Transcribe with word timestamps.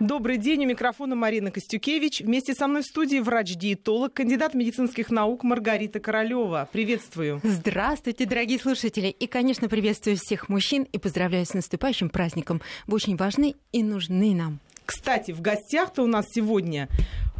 Добрый 0.00 0.38
день. 0.38 0.64
У 0.64 0.66
микрофона 0.66 1.14
Марина 1.14 1.50
Костюкевич. 1.50 2.22
Вместе 2.22 2.54
со 2.54 2.66
мной 2.66 2.80
в 2.80 2.86
студии 2.86 3.18
врач-диетолог, 3.18 4.14
кандидат 4.14 4.54
медицинских 4.54 5.10
наук 5.10 5.44
Маргарита 5.44 6.00
Королева. 6.00 6.70
Приветствую. 6.72 7.38
Здравствуйте, 7.44 8.24
дорогие 8.24 8.58
слушатели. 8.58 9.08
И, 9.08 9.26
конечно, 9.26 9.68
приветствую 9.68 10.16
всех 10.16 10.48
мужчин 10.48 10.84
и 10.84 10.96
поздравляю 10.96 11.44
с 11.44 11.52
наступающим 11.52 12.08
праздником. 12.08 12.62
Вы 12.86 12.94
очень 12.94 13.16
важны 13.16 13.56
и 13.72 13.82
нужны 13.82 14.34
нам. 14.34 14.58
Кстати, 14.86 15.32
в 15.32 15.42
гостях-то 15.42 16.02
у 16.02 16.06
нас 16.06 16.24
сегодня 16.32 16.88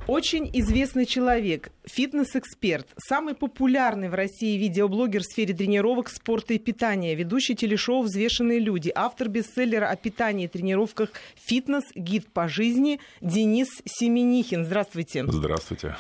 очень 0.06 0.50
известный 0.52 1.06
человек, 1.06 1.70
фитнес-эксперт, 1.84 2.86
самый 2.98 3.34
популярный 3.34 4.08
в 4.08 4.14
России 4.14 4.56
видеоблогер 4.56 5.22
в 5.22 5.24
сфере 5.24 5.54
тренировок, 5.54 6.08
спорта 6.08 6.54
и 6.54 6.58
питания, 6.58 7.14
ведущий 7.14 7.54
телешоу 7.54 8.02
«Взвешенные 8.02 8.58
люди», 8.58 8.90
автор 8.94 9.28
бестселлера 9.28 9.88
о 9.88 9.96
питании 9.96 10.44
и 10.44 10.48
тренировках 10.48 11.10
«Фитнес. 11.36 11.84
Гид 11.94 12.28
по 12.28 12.48
жизни» 12.48 13.00
Денис 13.20 13.68
Семенихин. 13.84 14.64
Здравствуйте. 14.64 15.24
Здравствуйте. 15.26 15.96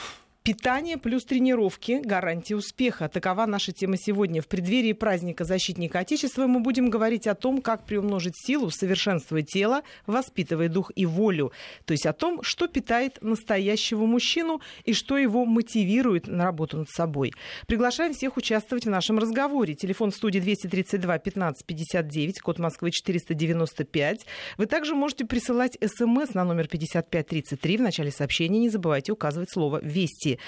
Питание 0.50 0.98
плюс 0.98 1.24
тренировки– 1.24 2.00
гарантия 2.04 2.56
успеха. 2.56 3.08
Такова 3.08 3.46
наша 3.46 3.70
тема 3.70 3.96
сегодня. 3.96 4.42
В 4.42 4.48
преддверии 4.48 4.92
праздника 4.92 5.44
Защитника 5.44 6.00
Отечества 6.00 6.48
мы 6.48 6.58
будем 6.58 6.90
говорить 6.90 7.28
о 7.28 7.36
том, 7.36 7.62
как 7.62 7.84
приумножить 7.84 8.34
силу, 8.36 8.68
совершенствуя 8.70 9.42
тело, 9.42 9.82
воспитывая 10.08 10.68
дух 10.68 10.90
и 10.96 11.06
волю. 11.06 11.52
То 11.84 11.92
есть 11.92 12.04
о 12.04 12.12
том, 12.12 12.40
что 12.42 12.66
питает 12.66 13.18
настоящего 13.22 14.06
мужчину 14.06 14.60
и 14.84 14.92
что 14.92 15.16
его 15.16 15.44
мотивирует 15.44 16.26
на 16.26 16.46
работу 16.46 16.78
над 16.78 16.90
собой. 16.90 17.32
Приглашаем 17.68 18.12
всех 18.12 18.36
участвовать 18.36 18.86
в 18.86 18.90
нашем 18.90 19.20
разговоре. 19.20 19.76
Телефон 19.76 20.10
студии 20.10 20.40
232 20.40 21.18
15 21.18 21.64
59, 21.64 22.40
код 22.40 22.58
Москвы 22.58 22.90
495. 22.90 24.26
Вы 24.56 24.66
также 24.66 24.96
можете 24.96 25.24
присылать 25.26 25.78
смс 25.80 26.34
на 26.34 26.42
номер 26.42 26.66
5533. 26.66 27.76
В 27.76 27.82
начале 27.82 28.10
сообщения 28.10 28.58
не 28.58 28.68
забывайте 28.68 29.12
указывать 29.12 29.52
слово 29.52 29.78
«Вести». 29.80 30.39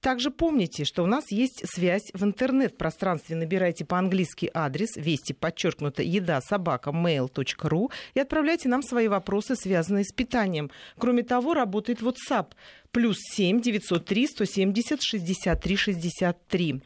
Также 0.00 0.30
помните, 0.30 0.84
что 0.84 1.02
у 1.02 1.06
нас 1.06 1.24
есть 1.32 1.62
связь 1.64 2.10
в 2.14 2.22
интернет-пространстве. 2.22 3.34
Набирайте 3.34 3.84
по-английски 3.84 4.48
адрес 4.54 4.96
вести 4.96 5.32
подчеркнуто 5.32 6.02
еда 6.02 6.40
собака 6.40 6.90
mail.ru 6.90 7.90
и 8.14 8.20
отправляйте 8.20 8.68
нам 8.68 8.82
свои 8.82 9.08
вопросы, 9.08 9.56
связанные 9.56 10.04
с 10.04 10.12
питанием. 10.12 10.70
Кроме 10.98 11.24
того, 11.24 11.52
работает 11.52 12.00
WhatsApp 12.00 12.52
плюс 12.92 13.16
7 13.34 13.60
903 13.60 14.26
170 14.28 15.02
63 15.02 15.76
63. 15.76 16.82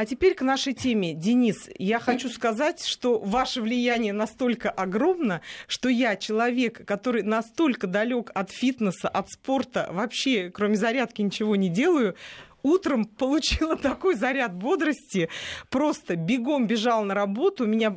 А 0.00 0.06
теперь 0.06 0.34
к 0.34 0.40
нашей 0.40 0.72
теме. 0.72 1.12
Денис, 1.12 1.68
я 1.78 1.98
хочу 2.00 2.30
сказать, 2.30 2.86
что 2.86 3.18
ваше 3.18 3.60
влияние 3.60 4.14
настолько 4.14 4.70
огромно, 4.70 5.42
что 5.66 5.90
я 5.90 6.16
человек, 6.16 6.86
который 6.86 7.22
настолько 7.22 7.86
далек 7.86 8.30
от 8.32 8.50
фитнеса, 8.50 9.10
от 9.10 9.28
спорта, 9.28 9.90
вообще 9.92 10.48
кроме 10.48 10.76
зарядки 10.76 11.20
ничего 11.20 11.54
не 11.54 11.68
делаю, 11.68 12.16
утром 12.62 13.04
получила 13.04 13.76
такой 13.90 14.14
заряд 14.14 14.54
бодрости, 14.54 15.28
просто 15.68 16.16
бегом 16.16 16.66
бежал 16.66 17.04
на 17.04 17.14
работу, 17.14 17.66
меня, 17.66 17.94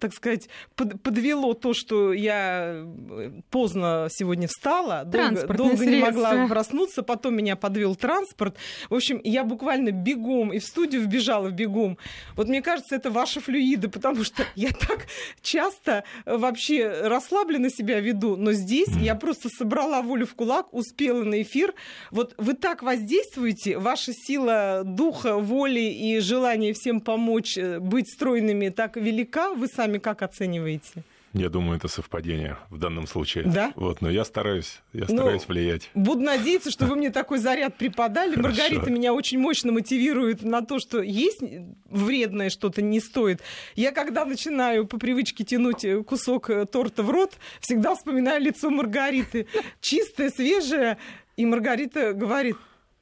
так 0.00 0.12
сказать, 0.12 0.48
под, 0.74 1.02
подвело 1.02 1.54
то, 1.54 1.74
что 1.74 2.12
я 2.12 2.84
э, 2.84 3.30
поздно 3.50 4.08
сегодня 4.10 4.48
встала, 4.48 5.04
долго, 5.04 5.46
долго 5.46 5.86
не 5.86 6.00
могла 6.00 6.46
проснуться, 6.46 7.02
потом 7.02 7.36
меня 7.36 7.56
подвел 7.56 7.94
транспорт. 7.96 8.56
В 8.90 8.94
общем, 8.94 9.20
я 9.24 9.44
буквально 9.44 9.90
бегом 9.90 10.52
и 10.52 10.58
в 10.58 10.64
студию 10.64 11.02
вбежала 11.02 11.50
бегом. 11.50 11.98
Вот 12.34 12.48
мне 12.48 12.62
кажется, 12.62 12.94
это 12.96 13.10
ваши 13.10 13.40
флюиды, 13.40 13.88
потому 13.88 14.24
что 14.24 14.44
я 14.54 14.70
так 14.70 15.06
часто 15.42 16.04
вообще 16.24 16.88
расслабленно 17.04 17.70
себя 17.70 18.00
веду, 18.00 18.36
но 18.36 18.52
здесь 18.52 18.90
я 19.00 19.14
просто 19.14 19.48
собрала 19.48 20.02
волю 20.02 20.26
в 20.26 20.34
кулак, 20.34 20.72
успела 20.72 21.22
на 21.24 21.42
эфир. 21.42 21.74
Вот 22.10 22.34
вы 22.38 22.54
так 22.54 22.82
воздействуете, 22.82 23.78
ваши 23.78 24.05
ваша 24.06 24.18
сила 24.18 24.82
духа, 24.84 25.36
воли 25.36 25.80
и 25.80 26.20
желание 26.20 26.72
всем 26.72 27.00
помочь 27.00 27.56
э, 27.58 27.80
быть 27.80 28.08
стройными 28.08 28.68
так 28.68 28.96
велика, 28.96 29.52
вы 29.52 29.68
сами 29.68 29.98
как 29.98 30.22
оцениваете? 30.22 31.02
Я 31.32 31.50
думаю, 31.50 31.76
это 31.76 31.88
совпадение 31.88 32.56
в 32.70 32.78
данном 32.78 33.06
случае. 33.06 33.44
Да? 33.44 33.72
Вот, 33.76 34.00
но 34.00 34.08
я 34.08 34.24
стараюсь, 34.24 34.80
я 34.94 35.04
ну, 35.08 35.16
стараюсь 35.16 35.46
влиять. 35.46 35.90
Буду 35.92 36.20
надеяться, 36.20 36.70
что 36.70 36.86
вы 36.86 36.96
мне 36.96 37.10
такой 37.10 37.38
заряд 37.38 37.76
преподали. 37.76 38.34
Хорошо. 38.34 38.48
Маргарита 38.48 38.90
меня 38.90 39.12
очень 39.12 39.38
мощно 39.38 39.70
мотивирует 39.70 40.42
на 40.42 40.62
то, 40.62 40.78
что 40.78 41.02
есть 41.02 41.42
вредное 41.90 42.48
что-то 42.48 42.80
не 42.80 43.00
стоит. 43.00 43.42
Я 43.74 43.92
когда 43.92 44.24
начинаю 44.24 44.86
по 44.86 44.98
привычке 44.98 45.44
тянуть 45.44 45.84
кусок 46.06 46.48
э, 46.48 46.64
торта 46.64 47.02
в 47.02 47.10
рот, 47.10 47.34
всегда 47.60 47.94
вспоминаю 47.94 48.40
лицо 48.40 48.70
Маргариты. 48.70 49.46
Чистое, 49.80 50.30
свежее. 50.30 50.96
И 51.36 51.44
Маргарита 51.44 52.14
говорит, 52.14 52.56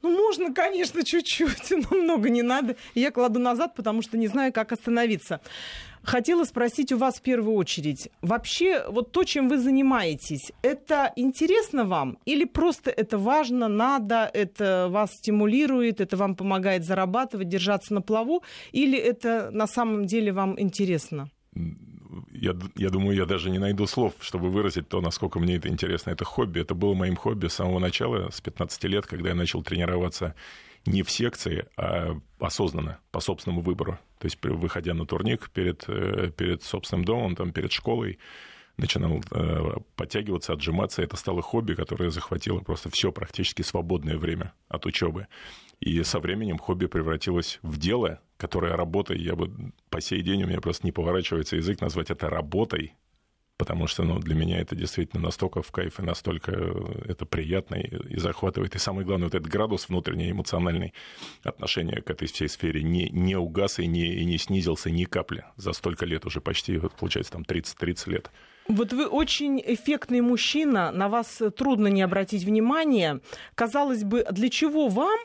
ну, 0.05 0.15
можно, 0.15 0.53
конечно, 0.53 1.03
чуть-чуть, 1.03 1.71
но 1.91 1.97
много 1.97 2.29
не 2.29 2.43
надо. 2.43 2.75
Я 2.93 3.11
кладу 3.11 3.39
назад, 3.39 3.75
потому 3.75 4.01
что 4.01 4.17
не 4.17 4.27
знаю, 4.27 4.53
как 4.53 4.71
остановиться. 4.71 5.39
Хотела 6.03 6.43
спросить 6.43 6.91
у 6.91 6.97
вас 6.97 7.15
в 7.15 7.21
первую 7.21 7.55
очередь, 7.55 8.09
вообще 8.21 8.85
вот 8.87 9.11
то, 9.11 9.23
чем 9.23 9.49
вы 9.49 9.57
занимаетесь, 9.57 10.51
это 10.61 11.11
интересно 11.15 11.83
вам 11.83 12.19
или 12.25 12.45
просто 12.45 12.91
это 12.91 13.17
важно, 13.17 13.67
надо, 13.67 14.29
это 14.31 14.87
вас 14.91 15.15
стимулирует, 15.15 16.01
это 16.01 16.15
вам 16.15 16.35
помогает 16.35 16.83
зарабатывать, 16.83 17.49
держаться 17.49 17.95
на 17.95 18.01
плаву, 18.01 18.43
или 18.71 18.99
это 18.99 19.49
на 19.51 19.65
самом 19.65 20.05
деле 20.05 20.31
вам 20.31 20.59
интересно? 20.59 21.27
Я, 22.31 22.55
я 22.75 22.89
думаю, 22.89 23.15
я 23.15 23.25
даже 23.25 23.49
не 23.49 23.59
найду 23.59 23.87
слов, 23.87 24.13
чтобы 24.19 24.49
выразить 24.49 24.87
то, 24.87 25.01
насколько 25.01 25.39
мне 25.39 25.55
это 25.55 25.69
интересно. 25.69 26.11
Это 26.11 26.25
хобби. 26.25 26.61
Это 26.61 26.75
было 26.75 26.93
моим 26.93 27.15
хобби 27.15 27.47
с 27.47 27.53
самого 27.53 27.79
начала, 27.79 28.29
с 28.29 28.41
15 28.41 28.83
лет, 28.85 29.05
когда 29.05 29.29
я 29.29 29.35
начал 29.35 29.63
тренироваться 29.63 30.35
не 30.85 31.03
в 31.03 31.11
секции, 31.11 31.65
а 31.77 32.17
осознанно, 32.39 32.99
по 33.11 33.19
собственному 33.19 33.61
выбору. 33.61 33.97
То 34.19 34.25
есть, 34.25 34.37
выходя 34.43 34.93
на 34.93 35.05
турник 35.05 35.49
перед, 35.49 35.83
э, 35.87 36.31
перед 36.35 36.63
собственным 36.63 37.05
домом, 37.05 37.35
там, 37.35 37.51
перед 37.51 37.71
школой, 37.71 38.19
начинал 38.77 39.21
э, 39.31 39.77
подтягиваться, 39.95 40.53
отжиматься. 40.53 41.01
Это 41.01 41.15
стало 41.15 41.41
хобби, 41.41 41.73
которое 41.73 42.09
захватило 42.11 42.59
просто 42.59 42.89
все 42.91 43.11
практически 43.11 43.61
свободное 43.61 44.17
время 44.17 44.53
от 44.67 44.85
учебы. 44.85 45.27
И 45.79 46.01
со 46.03 46.19
временем 46.19 46.57
хобби 46.57 46.85
превратилось 46.87 47.59
в 47.61 47.77
дело, 47.77 48.19
которое 48.37 48.75
работой, 48.75 49.19
я 49.19 49.35
бы 49.35 49.51
по 49.89 50.01
сей 50.01 50.21
день 50.21 50.43
у 50.43 50.47
меня 50.47 50.61
просто 50.61 50.85
не 50.85 50.91
поворачивается 50.91 51.55
язык 51.55 51.81
назвать 51.81 52.09
это 52.09 52.29
работой, 52.29 52.93
потому 53.57 53.87
что 53.87 54.03
ну, 54.03 54.19
для 54.19 54.35
меня 54.35 54.59
это 54.59 54.75
действительно 54.75 55.23
настолько 55.23 55.61
в 55.61 55.71
кайф 55.71 55.99
и 55.99 56.03
настолько 56.03 56.51
это 57.05 57.25
приятно 57.25 57.75
и, 57.75 58.13
и 58.13 58.17
захватывает. 58.17 58.75
И 58.75 58.79
самое 58.79 59.05
главное, 59.05 59.27
вот 59.27 59.35
этот 59.35 59.47
градус 59.47 59.87
внутренний, 59.89 60.31
эмоциональный 60.31 60.93
отношения 61.43 62.01
к 62.01 62.09
этой 62.09 62.27
всей 62.27 62.49
сфере 62.49 62.83
не, 62.83 63.09
не 63.09 63.35
угас 63.35 63.79
и 63.79 63.87
не, 63.87 64.15
и 64.15 64.25
не 64.25 64.37
снизился 64.37 64.89
ни 64.89 65.05
капли 65.05 65.45
за 65.55 65.73
столько 65.73 66.05
лет 66.05 66.25
уже 66.25 66.41
почти, 66.41 66.77
вот, 66.77 66.93
получается, 66.93 67.33
там 67.33 67.43
30-30 67.43 68.09
лет. 68.09 68.31
Вот 68.67 68.93
вы 68.93 69.07
очень 69.07 69.61
эффектный 69.63 70.21
мужчина, 70.21 70.91
на 70.91 71.07
вас 71.07 71.41
трудно 71.55 71.87
не 71.87 72.01
обратить 72.01 72.43
внимание. 72.43 73.21
Казалось 73.53 74.03
бы, 74.03 74.25
для 74.31 74.49
чего 74.49 74.87
вам 74.87 75.19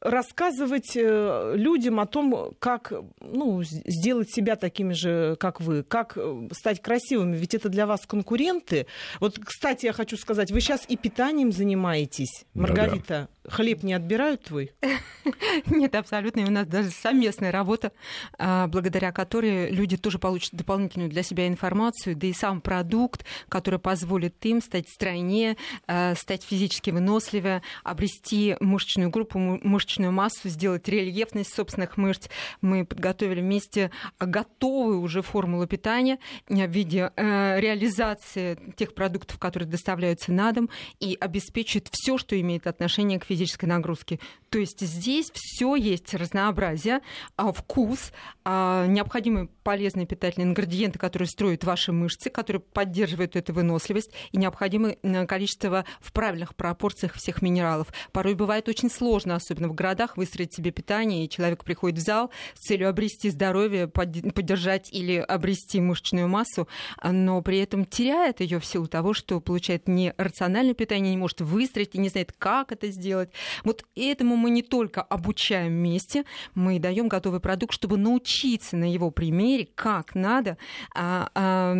рассказывать 0.00 0.96
э, 0.96 1.54
людям 1.56 2.00
о 2.00 2.06
том, 2.06 2.54
как 2.58 2.92
ну, 3.20 3.62
сделать 3.62 4.30
себя 4.30 4.56
такими 4.56 4.92
же, 4.92 5.36
как 5.38 5.60
вы, 5.60 5.82
как 5.82 6.14
э, 6.16 6.48
стать 6.52 6.80
красивыми, 6.80 7.36
ведь 7.36 7.54
это 7.54 7.68
для 7.68 7.86
вас 7.86 8.06
конкуренты. 8.06 8.86
Вот, 9.20 9.38
кстати, 9.38 9.86
я 9.86 9.92
хочу 9.92 10.16
сказать, 10.16 10.50
вы 10.50 10.60
сейчас 10.60 10.84
и 10.88 10.96
питанием 10.96 11.52
занимаетесь, 11.52 12.44
Маргарита. 12.54 13.28
Да-да. 13.28 13.28
Хлеб 13.50 13.82
не 13.82 13.94
отбирают 13.94 14.44
твой? 14.44 14.72
Нет, 15.66 15.94
абсолютно. 15.94 16.42
У 16.42 16.50
нас 16.50 16.66
даже 16.66 16.90
совместная 16.90 17.50
работа, 17.50 17.92
а, 18.38 18.66
благодаря 18.68 19.12
которой 19.12 19.70
люди 19.70 19.96
тоже 19.96 20.18
получат 20.18 20.52
дополнительную 20.54 21.10
для 21.10 21.22
себя 21.22 21.48
информацию, 21.48 22.16
да 22.16 22.26
и 22.26 22.32
сам 22.32 22.60
продукт, 22.60 23.24
который 23.48 23.80
позволит 23.80 24.34
им 24.44 24.62
стать 24.62 24.88
стройнее, 24.88 25.56
а, 25.86 26.14
стать 26.14 26.44
физически 26.44 26.90
выносливее, 26.90 27.62
обрести 27.82 28.56
мышечную 28.60 29.10
группу, 29.10 29.38
мышечную 29.38 29.89
массу, 29.98 30.48
сделать 30.48 30.88
рельефность 30.88 31.54
собственных 31.54 31.96
мышц. 31.96 32.28
Мы 32.60 32.84
подготовили 32.84 33.40
вместе 33.40 33.90
готовую 34.18 35.00
уже 35.00 35.22
формулу 35.22 35.66
питания 35.66 36.18
в 36.48 36.66
виде 36.70 37.10
э, 37.16 37.60
реализации 37.60 38.58
тех 38.76 38.94
продуктов, 38.94 39.38
которые 39.38 39.68
доставляются 39.68 40.32
на 40.32 40.52
дом, 40.52 40.70
и 41.00 41.16
обеспечит 41.20 41.88
все, 41.90 42.18
что 42.18 42.40
имеет 42.40 42.66
отношение 42.66 43.18
к 43.18 43.24
физической 43.24 43.66
нагрузки. 43.66 44.20
То 44.50 44.58
есть 44.58 44.80
здесь 44.80 45.30
все 45.32 45.74
есть 45.74 46.12
разнообразие, 46.14 47.00
а, 47.36 47.52
вкус, 47.52 48.12
а, 48.44 48.86
необходимые 48.86 49.48
полезные 49.70 50.04
питательные 50.04 50.48
ингредиенты, 50.48 50.98
которые 50.98 51.28
строят 51.28 51.62
ваши 51.62 51.92
мышцы, 51.92 52.28
которые 52.28 52.60
поддерживают 52.60 53.36
эту 53.36 53.52
выносливость, 53.52 54.10
и 54.32 54.36
необходимое 54.36 54.96
количество 55.28 55.84
в 56.00 56.12
правильных 56.12 56.56
пропорциях 56.56 57.14
всех 57.14 57.40
минералов. 57.40 57.86
Порой 58.10 58.34
бывает 58.34 58.68
очень 58.68 58.90
сложно, 58.90 59.36
особенно 59.36 59.68
в 59.68 59.74
городах, 59.74 60.16
выстроить 60.16 60.52
себе 60.52 60.72
питание, 60.72 61.24
и 61.24 61.28
человек 61.28 61.62
приходит 61.62 62.00
в 62.00 62.02
зал 62.02 62.32
с 62.54 62.66
целью 62.66 62.88
обрести 62.88 63.30
здоровье, 63.30 63.86
поддержать 63.86 64.92
или 64.92 65.18
обрести 65.18 65.80
мышечную 65.80 66.26
массу, 66.26 66.66
но 67.04 67.40
при 67.40 67.58
этом 67.58 67.84
теряет 67.84 68.40
ее 68.40 68.58
в 68.58 68.66
силу 68.66 68.88
того, 68.88 69.14
что 69.14 69.40
получает 69.40 69.86
нерациональное 69.86 70.74
питание, 70.74 71.12
не 71.12 71.16
может 71.16 71.42
выстроить 71.42 71.94
и 71.94 71.98
не 71.98 72.08
знает, 72.08 72.32
как 72.36 72.72
это 72.72 72.88
сделать. 72.90 73.30
Вот 73.62 73.84
этому 73.94 74.34
мы 74.34 74.50
не 74.50 74.62
только 74.62 75.00
обучаем 75.00 75.68
вместе, 75.74 76.24
мы 76.56 76.80
даем 76.80 77.06
готовый 77.06 77.38
продукт, 77.38 77.72
чтобы 77.72 77.98
научиться 77.98 78.76
на 78.76 78.92
его 78.92 79.12
примере, 79.12 79.59
как 79.64 80.14
надо, 80.14 80.56
а, 80.94 81.30
а, 81.34 81.74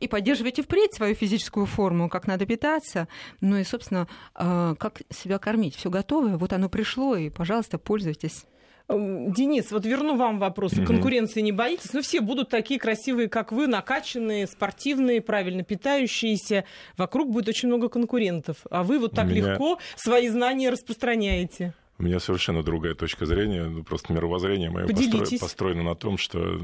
и 0.00 0.08
поддерживать 0.08 0.58
и 0.58 0.62
впредь 0.62 0.94
свою 0.94 1.14
физическую 1.14 1.66
форму, 1.66 2.08
как 2.08 2.26
надо 2.26 2.46
питаться, 2.46 3.08
ну 3.40 3.56
и, 3.56 3.64
собственно, 3.64 4.08
а, 4.34 4.74
как 4.76 5.02
себя 5.10 5.38
кормить. 5.38 5.76
Все 5.76 5.90
готовое, 5.90 6.36
вот 6.36 6.52
оно 6.52 6.68
пришло, 6.68 7.16
и, 7.16 7.30
пожалуйста, 7.30 7.78
пользуйтесь. 7.78 8.46
Денис, 8.88 9.72
вот 9.72 9.84
верну 9.84 10.16
вам 10.16 10.38
вопрос. 10.38 10.74
Угу. 10.74 10.86
Конкуренции 10.86 11.40
не 11.40 11.50
боитесь? 11.50 11.92
Ну, 11.92 12.02
все 12.02 12.20
будут 12.20 12.50
такие 12.50 12.78
красивые, 12.78 13.28
как 13.28 13.50
вы, 13.50 13.66
накачанные, 13.66 14.46
спортивные, 14.46 15.20
правильно 15.20 15.64
питающиеся. 15.64 16.64
Вокруг 16.96 17.30
будет 17.30 17.48
очень 17.48 17.66
много 17.66 17.88
конкурентов. 17.88 18.58
А 18.70 18.84
вы 18.84 19.00
вот 19.00 19.12
так 19.12 19.26
меня... 19.26 19.52
легко 19.52 19.78
свои 19.96 20.28
знания 20.28 20.70
распространяете. 20.70 21.74
У 21.98 22.02
меня 22.02 22.20
совершенно 22.20 22.62
другая 22.62 22.94
точка 22.94 23.26
зрения, 23.26 23.64
ну, 23.64 23.82
просто 23.82 24.12
мировоззрение 24.12 24.70
мое 24.70 24.86
постро... 24.86 25.38
построено 25.38 25.82
на 25.82 25.94
том, 25.94 26.18
что 26.18 26.60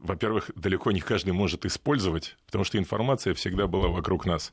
во-первых, 0.00 0.50
далеко 0.56 0.92
не 0.92 1.00
каждый 1.00 1.32
может 1.32 1.66
использовать, 1.66 2.36
потому 2.46 2.64
что 2.64 2.78
информация 2.78 3.34
всегда 3.34 3.66
была 3.66 3.88
вокруг 3.88 4.24
нас. 4.24 4.52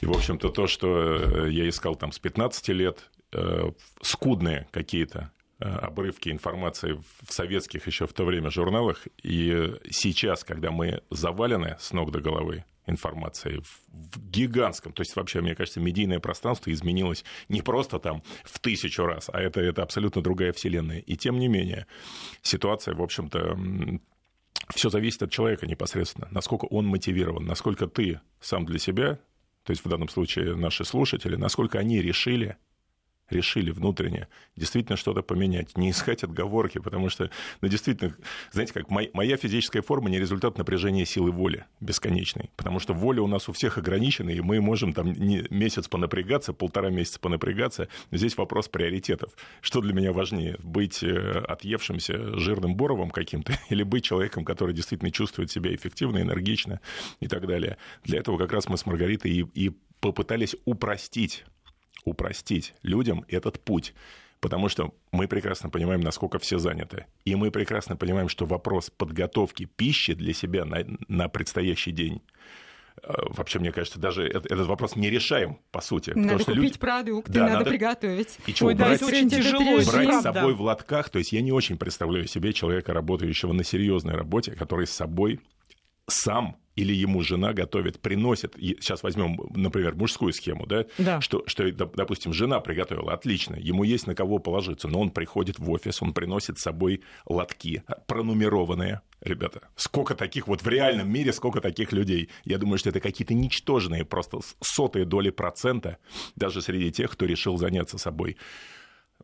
И, 0.00 0.06
в 0.06 0.12
общем-то, 0.12 0.50
то, 0.50 0.66
что 0.66 1.46
э, 1.46 1.50
я 1.50 1.68
искал 1.68 1.96
там 1.96 2.12
с 2.12 2.18
15 2.20 2.68
лет, 2.68 3.10
э, 3.32 3.72
скудные 4.00 4.68
какие-то 4.70 5.32
обрывки 5.58 6.28
информации 6.28 6.92
в 7.22 7.32
советских 7.32 7.86
еще 7.86 8.06
в 8.06 8.12
то 8.12 8.24
время 8.24 8.50
журналах. 8.50 9.06
И 9.22 9.74
сейчас, 9.90 10.44
когда 10.44 10.70
мы 10.70 11.02
завалены 11.10 11.76
с 11.80 11.92
ног 11.92 12.12
до 12.12 12.20
головы 12.20 12.64
информацией 12.86 13.60
в 13.60 14.30
гигантском, 14.30 14.92
то 14.92 15.02
есть 15.02 15.14
вообще, 15.14 15.40
мне 15.40 15.54
кажется, 15.54 15.80
медийное 15.80 16.20
пространство 16.20 16.70
изменилось 16.72 17.24
не 17.48 17.60
просто 17.60 17.98
там 17.98 18.22
в 18.44 18.58
тысячу 18.60 19.04
раз, 19.04 19.28
а 19.32 19.40
это, 19.40 19.60
это 19.60 19.82
абсолютно 19.82 20.22
другая 20.22 20.52
вселенная. 20.52 21.00
И 21.00 21.16
тем 21.16 21.38
не 21.38 21.48
менее, 21.48 21.86
ситуация, 22.42 22.94
в 22.94 23.02
общем-то, 23.02 23.58
все 24.74 24.90
зависит 24.90 25.22
от 25.22 25.30
человека 25.30 25.66
непосредственно, 25.66 26.28
насколько 26.30 26.66
он 26.66 26.86
мотивирован, 26.86 27.44
насколько 27.44 27.86
ты 27.86 28.20
сам 28.40 28.64
для 28.64 28.78
себя, 28.78 29.18
то 29.64 29.72
есть 29.72 29.84
в 29.84 29.88
данном 29.88 30.08
случае 30.08 30.56
наши 30.56 30.84
слушатели, 30.84 31.36
насколько 31.36 31.78
они 31.78 32.00
решили 32.00 32.56
решили 33.30 33.70
внутренне 33.70 34.28
действительно 34.56 34.96
что-то 34.96 35.22
поменять, 35.22 35.76
не 35.76 35.90
искать 35.90 36.24
отговорки, 36.24 36.78
потому 36.78 37.08
что, 37.08 37.30
ну, 37.60 37.68
действительно, 37.68 38.14
знаете, 38.52 38.72
как 38.72 38.90
моя 38.90 39.36
физическая 39.36 39.82
форма 39.82 40.10
не 40.10 40.18
результат 40.18 40.58
напряжения 40.58 41.04
силы 41.04 41.30
воли 41.30 41.64
бесконечной, 41.80 42.50
потому 42.56 42.80
что 42.80 42.94
воля 42.94 43.22
у 43.22 43.26
нас 43.26 43.48
у 43.48 43.52
всех 43.52 43.78
ограничена, 43.78 44.30
и 44.30 44.40
мы 44.40 44.60
можем 44.60 44.92
там 44.92 45.14
месяц 45.18 45.88
понапрягаться, 45.88 46.52
полтора 46.52 46.90
месяца 46.90 47.20
понапрягаться. 47.20 47.88
Здесь 48.10 48.36
вопрос 48.36 48.68
приоритетов. 48.68 49.32
Что 49.60 49.80
для 49.80 49.92
меня 49.92 50.12
важнее, 50.12 50.56
быть 50.62 51.02
э, 51.02 51.44
отъевшимся 51.46 52.38
жирным 52.38 52.76
боровым 52.76 53.10
каким-то 53.10 53.58
или 53.68 53.82
быть 53.82 54.04
человеком, 54.04 54.44
который 54.44 54.74
действительно 54.74 55.10
чувствует 55.10 55.50
себя 55.50 55.74
эффективно, 55.74 56.18
энергично 56.18 56.80
и 57.20 57.28
так 57.28 57.46
далее. 57.46 57.76
Для 58.04 58.20
этого 58.20 58.38
как 58.38 58.52
раз 58.52 58.68
мы 58.68 58.76
с 58.76 58.86
Маргаритой 58.86 59.30
и, 59.30 59.46
и 59.54 59.72
попытались 60.00 60.56
упростить 60.64 61.44
упростить 62.04 62.74
людям 62.82 63.24
этот 63.28 63.60
путь. 63.60 63.94
Потому 64.40 64.68
что 64.68 64.94
мы 65.10 65.26
прекрасно 65.26 65.68
понимаем, 65.68 66.00
насколько 66.00 66.38
все 66.38 66.58
заняты. 66.58 67.06
И 67.24 67.34
мы 67.34 67.50
прекрасно 67.50 67.96
понимаем, 67.96 68.28
что 68.28 68.46
вопрос 68.46 68.90
подготовки 68.90 69.64
пищи 69.64 70.14
для 70.14 70.32
себя 70.32 70.64
на, 70.64 70.84
на 71.08 71.28
предстоящий 71.28 71.90
день 71.90 72.22
э, 73.02 73.12
вообще, 73.30 73.58
мне 73.58 73.72
кажется, 73.72 73.98
даже 73.98 74.28
этот 74.28 74.68
вопрос 74.68 74.94
не 74.94 75.10
решаем, 75.10 75.58
по 75.72 75.80
сути. 75.80 76.12
Надо 76.14 76.44
купить 76.44 76.54
люди... 76.54 76.78
продукты, 76.78 77.32
да, 77.32 77.40
надо, 77.40 77.52
надо 77.54 77.70
приготовить. 77.70 78.38
И 78.46 78.54
чего, 78.54 78.68
Ой, 78.68 78.76
брать, 78.76 79.00
да, 79.00 79.06
очень 79.06 79.28
тяжело. 79.28 79.80
Брать 79.84 80.20
с 80.20 80.22
собой 80.22 80.54
в 80.54 80.62
лотках, 80.62 81.10
то 81.10 81.18
есть 81.18 81.32
я 81.32 81.40
не 81.40 81.50
очень 81.50 81.76
представляю 81.76 82.28
себе 82.28 82.52
человека, 82.52 82.92
работающего 82.92 83.52
на 83.52 83.64
серьезной 83.64 84.14
работе, 84.14 84.52
который 84.52 84.86
с 84.86 84.92
собой 84.92 85.40
сам 86.06 86.56
или 86.78 86.92
ему 86.92 87.22
жена 87.22 87.52
готовит, 87.52 87.98
приносит, 87.98 88.54
сейчас 88.56 89.02
возьмем, 89.02 89.36
например, 89.50 89.96
мужскую 89.96 90.32
схему, 90.32 90.64
да, 90.64 90.86
да. 90.96 91.20
Что, 91.20 91.42
что, 91.46 91.70
допустим, 91.72 92.32
жена 92.32 92.60
приготовила, 92.60 93.12
отлично, 93.12 93.56
ему 93.56 93.82
есть 93.82 94.06
на 94.06 94.14
кого 94.14 94.38
положиться, 94.38 94.86
но 94.86 95.00
он 95.00 95.10
приходит 95.10 95.58
в 95.58 95.68
офис, 95.70 96.00
он 96.02 96.12
приносит 96.12 96.58
с 96.58 96.62
собой 96.62 97.00
лотки, 97.26 97.82
пронумерованные, 98.06 99.00
ребята, 99.20 99.62
сколько 99.74 100.14
таких, 100.14 100.46
вот 100.46 100.62
в 100.62 100.68
реальном 100.68 101.10
мире 101.10 101.32
сколько 101.32 101.60
таких 101.60 101.92
людей, 101.92 102.28
я 102.44 102.58
думаю, 102.58 102.78
что 102.78 102.90
это 102.90 103.00
какие-то 103.00 103.34
ничтожные, 103.34 104.04
просто 104.04 104.38
сотые 104.60 105.04
доли 105.04 105.30
процента, 105.30 105.98
даже 106.36 106.62
среди 106.62 106.92
тех, 106.92 107.10
кто 107.10 107.26
решил 107.26 107.56
заняться 107.58 107.98
собой 107.98 108.36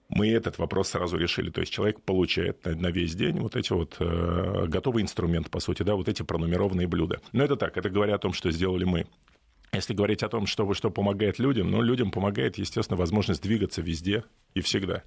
мы 0.08 0.30
этот 0.30 0.58
вопрос 0.58 0.88
сразу 0.90 1.16
решили. 1.16 1.50
То 1.50 1.60
есть 1.60 1.72
человек 1.72 2.00
получает 2.00 2.64
на, 2.64 2.88
весь 2.88 3.14
день 3.14 3.38
вот 3.40 3.56
эти 3.56 3.72
вот 3.72 3.96
э, 3.98 4.66
готовый 4.68 5.02
инструмент, 5.02 5.50
по 5.50 5.60
сути, 5.60 5.82
да, 5.82 5.94
вот 5.94 6.08
эти 6.08 6.22
пронумерованные 6.22 6.86
блюда. 6.86 7.20
Но 7.32 7.44
это 7.44 7.56
так, 7.56 7.76
это 7.76 7.90
говоря 7.90 8.14
о 8.14 8.18
том, 8.18 8.32
что 8.32 8.50
сделали 8.50 8.84
мы. 8.84 9.06
Если 9.72 9.92
говорить 9.92 10.22
о 10.22 10.28
том, 10.28 10.46
что, 10.46 10.72
что 10.74 10.90
помогает 10.90 11.38
людям, 11.38 11.70
ну, 11.70 11.82
людям 11.82 12.10
помогает, 12.10 12.58
естественно, 12.58 12.96
возможность 12.96 13.42
двигаться 13.42 13.82
везде 13.82 14.24
и 14.54 14.60
всегда. 14.60 15.02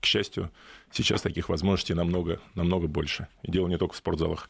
К 0.00 0.06
счастью, 0.06 0.50
сейчас 0.90 1.20
таких 1.22 1.48
возможностей 1.48 1.94
намного, 1.94 2.40
намного 2.54 2.86
больше. 2.86 3.28
И 3.42 3.50
дело 3.50 3.68
не 3.68 3.76
только 3.76 3.94
в 3.94 3.98
спортзалах. 3.98 4.48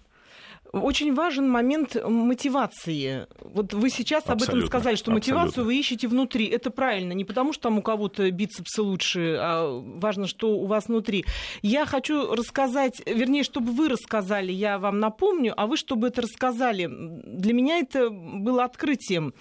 Очень 0.72 1.14
важен 1.14 1.48
момент 1.48 1.96
мотивации. 2.04 3.26
Вот 3.40 3.72
вы 3.72 3.90
сейчас 3.90 4.24
абсолютно, 4.26 4.44
об 4.44 4.58
этом 4.58 4.66
сказали, 4.66 4.96
что 4.96 5.10
мотивацию 5.10 5.48
абсолютно. 5.48 5.64
вы 5.64 5.78
ищете 5.78 6.08
внутри. 6.08 6.46
Это 6.46 6.70
правильно. 6.70 7.12
Не 7.12 7.24
потому, 7.24 7.52
что 7.52 7.64
там 7.64 7.78
у 7.78 7.82
кого-то 7.82 8.30
бицепсы 8.30 8.82
лучше, 8.82 9.36
а 9.40 9.80
важно, 9.80 10.26
что 10.26 10.50
у 10.50 10.66
вас 10.66 10.88
внутри. 10.88 11.24
Я 11.62 11.86
хочу 11.86 12.34
рассказать, 12.34 13.02
вернее, 13.06 13.42
чтобы 13.42 13.72
вы 13.72 13.88
рассказали, 13.88 14.52
я 14.52 14.78
вам 14.78 15.00
напомню, 15.00 15.54
а 15.56 15.66
вы, 15.66 15.76
чтобы 15.76 16.08
это 16.08 16.22
рассказали. 16.22 16.88
Для 16.90 17.52
меня 17.52 17.78
это 17.78 18.10
было 18.10 18.64
открытием. 18.64 19.34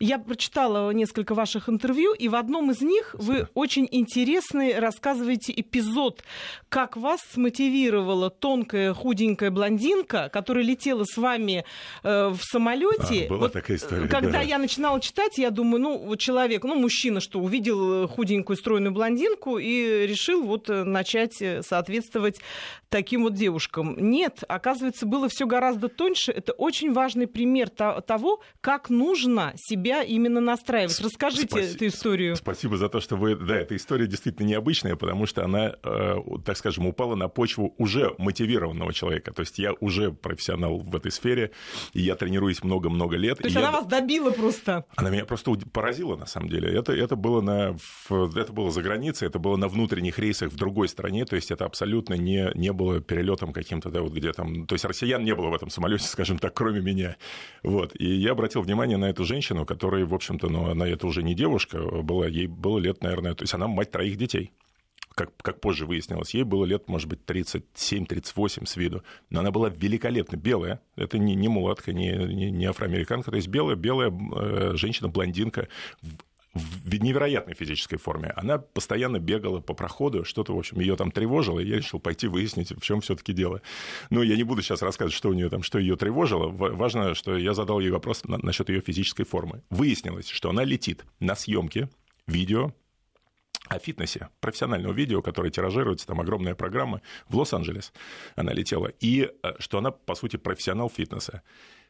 Я 0.00 0.18
прочитала 0.18 0.90
несколько 0.92 1.34
ваших 1.34 1.68
интервью, 1.68 2.12
и 2.14 2.28
в 2.28 2.34
одном 2.34 2.70
из 2.70 2.80
них 2.80 3.14
вы 3.18 3.48
очень 3.54 3.88
интересный 3.90 4.78
рассказываете 4.78 5.52
эпизод, 5.56 6.22
как 6.68 6.96
вас 6.96 7.20
смотивировала 7.32 8.30
тонкая 8.30 8.94
худенькая 8.94 9.50
блондинка, 9.50 10.28
которая 10.32 10.64
летела 10.72 11.04
с 11.04 11.16
вами 11.16 11.64
э, 12.02 12.28
в 12.28 12.38
самолете. 12.42 13.26
А, 13.26 13.28
была 13.28 13.40
вот, 13.40 13.52
такая 13.52 13.76
история. 13.76 14.08
Когда 14.08 14.32
да. 14.32 14.40
я 14.40 14.58
начинала 14.58 15.00
читать, 15.00 15.38
я 15.38 15.50
думаю, 15.50 15.82
ну, 15.82 15.98
вот 15.98 16.18
человек, 16.18 16.64
ну, 16.64 16.74
мужчина, 16.74 17.20
что 17.20 17.40
увидел 17.40 18.08
худенькую 18.08 18.56
стройную 18.56 18.92
блондинку 18.92 19.58
и 19.58 20.06
решил 20.06 20.42
вот 20.44 20.68
э, 20.70 20.84
начать 20.84 21.40
э, 21.40 21.62
соответствовать 21.62 22.40
таким 22.92 23.22
вот 23.22 23.34
девушкам. 23.34 23.96
Нет, 23.98 24.44
оказывается, 24.46 25.06
было 25.06 25.28
все 25.28 25.46
гораздо 25.46 25.88
тоньше. 25.88 26.30
Это 26.30 26.52
очень 26.52 26.92
важный 26.92 27.26
пример 27.26 27.70
того, 27.70 28.40
как 28.60 28.90
нужно 28.90 29.52
себя 29.56 30.02
именно 30.02 30.40
настраивать. 30.40 31.00
Расскажите 31.00 31.46
Спаси... 31.46 31.74
эту 31.74 31.86
историю. 31.86 32.36
Спасибо 32.36 32.76
за 32.76 32.88
то, 32.88 33.00
что 33.00 33.16
вы... 33.16 33.34
Да, 33.34 33.56
эта 33.56 33.76
история 33.76 34.06
действительно 34.06 34.46
необычная, 34.46 34.96
потому 34.96 35.26
что 35.26 35.44
она, 35.44 35.74
э, 35.82 36.16
так 36.44 36.56
скажем, 36.56 36.86
упала 36.86 37.14
на 37.14 37.28
почву 37.28 37.74
уже 37.78 38.14
мотивированного 38.18 38.92
человека. 38.92 39.32
То 39.32 39.40
есть 39.40 39.58
я 39.58 39.72
уже 39.80 40.12
профессионал 40.12 40.61
профессионал 40.62 40.78
в 40.78 40.96
этой 40.96 41.10
сфере, 41.10 41.50
и 41.92 42.00
я 42.02 42.14
тренируюсь 42.14 42.62
много-много 42.62 43.16
лет. 43.16 43.38
То 43.38 43.44
есть 43.44 43.56
она 43.56 43.66
я... 43.66 43.72
вас 43.72 43.86
добила 43.86 44.30
просто? 44.30 44.84
Она 44.96 45.10
меня 45.10 45.24
просто 45.24 45.52
поразила, 45.72 46.16
на 46.16 46.26
самом 46.26 46.48
деле. 46.48 46.72
Это, 46.72 46.92
это, 46.92 47.16
было 47.16 47.40
на, 47.40 47.76
это 48.08 48.52
было 48.52 48.70
за 48.70 48.82
границей, 48.82 49.28
это 49.28 49.38
было 49.38 49.56
на 49.56 49.68
внутренних 49.68 50.18
рейсах 50.18 50.52
в 50.52 50.56
другой 50.56 50.88
стране, 50.88 51.24
то 51.24 51.36
есть 51.36 51.50
это 51.50 51.64
абсолютно 51.64 52.14
не, 52.14 52.50
не 52.54 52.72
было 52.72 53.00
перелетом 53.00 53.52
каким-то, 53.52 53.90
да, 53.90 54.00
вот 54.00 54.12
где 54.12 54.32
там... 54.32 54.66
То 54.66 54.74
есть 54.74 54.84
россиян 54.84 55.24
не 55.24 55.34
было 55.34 55.48
в 55.48 55.54
этом 55.54 55.70
самолете, 55.70 56.04
скажем 56.08 56.38
так, 56.38 56.54
кроме 56.54 56.80
меня. 56.80 57.16
Вот. 57.62 57.92
И 57.98 58.06
я 58.06 58.32
обратил 58.32 58.62
внимание 58.62 58.96
на 58.96 59.10
эту 59.10 59.24
женщину, 59.24 59.64
которая, 59.64 60.04
в 60.06 60.14
общем-то, 60.14 60.48
ну, 60.48 60.70
она 60.70 60.86
это 60.86 61.06
уже 61.06 61.22
не 61.22 61.34
девушка 61.34 61.78
была, 61.78 62.26
ей 62.26 62.46
было 62.46 62.78
лет, 62.78 63.02
наверное, 63.02 63.34
то 63.34 63.42
есть 63.42 63.54
она 63.54 63.68
мать 63.68 63.90
троих 63.90 64.16
детей 64.16 64.52
как, 65.14 65.30
как 65.38 65.60
позже 65.60 65.86
выяснилось, 65.86 66.34
ей 66.34 66.44
было 66.44 66.64
лет, 66.64 66.88
может 66.88 67.08
быть, 67.08 67.20
37-38 67.26 68.66
с 68.66 68.76
виду, 68.76 69.02
но 69.30 69.40
она 69.40 69.50
была 69.50 69.68
великолепна, 69.68 70.36
белая, 70.36 70.80
это 70.96 71.18
не, 71.18 71.34
не 71.34 71.48
мулатка, 71.48 71.92
не, 71.92 72.12
не, 72.12 72.50
не 72.50 72.66
афроамериканка, 72.66 73.30
то 73.30 73.36
есть 73.36 73.48
белая, 73.48 73.76
белая 73.76 74.10
э, 74.10 74.72
женщина-блондинка, 74.74 75.68
в 76.54 76.94
невероятной 77.02 77.54
физической 77.54 77.96
форме. 77.96 78.32
Она 78.36 78.58
постоянно 78.58 79.18
бегала 79.18 79.60
по 79.60 79.72
проходу, 79.74 80.24
что-то, 80.24 80.54
в 80.54 80.58
общем, 80.58 80.80
ее 80.80 80.96
там 80.96 81.10
тревожило, 81.10 81.60
и 81.60 81.66
я 81.66 81.76
решил 81.76 81.98
пойти 81.98 82.26
выяснить, 82.26 82.70
в 82.70 82.82
чем 82.82 83.00
все-таки 83.00 83.32
дело. 83.32 83.62
Но 84.10 84.22
я 84.22 84.36
не 84.36 84.42
буду 84.42 84.60
сейчас 84.62 84.82
рассказывать, 84.82 85.14
что 85.14 85.30
у 85.30 85.32
нее 85.32 85.48
там, 85.48 85.62
что 85.62 85.78
ее 85.78 85.96
тревожило. 85.96 86.48
Важно, 86.48 87.14
что 87.14 87.36
я 87.36 87.54
задал 87.54 87.80
ей 87.80 87.90
вопрос 87.90 88.22
насчет 88.24 88.68
ее 88.68 88.80
физической 88.80 89.24
формы. 89.24 89.62
Выяснилось, 89.70 90.28
что 90.28 90.50
она 90.50 90.64
летит 90.64 91.06
на 91.20 91.34
съемке 91.34 91.88
видео 92.26 92.74
о 93.68 93.78
фитнесе, 93.78 94.28
профессионального 94.40 94.92
видео, 94.92 95.22
которое 95.22 95.50
тиражируется, 95.50 96.06
там 96.06 96.20
огромная 96.20 96.54
программа 96.54 97.00
в 97.28 97.36
Лос-Анджелес. 97.36 97.92
Она 98.36 98.52
летела. 98.52 98.88
И 99.00 99.30
э, 99.42 99.52
что 99.58 99.78
она, 99.78 99.90
по 99.90 100.14
сути, 100.14 100.36
профессионал 100.36 100.90
фитнеса. 100.90 101.42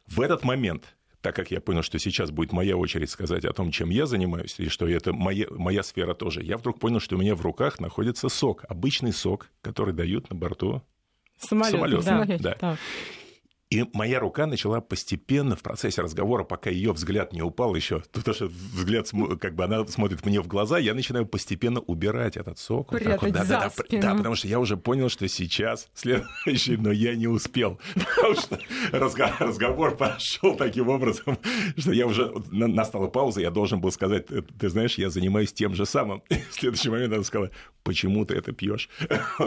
В 0.07 0.21
этот 0.21 0.45
момент 0.45 0.95
так 1.23 1.37
как 1.37 1.53
я 1.53 1.61
понял, 1.61 1.83
что 1.83 2.01
сейчас 2.01 2.33
будет 2.33 2.53
моя 2.53 2.77
очередь 2.77 3.09
сказать 3.09 3.45
о 3.45 3.53
том, 3.53 3.71
чем 3.71 3.91
я 3.91 4.07
занимаюсь, 4.07 4.57
и 4.59 4.69
что 4.69 4.89
это 4.89 5.13
моя, 5.13 5.47
моя 5.51 5.85
сфера 5.85 6.15
тоже, 6.15 6.43
я 6.43 6.59
вдруг 6.59 6.81
понял, 6.81 6.99
что 6.99 7.15
у 7.15 7.19
меня 7.21 7.37
в 7.37 7.43
руках 7.43 7.79
находится 7.79 8.29
сок, 8.29 8.65
обычный 8.69 9.13
сок, 9.13 9.49
который 9.61 9.95
дают 9.95 10.31
на 10.31 10.37
борту 10.37 10.83
самолета. 11.39 12.03
самолета. 12.03 12.39
Да. 12.43 12.57
Да. 12.61 12.79
И 13.73 13.87
моя 13.95 14.21
рука 14.21 14.45
начала 14.45 14.83
постепенно 14.83 15.57
в 15.57 15.63
процессе 15.63 16.03
разговора, 16.03 16.45
пока 16.45 16.69
ее 16.69 16.93
взгляд 16.93 17.33
не 17.33 17.41
упал 17.41 17.75
еще, 17.75 18.03
потому 18.13 18.35
что 18.35 18.47
взгляд, 18.47 19.09
как 19.41 19.55
бы 19.55 19.65
она 19.65 19.87
смотрит 19.87 20.27
мне 20.27 20.43
в 20.43 20.47
глаза, 20.47 20.79
я 20.79 20.93
начинаю 20.93 21.25
постепенно 21.25 21.81
убирать 21.81 22.37
этот 22.37 22.59
сок. 22.59 22.91
Прятать 22.91 23.23
вот 23.23 23.33
да, 23.33 23.45
за 23.45 23.49
да, 23.49 23.71
спину. 23.71 24.03
да, 24.03 24.15
потому 24.15 24.35
что 24.35 24.47
я 24.47 24.61
уже 24.61 24.77
понял, 24.77 25.09
что 25.09 25.27
сейчас 25.27 25.89
следующий, 25.95 26.77
но 26.77 26.93
я 26.93 27.15
не 27.15 27.29
успел. 27.29 27.81
Потому 27.95 28.35
что 28.35 28.61
разговор 29.41 29.97
пошел 29.97 30.55
таким 30.55 30.91
образом, 30.91 31.39
что 31.79 31.93
я 31.93 32.07
уже 32.07 32.31
настала 32.51 33.07
пауза, 33.07 33.41
я 33.41 33.51
должен 33.51 33.81
был 33.81 33.91
сказать, 33.91 34.27
ты 34.27 34.69
знаешь, 34.69 34.99
я 34.99 35.09
занимаюсь 35.09 35.55
тем 35.55 35.75
же 35.75 35.87
самым. 35.87 36.23
В 36.29 36.55
следующий 36.55 36.91
момент 36.91 37.15
она 37.15 37.25
сказала, 37.25 37.51
почему 37.85 38.27
ты 38.27 38.35
это 38.35 38.53
пьешь? 38.53 38.91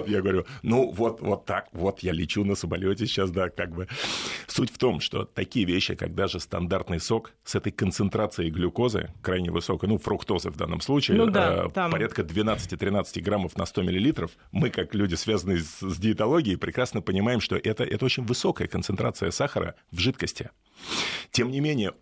Я 0.07 0.21
говорю, 0.21 0.45
ну 0.63 0.91
вот, 0.91 1.21
вот 1.21 1.45
так, 1.45 1.67
вот 1.73 1.99
я 1.99 2.11
лечу 2.11 2.43
на 2.43 2.55
самолете 2.55 3.05
сейчас, 3.05 3.29
да, 3.29 3.49
как 3.49 3.71
бы. 3.75 3.87
Суть 4.47 4.71
в 4.71 4.77
том, 4.77 4.99
что 4.99 5.25
такие 5.25 5.65
вещи, 5.65 5.95
как 5.95 6.15
даже 6.15 6.39
стандартный 6.39 6.99
сок 6.99 7.33
с 7.43 7.55
этой 7.55 7.71
концентрацией 7.71 8.49
глюкозы, 8.51 9.11
крайне 9.21 9.51
высокой, 9.51 9.89
ну, 9.89 9.97
фруктозы 9.97 10.49
в 10.49 10.55
данном 10.55 10.81
случае, 10.81 11.17
ну, 11.17 11.27
да, 11.27 11.65
э, 11.65 11.69
там... 11.69 11.91
порядка 11.91 12.21
12-13 12.21 13.21
граммов 13.21 13.57
на 13.57 13.65
100 13.65 13.81
миллилитров, 13.81 14.31
мы, 14.51 14.69
как 14.69 14.95
люди, 14.95 15.15
связанные 15.15 15.59
с, 15.59 15.81
с 15.81 15.97
диетологией, 15.97 16.57
прекрасно 16.57 17.01
понимаем, 17.01 17.41
что 17.41 17.55
это, 17.55 17.83
это 17.83 18.05
очень 18.05 18.23
высокая 18.23 18.67
концентрация 18.67 19.31
сахара 19.31 19.75
в 19.91 19.99
жидкости. 19.99 20.49
Тем 21.31 21.51
не 21.51 21.59
менее, 21.59 21.93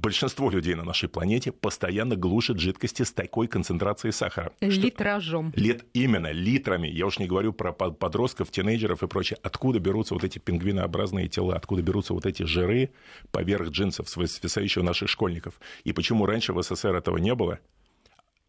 большинство 0.00 0.50
людей 0.50 0.74
на 0.74 0.84
нашей 0.84 1.08
планете 1.08 1.52
постоянно 1.52 2.16
глушат 2.16 2.58
жидкости 2.58 3.02
с 3.02 3.12
такой 3.12 3.48
концентрацией 3.48 4.12
сахара. 4.12 4.52
Литражом. 4.60 5.52
Что... 5.52 5.60
Лит... 5.60 5.84
Именно, 5.92 6.30
литрами. 6.32 6.88
Я 6.88 7.06
уж 7.06 7.18
не 7.18 7.26
говорю 7.26 7.52
про 7.52 7.72
подростков, 7.72 8.50
тинейджеров 8.50 9.02
и 9.02 9.06
прочее. 9.08 9.38
Откуда 9.42 9.78
берутся 9.80 10.14
вот 10.14 10.24
эти 10.24 10.38
пингвинообразные 10.38 11.28
тела, 11.28 11.56
откуда 11.56 11.82
берутся 11.82 12.14
вот 12.14 12.26
эти 12.26 12.44
жиры 12.44 12.90
поверх 13.30 13.70
джинсов, 13.70 14.08
свисающие 14.08 14.82
у 14.82 14.86
наших 14.86 15.08
школьников. 15.08 15.60
И 15.84 15.92
почему 15.92 16.26
раньше 16.26 16.52
в 16.52 16.62
СССР 16.62 16.94
этого 16.94 17.18
не 17.18 17.34
было? 17.34 17.58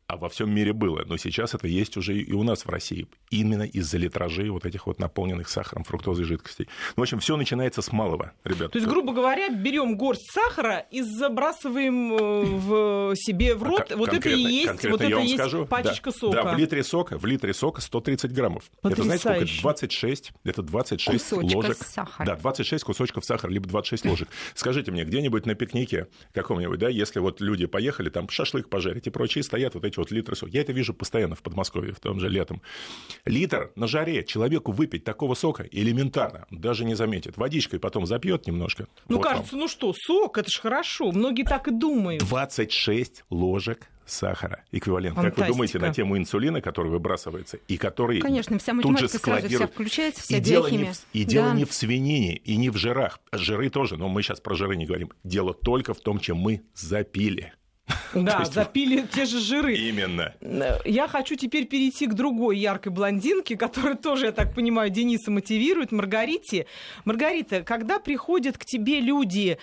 А 0.09 0.17
во 0.17 0.27
всем 0.27 0.49
мире 0.49 0.73
было. 0.73 1.03
Но 1.05 1.17
сейчас 1.17 1.53
это 1.53 1.67
есть 1.67 1.95
уже 1.95 2.17
и 2.17 2.33
у 2.33 2.41
нас 2.41 2.65
в 2.65 2.69
России. 2.69 3.07
Именно 3.29 3.61
из-за 3.61 3.99
литражей 3.99 4.49
вот 4.49 4.65
этих 4.65 4.87
вот 4.87 4.97
наполненных 4.97 5.47
сахаром, 5.47 5.83
фруктозой 5.83 6.25
жидкостей. 6.25 6.67
Ну, 6.95 7.01
в 7.01 7.03
общем, 7.03 7.19
все 7.19 7.37
начинается 7.37 7.83
с 7.83 7.91
малого, 7.91 8.31
ребят. 8.43 8.71
То 8.71 8.79
есть, 8.79 8.89
грубо 8.89 9.13
говоря, 9.13 9.49
берем 9.49 9.97
горсть 9.97 10.31
сахара 10.31 10.79
и 10.89 11.03
забрасываем 11.03 12.13
э, 12.13 12.43
в 12.43 13.15
себе 13.17 13.53
в 13.53 13.61
рот. 13.61 13.91
А, 13.91 13.97
вот 13.97 14.11
это 14.11 14.29
и 14.29 14.39
есть, 14.39 14.83
вот 14.89 14.99
это 14.99 15.19
есть 15.19 15.35
скажу, 15.35 15.67
пачечка 15.67 16.09
да, 16.09 16.17
сока. 16.17 16.43
Да, 16.43 16.55
в 16.55 16.57
литре 16.57 16.83
сока, 16.83 17.19
в 17.19 17.25
литре 17.27 17.53
сока 17.53 17.79
130 17.79 18.33
граммов. 18.33 18.63
Потрясающе. 18.81 19.13
Это 19.13 19.21
знаете 19.21 19.45
сколько? 19.45 19.61
26, 19.61 20.31
это 20.43 20.63
26 20.63 21.29
Кусочка 21.29 21.55
ложек. 21.55 21.77
сахара. 21.83 22.25
Да, 22.25 22.35
26 22.35 22.83
кусочков 22.83 23.25
сахара, 23.25 23.51
либо 23.51 23.67
26 23.67 24.05
ложек. 24.05 24.29
Скажите 24.55 24.91
мне, 24.91 25.03
где-нибудь 25.03 25.45
на 25.45 25.53
пикнике 25.53 26.07
каком-нибудь, 26.33 26.79
да, 26.79 26.89
если 26.89 27.19
вот 27.19 27.41
люди 27.41 27.67
поехали, 27.67 28.09
там 28.09 28.27
шашлык 28.27 28.69
пожарить 28.69 29.05
и 29.05 29.11
прочие, 29.11 29.43
стоят 29.43 29.75
вот 29.75 29.85
эти 29.85 29.99
вот 30.00 30.12
литры 30.12 30.36
сока. 30.36 30.51
Я 30.53 30.62
это 30.62 30.72
вижу 30.72 30.94
постоянно 30.94 31.36
в 31.36 31.41
Подмосковье, 31.41 31.94
в 31.94 32.00
том 32.00 32.20
же 32.20 32.29
летом. 32.29 32.62
Литр 33.25 33.72
на 33.75 33.88
жаре 33.88 34.24
человеку 34.24 34.72
выпить 34.72 35.03
такого 35.03 35.36
сока 35.36 35.68
элементарно, 35.72 36.46
даже 36.51 36.86
не 36.86 36.96
заметит. 36.96 37.38
Водичкой 37.38 37.79
потом 37.79 38.06
запьет 38.06 38.48
немножко. 38.48 38.88
Ну, 39.08 39.18
вот 39.18 39.25
кажется, 39.25 39.53
вам. 39.53 39.62
ну 39.62 39.68
что, 39.68 39.94
сок, 39.94 40.38
это 40.38 40.50
же 40.50 40.60
хорошо. 40.60 41.12
Многие 41.12 41.44
так 41.44 41.68
и 41.68 41.72
думают. 41.72 42.22
26 42.22 43.25
ложек 43.29 43.89
сахара, 44.10 44.63
эквивалент. 44.72 45.15
Фантастика. 45.15 45.41
Как 45.41 45.50
вы 45.50 45.53
думаете 45.53 45.79
на 45.79 45.94
тему 45.94 46.18
инсулина, 46.18 46.62
который 46.62 46.91
выбрасывается, 46.91 47.58
и 47.68 47.77
который 47.77 48.20
Конечно, 48.20 48.58
вся 48.60 48.74
тут 48.74 49.00
же 49.00 49.08
складирует... 49.08 49.51
сразу 49.51 49.56
вся 49.56 49.68
включается, 49.68 50.24
вся 50.24 50.38
и 50.38 50.41
дело, 50.41 50.68
не 50.68 50.86
в, 50.86 51.06
и 51.13 51.24
да. 51.24 51.29
дело 51.29 51.53
не 51.53 51.65
в 51.65 51.74
свинине, 51.74 52.36
и 52.36 52.58
не 52.58 52.70
в 52.70 52.77
жирах. 52.77 53.20
Жиры 53.32 53.70
тоже, 53.70 53.98
но 53.98 54.08
мы 54.10 54.22
сейчас 54.24 54.39
про 54.41 54.56
жиры 54.56 54.75
не 54.75 54.86
говорим. 54.86 55.12
Дело 55.24 55.53
только 55.53 55.94
в 55.94 56.00
том, 56.00 56.20
чем 56.20 56.38
мы 56.38 56.63
запили. 56.74 57.53
Да, 58.29 58.45
запили 58.45 59.05
те 59.11 59.25
же 59.25 59.39
жиры. 59.39 59.75
Именно. 59.75 60.33
Я 60.85 61.07
хочу 61.07 61.35
теперь 61.35 61.65
перейти 61.65 62.07
к 62.07 62.13
другой 62.13 62.57
яркой 62.57 62.91
блондинке, 62.91 63.57
которая 63.57 63.95
тоже, 63.95 64.27
я 64.27 64.31
так 64.31 64.53
понимаю, 64.53 64.89
Дениса 64.89 65.31
мотивирует, 65.31 65.91
Маргарите. 65.91 66.65
Маргарита, 67.05 67.63
когда 67.63 67.99
приходят 67.99 68.57
к 68.57 68.65
тебе 68.65 68.99
люди, 68.99 69.57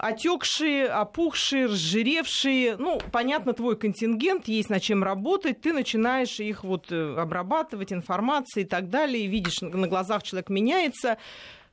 отекшие, 0.00 0.86
опухшие, 0.86 1.66
разжиревшие. 1.66 2.76
Ну, 2.78 2.98
понятно, 3.12 3.52
твой 3.52 3.76
контингент, 3.76 4.48
есть 4.48 4.70
над 4.70 4.82
чем 4.82 5.04
работать. 5.04 5.60
Ты 5.60 5.72
начинаешь 5.72 6.40
их 6.40 6.64
вот 6.64 6.90
э, 6.90 7.16
обрабатывать, 7.18 7.92
информацией 7.92 8.64
и 8.64 8.68
так 8.68 8.88
далее. 8.88 9.26
Видишь, 9.26 9.60
на 9.60 9.86
глазах 9.86 10.22
человек 10.22 10.48
меняется. 10.48 11.18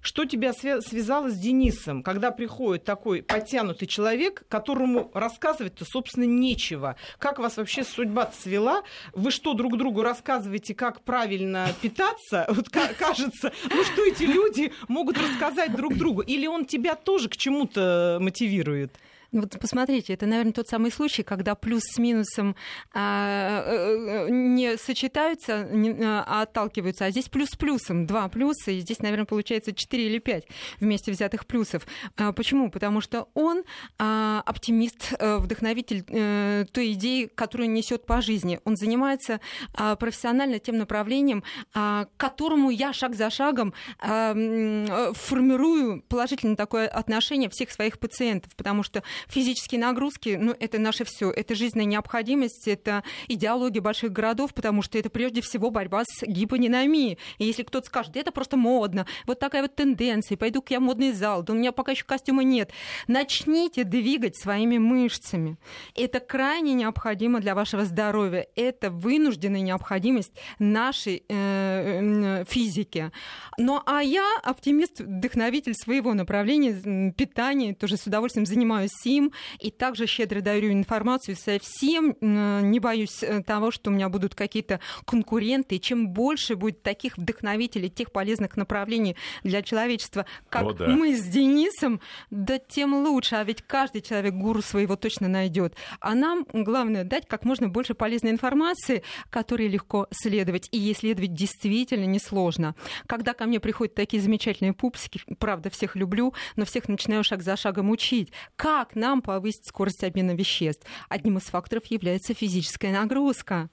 Что 0.08 0.24
тебя 0.24 0.54
связало 0.54 1.30
с 1.30 1.38
Денисом, 1.38 2.02
когда 2.02 2.32
приходит 2.32 2.86
такой 2.86 3.22
подтянутый 3.22 3.90
человек, 3.90 4.46
которому 4.48 5.12
рассказывать-то, 5.14 5.84
собственно, 5.84 6.24
нечего? 6.24 6.96
Как 7.20 7.40
вас 7.40 7.58
вообще 7.58 7.84
судьба 7.84 8.32
свела? 8.32 8.84
Вы 9.12 9.32
что, 9.32 9.54
друг 9.54 9.78
другу 9.78 10.04
рассказываете, 10.04 10.74
как 10.74 11.02
правильно 11.02 11.68
питаться? 11.82 12.48
Вот 12.58 12.70
кажется, 12.70 13.52
ну 13.70 13.84
что 13.84 14.06
эти 14.06 14.24
люди 14.24 14.72
могут 14.88 15.18
рассказать 15.18 15.76
друг 15.76 15.98
другу? 15.98 16.22
Или 16.22 16.48
он 16.48 16.64
тебя 16.64 16.96
тоже 16.96 17.28
к 17.28 17.36
чему-то 17.36 18.18
мотивирует? 18.22 18.98
Ну, 19.38 19.44
вот 19.44 19.56
посмотрите, 19.60 20.14
это, 20.14 20.26
наверное, 20.26 20.52
тот 20.52 20.68
самый 20.68 20.92
случай, 20.92 21.22
когда 21.22 21.54
плюс 21.54 21.84
с 21.84 22.00
минусом 22.00 22.56
а, 22.92 23.64
э, 23.68 24.30
не 24.32 24.78
сочетаются, 24.78 25.64
не, 25.72 25.96
а 26.02 26.42
отталкиваются, 26.42 27.06
а 27.06 27.12
здесь 27.12 27.30
плюс 27.30 27.50
с 27.50 27.56
плюсом, 27.56 28.08
два 28.08 28.28
плюса, 28.30 28.72
и 28.72 28.80
здесь, 28.80 28.98
наверное, 28.98 29.28
получается 29.28 29.74
4 29.74 30.04
или 30.04 30.18
5 30.18 30.48
вместе 30.80 31.12
взятых 31.12 31.46
плюсов. 31.46 31.86
А, 32.16 32.32
почему? 32.32 32.72
Потому 32.72 33.00
что 33.00 33.28
он 33.36 33.62
а, 34.00 34.42
оптимист, 34.44 35.14
э, 35.20 35.38
вдохновитель 35.38 36.04
а, 36.10 36.66
той 36.66 36.94
идеи, 36.94 37.30
которую 37.36 37.70
несет 37.70 38.08
по 38.08 38.22
жизни. 38.24 38.60
Он 38.66 38.76
занимается 38.76 39.40
а, 39.76 39.96
профессионально 39.98 40.58
тем 40.58 40.80
направлением, 40.80 41.44
а, 41.76 42.06
к 42.06 42.18
которому 42.18 42.72
я 42.72 42.92
шаг 42.92 43.14
за 43.14 43.30
шагом 43.30 43.76
а, 44.00 45.14
формирую 45.14 46.02
положительное 46.10 46.56
такое 46.56 46.88
отношение 46.88 47.52
всех 47.52 47.70
своих 47.70 48.00
пациентов, 48.00 48.56
потому 48.56 48.82
что 48.82 49.04
физические 49.28 49.82
нагрузки, 49.82 50.38
ну, 50.40 50.56
это 50.60 50.80
наше 50.80 51.04
все, 51.06 51.32
это 51.32 51.56
жизненная 51.56 51.86
необходимость, 51.86 52.68
это 52.68 53.04
идеология 53.28 53.82
больших 53.82 54.12
городов, 54.12 54.54
потому 54.54 54.82
что 54.82 54.98
это 54.98 55.10
прежде 55.10 55.42
всего 55.42 55.70
борьба 55.70 56.04
с 56.06 56.26
гипониномией. 56.26 57.18
И 57.38 57.46
если 57.46 57.64
кто-то 57.64 57.88
скажет, 57.88 58.16
это 58.16 58.32
просто 58.32 58.58
модно, 58.58 59.06
вот 59.26 59.40
такая 59.40 59.62
вот 59.62 59.76
тенденция, 59.76 60.38
пойду-ка 60.38 60.74
я 60.74 60.80
в 60.80 60.84
модный 60.84 61.12
зал, 61.12 61.44
да 61.44 61.54
у 61.54 61.56
меня 61.56 61.72
пока 61.72 61.92
еще 61.92 62.06
костюма 62.06 62.44
нет. 62.44 62.72
Начните 63.08 63.84
двигать 63.84 64.38
своими 64.38 64.78
мышцами. 64.78 65.58
Это 65.96 66.20
крайне 66.20 66.74
необходимо 66.74 67.40
для 67.40 67.56
вашего 67.56 67.86
здоровья. 67.86 68.48
Это 68.56 68.90
вынужденная 68.90 69.62
необходимость 69.62 70.34
нашей 70.60 71.24
э, 71.28 72.44
физики. 72.48 73.12
Ну, 73.58 73.82
а 73.86 74.02
я 74.02 74.26
оптимист, 74.44 75.00
вдохновитель 75.00 75.74
своего 75.74 76.14
направления 76.14 77.12
питания, 77.12 77.74
тоже 77.74 77.98
с 77.98 78.06
удовольствием 78.08 78.46
занимаюсь 78.46 78.92
им, 79.08 79.32
и 79.60 79.72
также 79.72 80.06
щедро 80.06 80.42
дарю 80.42 80.72
информацию, 80.72 81.36
совсем 81.36 82.16
не 82.22 82.80
боюсь 82.80 83.24
э, 83.24 83.42
того, 83.44 83.72
что 83.72 83.90
у 83.90 83.94
меня 83.94 84.10
будут 84.10 84.36
какие-то 84.36 84.80
конкуренты, 85.06 85.76
и 85.76 85.82
чем 85.82 86.10
больше 86.10 86.56
будет 86.56 86.84
таких 86.84 87.18
вдохновителей, 87.18 87.90
тех 87.90 88.12
полезных 88.12 88.58
направлений 88.58 89.16
для 89.44 89.62
человечества, 89.62 90.26
как 90.50 90.64
О, 90.64 90.74
да. 90.74 90.88
мы 90.88 91.16
с 91.16 91.24
Денисом, 91.24 92.02
да 92.30 92.60
тем 92.60 92.94
лучше, 92.94 93.36
а 93.36 93.44
ведь 93.44 93.62
каждый 93.62 94.02
человек 94.02 94.34
гуру 94.34 94.62
своего 94.62 94.96
точно 94.96 95.28
найдет. 95.28 95.76
А 96.00 96.16
нам 96.16 96.46
главное 96.52 97.04
дать 97.04 97.28
как 97.28 97.46
можно 97.46 97.70
больше 97.70 97.94
полезной 97.94 98.32
информации, 98.32 99.04
которой 99.30 99.68
легко 99.68 100.08
следовать, 100.12 100.68
и 100.72 100.78
ей 100.78 100.96
следовать 100.96 101.34
действительно 101.34 102.06
несложно. 102.06 102.76
Когда 103.08 103.34
ко 103.34 103.46
мне 103.46 103.60
приходят 103.60 103.96
такие 103.96 104.22
замечательные 104.22 104.74
пупсики, 104.74 105.22
правда, 105.40 105.70
всех 105.70 105.96
люблю, 105.96 106.34
но 106.56 106.66
всех 106.66 106.88
начинаю 106.88 107.24
шаг 107.24 107.44
за 107.44 107.56
шагом 107.56 107.90
учить, 107.90 108.32
как 108.56 108.96
нам 108.98 109.22
повысить 109.22 109.66
скорость 109.66 110.04
обмена 110.04 110.32
веществ? 110.32 110.86
Одним 111.08 111.38
из 111.38 111.44
факторов 111.44 111.86
является 111.86 112.34
физическая 112.34 112.92
нагрузка 112.92 113.70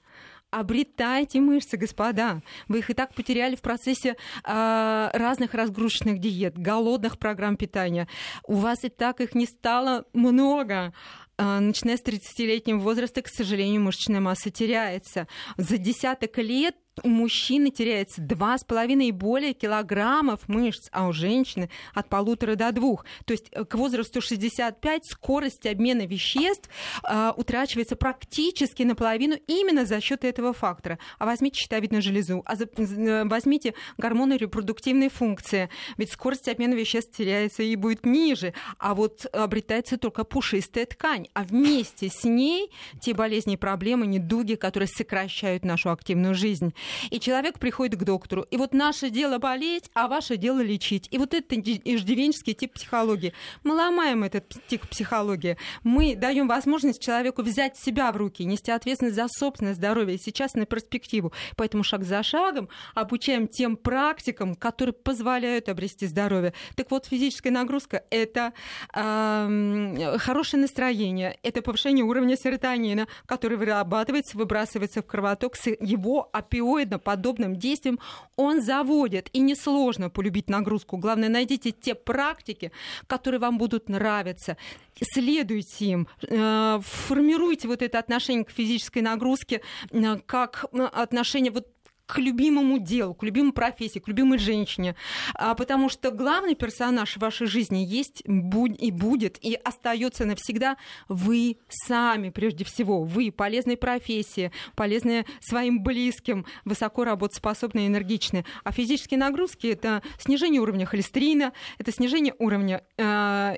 обретайте 0.51 1.41
мышцы, 1.41 1.75
господа. 1.75 2.41
Вы 2.69 2.79
их 2.79 2.89
и 2.89 2.93
так 2.93 3.13
потеряли 3.13 3.55
в 3.55 3.61
процессе 3.61 4.15
э, 4.45 5.09
разных 5.13 5.53
разгрузочных 5.53 6.19
диет, 6.19 6.57
голодных 6.57 7.19
программ 7.19 7.57
питания. 7.57 8.07
У 8.47 8.55
вас 8.55 8.83
и 8.85 8.89
так 8.89 9.19
их 9.19 9.35
не 9.35 9.47
стало 9.47 10.05
много. 10.13 10.93
А, 11.37 11.59
начиная 11.59 11.97
с 11.97 12.03
30-летнего 12.03 12.79
возраста, 12.79 13.21
к 13.21 13.27
сожалению, 13.27 13.81
мышечная 13.81 14.21
масса 14.21 14.49
теряется. 14.49 15.27
За 15.57 15.77
десяток 15.77 16.37
лет 16.37 16.75
у 17.03 17.09
мужчины 17.09 17.71
теряется 17.71 18.21
2,5 18.21 19.03
и 19.03 19.11
более 19.11 19.53
килограммов 19.53 20.47
мышц, 20.47 20.87
а 20.91 21.07
у 21.07 21.13
женщины 21.13 21.69
от 21.93 22.09
полутора 22.09 22.55
до 22.55 22.71
двух. 22.71 23.05
То 23.25 23.33
есть 23.33 23.47
э, 23.51 23.65
к 23.65 23.75
возрасту 23.75 24.21
65 24.21 25.05
скорость 25.05 25.65
обмена 25.65 26.05
веществ 26.05 26.69
э, 27.03 27.31
утрачивается 27.35 27.95
практически 27.95 28.83
наполовину 28.83 29.35
именно 29.47 29.85
за 29.85 29.99
счет 30.01 30.23
этого 30.23 30.53
фактора. 30.53 30.99
А 31.19 31.25
возьмите 31.25 31.59
щитовидную 31.59 32.01
железу, 32.01 32.41
а 32.45 32.55
за, 32.55 32.65
э, 32.65 33.25
возьмите 33.25 33.73
гормоны 33.97 34.37
репродуктивной 34.37 35.09
функции, 35.09 35.69
ведь 35.97 36.11
скорость 36.11 36.47
обмена 36.47 36.73
веществ 36.73 37.15
теряется 37.17 37.63
и 37.63 37.75
будет 37.75 38.05
ниже, 38.05 38.53
а 38.77 38.95
вот 38.95 39.25
обретается 39.33 39.97
только 39.97 40.23
пушистая 40.23 40.85
ткань, 40.85 41.27
а 41.33 41.43
вместе 41.43 42.09
с 42.09 42.23
ней 42.23 42.71
те 43.01 43.13
болезни 43.13 43.53
и 43.53 43.57
проблемы, 43.57 44.07
недуги, 44.07 44.55
которые 44.55 44.87
сокращают 44.87 45.65
нашу 45.65 45.91
активную 45.91 46.35
жизнь. 46.35 46.73
И 47.09 47.19
человек 47.19 47.59
приходит 47.59 47.99
к 47.99 48.03
доктору. 48.03 48.43
И 48.51 48.57
вот 48.57 48.73
наше 48.73 49.09
дело 49.09 49.37
болеть, 49.37 49.89
а 49.93 50.07
ваше 50.07 50.37
дело 50.37 50.61
лечить. 50.61 51.07
И 51.11 51.17
вот 51.17 51.33
это 51.33 51.55
иждивенческий 51.55 52.53
тип 52.53 52.73
психологии. 52.73 53.33
Мы 53.63 53.75
ломаем 53.75 54.23
этот 54.23 54.53
тип 54.67 54.87
психологии. 54.87 55.57
Мы 55.83 56.15
даем 56.15 56.47
возможность 56.47 57.01
человеку 57.01 57.41
взять 57.41 57.77
себя 57.77 58.11
в 58.11 58.17
руки, 58.17 58.43
нести 58.43 58.71
ответственность 58.71 59.15
за 59.15 59.27
собственное 59.27 59.73
здоровье 59.73 60.17
сейчас 60.17 60.53
на 60.55 60.65
перспективу. 60.65 61.31
Поэтому 61.55 61.83
шаг 61.83 62.03
за 62.03 62.23
шагом 62.23 62.69
обучаем 62.93 63.47
тем 63.47 63.77
практикам, 63.77 64.55
которые 64.55 64.93
позволяют 64.93 65.69
обрести 65.69 66.07
здоровье. 66.07 66.53
Так 66.75 66.91
вот, 66.91 67.05
физическая 67.05 67.51
нагрузка– 67.51 68.03
это 68.09 68.53
э, 68.93 70.17
хорошее 70.19 70.61
настроение, 70.61 71.37
это 71.43 71.61
повышение 71.61 72.05
уровня 72.05 72.37
серотонина, 72.37 73.07
который 73.25 73.57
вырабатывается, 73.57 74.37
выбрасывается 74.37 75.01
в 75.01 75.05
кровоток 75.05 75.55
с 75.55 75.67
его 75.67 76.29
опиоидом 76.75 76.99
подобным 76.99 77.55
действием 77.55 77.99
он 78.35 78.61
заводит. 78.61 79.29
И 79.33 79.39
несложно 79.39 80.09
полюбить 80.09 80.49
нагрузку. 80.49 80.97
Главное, 80.97 81.29
найдите 81.29 81.71
те 81.71 81.95
практики, 81.95 82.71
которые 83.07 83.39
вам 83.39 83.57
будут 83.57 83.89
нравиться. 83.89 84.57
Следуйте 85.01 85.85
им, 85.85 86.07
э, 86.21 86.79
формируйте 86.81 87.67
вот 87.67 87.81
это 87.81 87.99
отношение 87.99 88.45
к 88.45 88.51
физической 88.51 88.99
нагрузке 89.01 89.61
э, 89.91 90.17
как 90.25 90.65
э, 90.71 90.83
отношение 90.83 91.51
вот 91.51 91.67
к 92.05 92.17
любимому 92.17 92.79
делу, 92.79 93.13
к 93.13 93.23
любимой 93.23 93.53
профессии, 93.53 93.99
к 93.99 94.07
любимой 94.07 94.37
женщине. 94.37 94.95
А, 95.33 95.55
потому 95.55 95.89
что 95.89 96.11
главный 96.11 96.55
персонаж 96.55 97.15
в 97.15 97.19
вашей 97.19 97.47
жизни 97.47 97.79
есть 97.79 98.23
и 98.25 98.91
будет, 98.91 99.37
и 99.43 99.55
остается 99.55 100.25
навсегда 100.25 100.77
вы 101.07 101.57
сами, 101.69 102.29
прежде 102.29 102.63
всего. 102.63 103.03
Вы 103.03 103.31
полезные 103.31 103.77
профессии, 103.77 104.51
полезные 104.75 105.25
своим 105.39 105.83
близким, 105.83 106.45
высоко 106.63 107.05
работоспособные, 107.05 107.87
энергичные. 107.87 108.45
А 108.63 108.71
физические 108.71 109.19
нагрузки 109.19 109.67
это 109.67 110.01
снижение 110.19 110.61
уровня 110.61 110.85
холестерина, 110.85 111.53
это 111.77 111.91
снижение 111.91 112.33
уровня 112.39 112.83
э, 112.97 113.03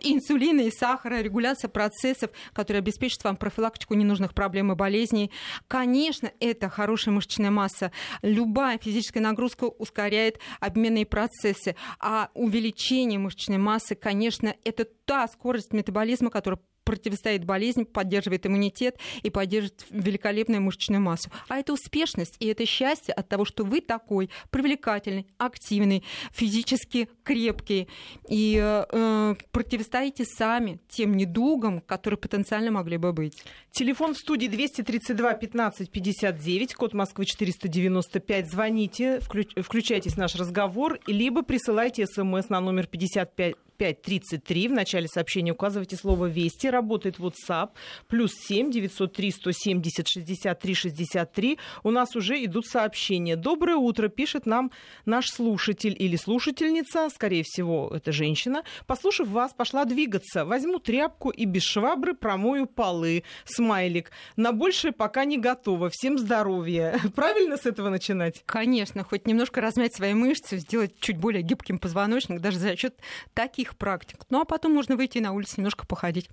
инсулина 0.01 0.61
и 0.61 0.71
сахара, 0.71 1.21
регуляция 1.21 1.69
процессов, 1.69 2.31
которые 2.53 2.79
обеспечат 2.79 3.23
вам 3.23 3.35
профилактику 3.35 3.93
ненужных 3.93 4.33
проблем 4.33 4.71
и 4.71 4.75
болезней. 4.75 5.31
Конечно, 5.67 6.31
это 6.39 6.69
хорошая 6.69 7.13
мышечная 7.13 7.51
масса 7.51 7.91
любая 8.37 8.77
физическая 8.77 9.21
нагрузка 9.23 9.65
ускоряет 9.65 10.39
обменные 10.59 11.05
процессы, 11.05 11.75
а 11.99 12.29
увеличение 12.35 13.19
мышечной 13.19 13.57
массы, 13.57 13.95
конечно, 13.95 14.55
это 14.63 14.85
та 14.85 15.27
скорость 15.27 15.73
метаболизма, 15.73 16.29
которая 16.29 16.59
противостоит 16.87 17.43
болезнь, 17.43 17.83
поддерживает 17.83 18.47
иммунитет 18.47 18.97
и 19.21 19.29
поддерживает 19.29 19.85
великолепную 19.89 20.61
мышечную 20.61 21.01
массу. 21.01 21.29
А 21.49 21.57
это 21.57 21.73
успешность 21.73 22.37
и 22.39 22.47
это 22.47 22.65
счастье 22.65 23.13
от 23.13 23.27
того, 23.27 23.43
что 23.43 23.65
вы 23.65 23.81
такой 23.81 24.29
привлекательный, 24.51 25.27
активный, 25.37 26.05
физически 26.31 27.09
крепкий 27.23 27.89
и 28.29 28.57
э 28.57 29.35
противостоите 29.51 30.23
сами 30.23 30.79
тем 30.87 31.17
недугам, 31.17 31.81
которые 31.81 32.17
потенциально 32.17 32.71
могли 32.71 32.97
бы 32.97 33.11
быть. 33.11 33.43
Телефон 33.71 34.13
в 34.13 34.17
студии 34.17 34.47
232 34.47 35.33
15 35.33 35.91
59, 35.91 36.73
код 36.75 36.93
Москвы 36.93 37.25
495. 37.25 38.49
Звоните, 38.49 39.19
включ, 39.19 39.49
включайтесь 39.55 40.13
в 40.13 40.17
наш 40.17 40.35
разговор, 40.35 40.99
либо 41.05 41.41
присылайте 41.41 42.05
смс 42.07 42.49
на 42.49 42.61
номер 42.61 42.87
55 42.87 43.55
5533. 43.77 44.67
В 44.67 44.71
начале 44.71 45.07
сообщения 45.07 45.51
указывайте 45.51 45.95
слово 45.95 46.25
«Вести». 46.25 46.67
Работает 46.67 47.17
WhatsApp. 47.19 47.69
Плюс 48.07 48.33
7 48.33 48.71
903 48.71 49.31
170 49.31 50.07
63 50.07 50.73
63. 50.73 51.59
У 51.83 51.91
нас 51.91 52.15
уже 52.15 52.43
идут 52.43 52.65
сообщения. 52.65 53.35
Доброе 53.35 53.77
утро, 53.77 54.07
пишет 54.09 54.45
нам 54.45 54.71
наш 55.05 55.29
слушатель 55.29 55.95
или 55.97 56.15
слушательница. 56.15 57.09
Скорее 57.09 57.43
всего, 57.43 57.91
это 57.95 58.11
женщина. 58.11 58.63
Послушав 58.85 59.27
вас, 59.27 59.53
пошла 59.53 59.85
двигаться. 59.85 60.45
Возьму 60.45 60.79
тряпку 60.79 61.29
и 61.29 61.45
без 61.45 61.63
швабры 61.63 62.13
промою 62.13 62.65
полы. 62.65 63.23
Смайлик. 63.45 64.11
На 64.35 64.51
большее 64.51 64.91
пока 64.91 65.25
не 65.25 65.37
готова. 65.37 65.89
Всем 65.91 66.17
здоровья. 66.17 66.99
Правильно 67.15 67.57
с 67.57 67.65
этого 67.65 67.89
начинать? 67.89 68.43
Конечно. 68.45 69.03
Хоть 69.03 69.27
немножко 69.27 69.61
размять 69.61 69.95
свои 69.95 70.13
мышцы, 70.13 70.57
сделать 70.57 70.99
чуть 70.99 71.17
более 71.17 71.43
гибким 71.43 71.79
позвоночник, 71.79 72.41
даже 72.41 72.57
за 72.57 72.75
счет 72.75 72.95
таких 73.33 73.66
таких 73.67 73.77
практик. 73.77 74.19
Ну 74.29 74.41
а 74.41 74.45
потом 74.45 74.73
можно 74.73 74.95
выйти 74.95 75.19
на 75.19 75.33
улицу 75.33 75.55
немножко 75.57 75.85
походить. 75.85 76.29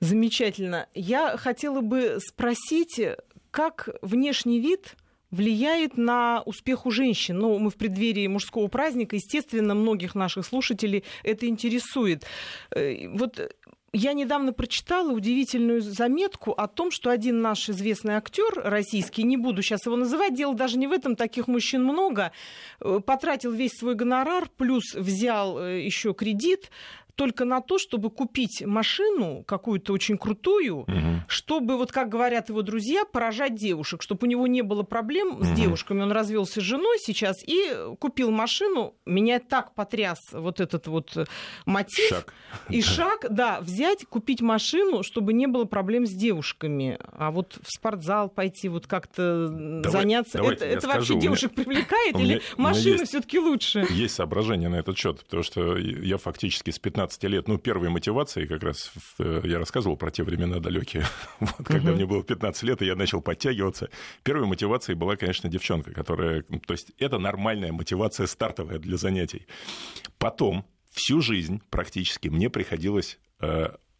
Замечательно. 0.00 0.86
Я 0.94 1.36
хотела 1.36 1.80
бы 1.80 2.18
спросить, 2.20 3.00
как 3.50 3.88
внешний 4.02 4.60
вид 4.60 4.94
влияет 5.30 5.98
на 5.98 6.42
успех 6.46 6.86
у 6.86 6.90
женщин. 6.90 7.38
Ну, 7.38 7.58
мы 7.58 7.70
в 7.70 7.76
преддверии 7.76 8.26
мужского 8.28 8.68
праздника, 8.68 9.16
естественно, 9.16 9.74
многих 9.74 10.14
наших 10.14 10.46
слушателей 10.46 11.04
это 11.22 11.46
интересует. 11.46 12.24
Э, 12.70 13.08
вот 13.08 13.38
я 13.92 14.12
недавно 14.12 14.52
прочитала 14.52 15.12
удивительную 15.12 15.80
заметку 15.80 16.52
о 16.52 16.68
том, 16.68 16.90
что 16.90 17.10
один 17.10 17.40
наш 17.40 17.68
известный 17.70 18.14
актер 18.14 18.52
российский, 18.56 19.22
не 19.22 19.36
буду 19.36 19.62
сейчас 19.62 19.86
его 19.86 19.96
называть, 19.96 20.34
дело 20.34 20.54
даже 20.54 20.78
не 20.78 20.86
в 20.86 20.92
этом, 20.92 21.16
таких 21.16 21.48
мужчин 21.48 21.84
много, 21.84 22.32
э, 22.80 23.00
потратил 23.04 23.52
весь 23.52 23.72
свой 23.72 23.94
гонорар, 23.94 24.48
плюс 24.56 24.94
взял 24.94 25.58
э, 25.58 25.82
еще 25.82 26.12
кредит 26.12 26.70
только 27.18 27.44
на 27.44 27.60
то, 27.60 27.78
чтобы 27.78 28.10
купить 28.10 28.64
машину 28.64 29.42
какую-то 29.42 29.92
очень 29.92 30.16
крутую, 30.16 30.82
угу. 30.82 31.22
чтобы, 31.26 31.76
вот 31.76 31.90
как 31.90 32.08
говорят 32.08 32.48
его 32.48 32.62
друзья, 32.62 33.04
поражать 33.04 33.56
девушек, 33.56 34.02
чтобы 34.02 34.20
у 34.22 34.30
него 34.30 34.46
не 34.46 34.62
было 34.62 34.84
проблем 34.84 35.34
угу. 35.34 35.44
с 35.44 35.50
девушками. 35.50 36.00
Он 36.00 36.12
развелся 36.12 36.60
с 36.60 36.62
женой 36.62 36.96
сейчас 37.00 37.42
и 37.44 37.76
купил 37.98 38.30
машину. 38.30 38.94
Меня 39.04 39.40
так 39.40 39.74
потряс 39.74 40.20
вот 40.30 40.60
этот 40.60 40.86
вот 40.86 41.28
мотив. 41.66 42.08
Шаг. 42.08 42.34
И 42.68 42.80
шаг, 42.82 43.26
да, 43.28 43.60
взять, 43.62 44.06
купить 44.06 44.40
машину, 44.40 45.02
чтобы 45.02 45.32
не 45.32 45.48
было 45.48 45.64
проблем 45.64 46.06
с 46.06 46.12
девушками. 46.12 47.00
А 47.00 47.32
вот 47.32 47.58
в 47.60 47.72
спортзал 47.72 48.28
пойти, 48.28 48.68
вот 48.68 48.86
как-то 48.86 49.48
давай, 49.48 50.02
заняться, 50.02 50.38
это, 50.38 50.64
это 50.64 50.86
вообще 50.86 51.14
меня, 51.14 51.22
девушек 51.22 51.52
привлекает 51.52 52.16
или 52.16 52.40
машина 52.56 53.04
все-таки 53.04 53.40
лучше? 53.40 53.84
Есть 53.90 54.14
соображение 54.14 54.68
на 54.68 54.76
этот 54.76 54.96
счет, 54.96 55.24
потому 55.24 55.42
что 55.42 55.76
я 55.76 56.16
фактически 56.16 56.70
с 56.70 56.78
15 56.78 57.07
15 57.08 57.24
лет, 57.24 57.48
ну, 57.48 57.58
первой 57.58 57.88
мотивацией, 57.88 58.46
как 58.46 58.62
раз 58.62 58.92
э, 59.18 59.40
я 59.44 59.58
рассказывал 59.58 59.96
про 59.96 60.10
те 60.10 60.22
времена 60.22 60.58
далекие, 60.60 61.04
вот, 61.40 61.66
когда 61.66 61.92
мне 61.92 62.04
было 62.04 62.22
15 62.22 62.62
лет, 62.64 62.82
и 62.82 62.86
я 62.86 62.96
начал 62.96 63.22
подтягиваться. 63.22 63.88
Первой 64.22 64.46
мотивацией 64.46 64.96
была, 64.96 65.16
конечно, 65.16 65.48
девчонка, 65.48 65.92
которая... 65.92 66.42
То 66.42 66.72
есть 66.72 66.92
это 66.98 67.18
нормальная 67.18 67.72
мотивация 67.72 68.26
стартовая 68.26 68.78
для 68.78 68.98
занятий. 68.98 69.46
Потом 70.18 70.66
всю 70.90 71.22
жизнь 71.22 71.62
практически 71.70 72.28
мне 72.28 72.50
приходилось 72.50 73.18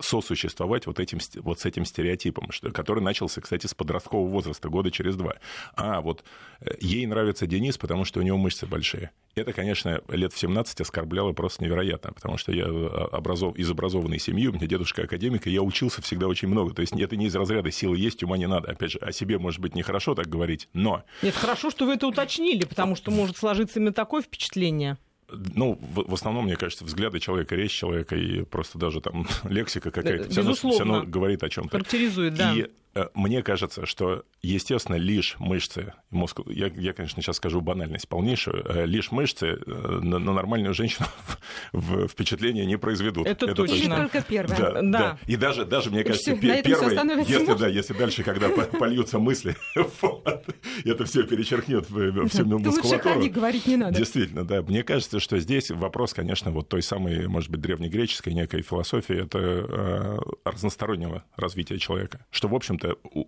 сосуществовать 0.01 0.87
вот, 0.87 1.01
этим, 1.01 1.19
вот 1.43 1.61
с 1.61 1.67
этим 1.67 1.85
стереотипом, 1.85 2.51
что, 2.51 2.71
который 2.71 3.03
начался, 3.03 3.41
кстати, 3.41 3.67
с 3.67 3.75
подросткового 3.75 4.29
возраста, 4.29 4.69
года 4.69 4.91
через 4.91 5.17
два. 5.17 5.35
А, 5.75 6.01
вот 6.01 6.25
э, 6.61 6.71
ей 6.81 7.07
нравится 7.07 7.47
Денис, 7.47 7.77
потому 7.79 8.05
что 8.05 8.21
у 8.21 8.23
него 8.23 8.39
мышцы 8.39 8.67
большие. 8.67 9.11
Это, 9.35 9.53
конечно, 9.53 10.01
лет 10.09 10.33
в 10.33 10.39
17 10.39 10.81
оскорбляло 10.81 11.33
просто 11.33 11.65
невероятно, 11.65 12.13
потому 12.13 12.39
что 12.39 12.53
я 12.53 12.65
э, 12.65 12.69
образов... 12.69 13.57
из 13.57 13.71
образованной 13.71 14.21
семьи, 14.21 14.47
у 14.47 14.53
меня 14.53 14.67
дедушка 14.67 15.03
академик, 15.03 15.47
и 15.47 15.51
я 15.51 15.63
учился 15.63 16.01
всегда 16.01 16.29
очень 16.29 16.49
много. 16.49 16.75
То 16.75 16.83
есть 16.83 16.93
это 16.93 17.17
не 17.17 17.27
из 17.27 17.35
разряда 17.35 17.71
силы 17.71 17.99
есть, 17.99 18.23
ума 18.23 18.39
не 18.39 18.47
надо. 18.47 18.71
Опять 18.71 18.93
же, 18.93 18.99
о 18.99 19.11
себе, 19.11 19.39
может 19.39 19.61
быть, 19.61 19.75
нехорошо 19.75 20.15
так 20.15 20.29
говорить, 20.29 20.69
но... 20.73 21.03
Нет, 21.23 21.35
хорошо, 21.35 21.71
что 21.71 21.87
вы 21.87 21.95
это 21.95 22.07
уточнили, 22.07 22.65
потому 22.65 22.95
что 22.95 23.11
может 23.11 23.37
сложиться 23.37 23.81
именно 23.81 23.93
такое 23.93 24.23
впечатление. 24.23 24.97
Ну, 25.31 25.79
в, 25.81 26.11
в 26.11 26.15
основном, 26.15 26.47
мне 26.47 26.57
кажется, 26.57 26.85
взгляды 26.85 27.21
человека, 27.21 27.55
речь 27.55 27.73
человека 27.73 28.17
и 28.17 28.45
просто 28.45 28.79
даже 28.79 29.01
там 29.01 29.27
лексика 29.45 29.91
какая-то 29.91 30.31
все 30.31 30.79
равно, 30.79 31.05
говорит 31.05 31.43
о 31.43 31.49
чем-то. 31.49 31.71
Характеризует, 31.71 32.35
да. 32.35 32.55
И 32.55 32.67
мне 33.15 33.43
кажется, 33.43 33.87
что, 33.87 34.25
естественно, 34.43 34.97
лишь 34.97 35.37
мышцы, 35.39 35.93
мозг, 36.11 36.41
я, 36.47 36.69
я, 36.69 36.93
конечно, 36.93 37.23
сейчас 37.23 37.37
скажу 37.37 37.61
банальность 37.61 38.09
полнейшую, 38.09 38.65
э, 38.65 38.87
лишь 38.87 39.11
мышцы 39.11 39.47
э, 39.47 40.01
на, 40.03 40.19
на 40.19 40.33
нормальную 40.33 40.75
женщину 40.75 41.07
в, 41.73 42.07
в 42.07 42.09
впечатление 42.09 42.67
не 42.67 42.79
произведут. 42.79 43.27
Это, 43.27 43.47
Это 43.47 43.55
точно. 43.55 43.75
Или 43.75 43.89
только 43.89 44.23
первое. 44.23 44.57
Да, 44.57 44.73
да. 44.73 44.83
да. 44.83 45.19
И 45.27 45.37
даже, 45.37 45.65
даже 45.65 45.91
мне 45.91 46.05
кажется, 46.05 46.37
все, 46.37 46.63
первое, 46.63 47.25
если, 47.25 47.55
да, 47.55 47.69
если 47.69 47.95
дальше, 47.95 48.23
когда 48.23 48.49
польются 48.49 49.19
мысли, 49.19 49.57
это 50.85 51.05
все 51.05 51.25
перечеркнет 51.25 51.87
всю 51.87 52.45
мускулатуру. 52.47 53.17
Лучше 53.17 53.31
говорить 53.31 53.67
не 53.67 53.77
надо. 53.77 53.97
Действительно, 53.97 54.45
да. 54.45 54.63
Мне 54.63 54.83
кажется, 54.83 55.21
что 55.21 55.39
здесь 55.39 55.71
вопрос, 55.71 56.15
конечно, 56.15 56.51
вот 56.51 56.69
той 56.69 56.83
самой, 56.83 57.27
может 57.29 57.51
быть, 57.51 57.61
древнегреческой 57.61 58.35
некой 58.35 58.63
философии, 58.63 59.25
это 59.25 60.19
разностороннего 60.45 61.25
развития 61.37 61.79
человека. 61.79 62.25
Что, 62.31 62.49
в 62.49 62.55
общем-то, 62.79 62.99
у, 63.13 63.27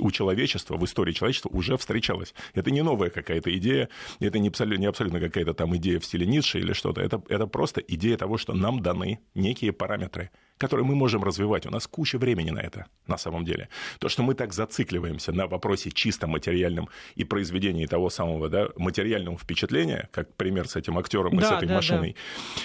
у 0.00 0.10
человечества, 0.10 0.76
в 0.76 0.84
истории 0.84 1.12
человечества 1.12 1.50
уже 1.50 1.76
встречалось. 1.76 2.34
Это 2.54 2.70
не 2.70 2.82
новая 2.82 3.10
какая-то 3.10 3.56
идея, 3.56 3.88
это 4.20 4.38
не 4.38 4.48
абсолютно, 4.48 4.80
не 4.80 4.86
абсолютно 4.86 5.20
какая-то 5.20 5.54
там 5.54 5.76
идея 5.76 6.00
в 6.00 6.04
стиле 6.04 6.26
Ницше 6.26 6.58
или 6.58 6.72
что-то. 6.72 7.00
Это, 7.00 7.22
это 7.28 7.46
просто 7.46 7.80
идея 7.80 8.16
того, 8.16 8.38
что 8.38 8.54
нам 8.54 8.80
даны 8.80 9.20
некие 9.34 9.72
параметры, 9.72 10.30
которые 10.58 10.84
мы 10.84 10.94
можем 10.94 11.22
развивать. 11.22 11.66
У 11.66 11.70
нас 11.70 11.86
куча 11.86 12.18
времени 12.18 12.50
на 12.50 12.58
это, 12.58 12.86
на 13.06 13.16
самом 13.16 13.44
деле. 13.44 13.68
То, 13.98 14.08
что 14.08 14.22
мы 14.22 14.34
так 14.34 14.52
зацикливаемся 14.52 15.32
на 15.32 15.46
вопросе 15.46 15.90
чисто 15.90 16.26
материальном 16.26 16.88
и 17.14 17.24
произведении 17.24 17.86
того 17.86 18.10
самого 18.10 18.48
да, 18.48 18.68
материального 18.76 19.38
впечатления, 19.38 20.08
как 20.12 20.34
пример 20.34 20.68
с 20.68 20.76
этим 20.76 20.98
актером 20.98 21.38
и 21.38 21.40
да, 21.40 21.48
с 21.48 21.52
этой 21.52 21.68
да, 21.68 21.74
машиной, 21.76 22.16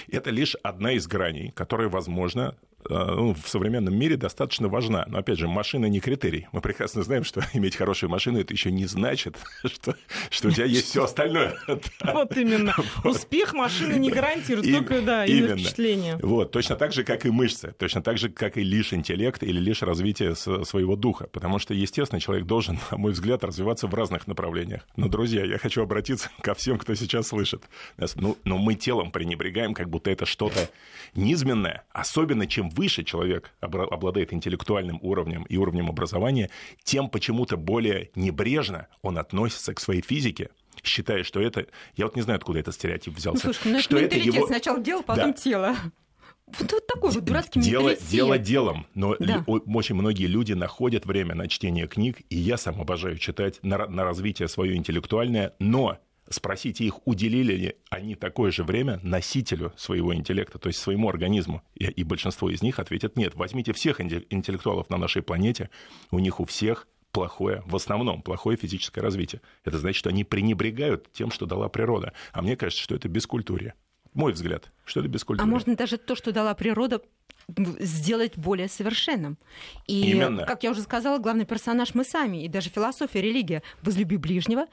да. 0.08 0.18
это 0.18 0.30
лишь 0.30 0.56
одна 0.62 0.92
из 0.92 1.06
граней, 1.06 1.52
которая, 1.52 1.88
возможно, 1.88 2.56
Э, 2.88 3.14
ну, 3.14 3.34
в 3.34 3.48
современном 3.48 3.96
мире 3.96 4.16
достаточно 4.16 4.68
важна. 4.68 5.04
Но, 5.08 5.18
опять 5.18 5.38
же, 5.38 5.48
машина 5.48 5.86
не 5.86 6.00
критерий. 6.00 6.48
Мы 6.52 6.60
прекрасно 6.60 7.02
знаем, 7.02 7.24
что 7.24 7.42
иметь 7.54 7.76
хорошую 7.76 8.10
машину 8.10 8.40
это 8.40 8.52
еще 8.52 8.70
не 8.70 8.86
значит, 8.86 9.36
что, 9.64 9.96
что 10.30 10.48
у 10.48 10.50
тебя 10.50 10.66
есть 10.66 10.88
все 10.88 11.04
остальное. 11.04 11.56
Вот 12.04 12.36
именно. 12.36 12.74
Успех 13.02 13.54
машины 13.54 13.94
не 13.94 14.10
гарантирует, 14.10 14.70
только, 14.70 15.00
да, 15.00 15.24
именно 15.24 15.56
впечатление. 15.56 16.18
Вот, 16.22 16.52
точно 16.52 16.76
так 16.76 16.92
же, 16.92 17.04
как 17.04 17.26
и 17.26 17.30
мышцы, 17.30 17.74
точно 17.84 18.02
так 18.02 18.16
же, 18.16 18.30
как 18.30 18.56
и 18.56 18.62
лишь 18.62 18.94
интеллект 18.94 19.42
или 19.42 19.60
лишь 19.60 19.82
развитие 19.82 20.34
своего 20.34 20.96
духа. 20.96 21.26
Потому 21.26 21.58
что, 21.58 21.74
естественно, 21.74 22.18
человек 22.18 22.46
должен, 22.46 22.78
на 22.90 22.96
мой 22.96 23.12
взгляд, 23.12 23.44
развиваться 23.44 23.86
в 23.88 23.94
разных 23.94 24.26
направлениях. 24.26 24.88
Но, 24.96 25.08
друзья, 25.08 25.44
я 25.44 25.58
хочу 25.58 25.82
обратиться 25.82 26.30
ко 26.40 26.54
всем, 26.54 26.78
кто 26.78 26.94
сейчас 26.94 27.28
слышит. 27.28 27.64
Ну, 28.16 28.38
но 28.44 28.56
мы 28.56 28.74
телом 28.74 29.10
пренебрегаем, 29.10 29.74
как 29.74 29.90
будто 29.90 30.10
это 30.10 30.24
что-то 30.24 30.70
низменное, 31.14 31.84
особенно 31.90 32.46
чем 32.46 32.70
выше 32.70 33.04
человек 33.04 33.50
обладает 33.60 34.32
интеллектуальным 34.32 34.98
уровнем 35.02 35.42
и 35.42 35.58
уровнем 35.58 35.90
образования, 35.90 36.48
тем 36.84 37.10
почему-то 37.10 37.58
более 37.58 38.10
небрежно 38.14 38.86
он 39.02 39.18
относится 39.18 39.74
к 39.74 39.80
своей 39.80 40.00
физике, 40.00 40.48
считая, 40.82 41.22
что 41.22 41.38
это... 41.38 41.66
Я 41.96 42.06
вот 42.06 42.16
не 42.16 42.22
знаю, 42.22 42.38
откуда 42.38 42.60
этот 42.60 42.74
стереотип 42.74 43.14
взялся. 43.14 43.46
Ну, 43.46 43.52
слушай, 43.52 43.72
ну 43.72 43.80
что 43.80 43.98
это, 43.98 44.16
это 44.16 44.24
его... 44.24 44.46
сначала 44.46 44.80
дело, 44.80 45.02
потом 45.02 45.32
да. 45.32 45.36
тело. 45.36 45.76
Вот, 46.46 46.70
вот 46.70 46.86
такой 46.86 47.10
вот 47.10 47.24
дурацкий 47.24 47.60
дело, 47.60 47.96
дело 47.96 48.38
делом, 48.38 48.86
но 48.94 49.16
да. 49.18 49.44
очень 49.46 49.94
многие 49.94 50.26
люди 50.26 50.52
находят 50.52 51.06
время 51.06 51.34
на 51.34 51.48
чтение 51.48 51.86
книг, 51.86 52.20
и 52.28 52.36
я 52.36 52.56
сам 52.56 52.80
обожаю 52.80 53.18
читать 53.18 53.58
на, 53.62 53.86
на 53.86 54.04
развитие 54.04 54.48
свое 54.48 54.76
интеллектуальное, 54.76 55.54
но 55.58 55.98
Спросите 56.30 56.84
их, 56.84 57.06
уделили 57.06 57.52
ли 57.52 57.76
они 57.90 58.14
такое 58.14 58.50
же 58.50 58.64
время 58.64 58.98
носителю 59.02 59.74
своего 59.76 60.14
интеллекта, 60.14 60.58
то 60.58 60.68
есть 60.68 60.78
своему 60.78 61.08
организму. 61.10 61.62
И, 61.74 61.84
и 61.84 62.02
большинство 62.02 62.48
из 62.48 62.62
них 62.62 62.78
ответят 62.78 63.16
нет. 63.16 63.34
Возьмите 63.34 63.74
всех 63.74 64.00
интеллектуалов 64.00 64.88
на 64.88 64.96
нашей 64.96 65.20
планете, 65.20 65.68
у 66.10 66.18
них 66.18 66.40
у 66.40 66.46
всех 66.46 66.88
плохое, 67.12 67.62
в 67.66 67.76
основном 67.76 68.22
плохое 68.22 68.56
физическое 68.56 69.02
развитие. 69.02 69.42
Это 69.64 69.78
значит, 69.78 69.98
что 69.98 70.08
они 70.08 70.24
пренебрегают 70.24 71.12
тем, 71.12 71.30
что 71.30 71.44
дала 71.44 71.68
природа. 71.68 72.14
А 72.32 72.40
мне 72.40 72.56
кажется, 72.56 72.82
что 72.82 72.94
это 72.94 73.08
бескультурье. 73.08 73.74
Мой 74.14 74.32
взгляд, 74.32 74.70
что 74.84 75.00
это 75.00 75.08
бескультурье. 75.08 75.48
А 75.48 75.50
можно 75.50 75.76
даже 75.76 75.98
то, 75.98 76.14
что 76.14 76.32
дала 76.32 76.54
природа, 76.54 77.02
сделать 77.48 78.36
более 78.36 78.68
совершенным. 78.68 79.36
И, 79.86 80.12
Именно. 80.12 80.44
как 80.46 80.62
я 80.62 80.70
уже 80.70 80.80
сказала, 80.80 81.18
главный 81.18 81.44
персонаж 81.44 81.94
мы 81.94 82.04
сами, 82.04 82.44
и 82.44 82.48
даже 82.48 82.70
философия, 82.70 83.20
религия. 83.20 83.62
Возлюби 83.82 84.16
ближнего, 84.16 84.66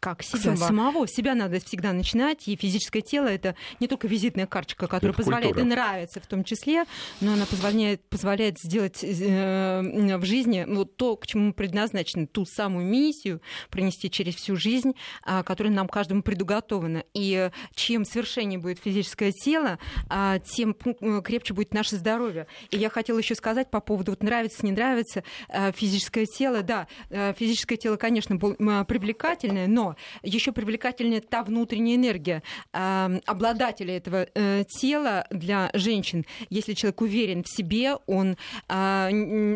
как 0.00 0.22
себя 0.22 0.56
Сама. 0.56 0.66
самого. 0.66 1.06
Себя 1.06 1.34
надо 1.34 1.60
всегда 1.60 1.92
начинать, 1.92 2.48
и 2.48 2.56
физическое 2.56 3.02
тело 3.02 3.26
это 3.26 3.54
не 3.78 3.86
только 3.86 4.08
визитная 4.08 4.46
карточка, 4.46 4.86
которая 4.86 5.12
это 5.12 5.22
позволяет 5.22 5.54
культура. 5.54 5.66
и 5.66 5.68
нравится 5.68 6.20
в 6.20 6.26
том 6.26 6.42
числе, 6.42 6.84
но 7.20 7.34
она 7.34 7.46
позволяет, 7.46 8.02
позволяет 8.08 8.58
сделать 8.58 9.04
э, 9.04 10.16
в 10.16 10.24
жизни 10.24 10.64
вот 10.66 10.96
то, 10.96 11.16
к 11.16 11.26
чему 11.26 11.48
мы 11.48 11.52
предназначены, 11.52 12.26
ту 12.26 12.46
самую 12.46 12.86
миссию 12.86 13.40
пронести 13.68 14.10
через 14.10 14.36
всю 14.36 14.56
жизнь, 14.56 14.94
э, 15.26 15.42
которая 15.44 15.72
нам 15.72 15.88
каждому 15.88 16.22
предуготована. 16.22 17.04
И 17.12 17.50
чем 17.74 18.04
совершеннее 18.04 18.58
будет 18.58 18.78
физическое 18.78 19.32
тело, 19.32 19.78
э, 20.08 20.38
тем 20.44 20.74
э, 20.84 21.20
крепче 21.22 21.52
будет 21.52 21.74
наше 21.74 21.96
здоровье. 21.96 22.46
И 22.70 22.78
я 22.78 22.88
хотела 22.88 23.18
еще 23.18 23.34
сказать 23.34 23.70
по 23.70 23.80
поводу 23.80 24.12
вот 24.12 24.22
нравится, 24.22 24.64
не 24.64 24.72
нравится 24.72 25.24
э, 25.50 25.72
физическое 25.72 26.24
тело. 26.24 26.62
Да, 26.62 26.86
э, 27.10 27.34
физическое 27.38 27.76
тело, 27.76 27.96
конечно, 27.96 28.38
привлекательное, 28.38 29.66
но 29.66 29.89
еще 30.22 30.52
привлекательнее 30.52 31.20
та 31.20 31.42
внутренняя 31.42 31.96
энергия 31.96 32.42
э, 32.72 33.20
обладателя 33.26 33.96
этого 33.96 34.26
э, 34.34 34.64
тела 34.68 35.26
для 35.30 35.70
женщин. 35.74 36.24
Если 36.48 36.74
человек 36.74 37.00
уверен 37.00 37.42
в 37.42 37.48
себе, 37.48 37.96
он 38.06 38.36
э, 38.68 39.08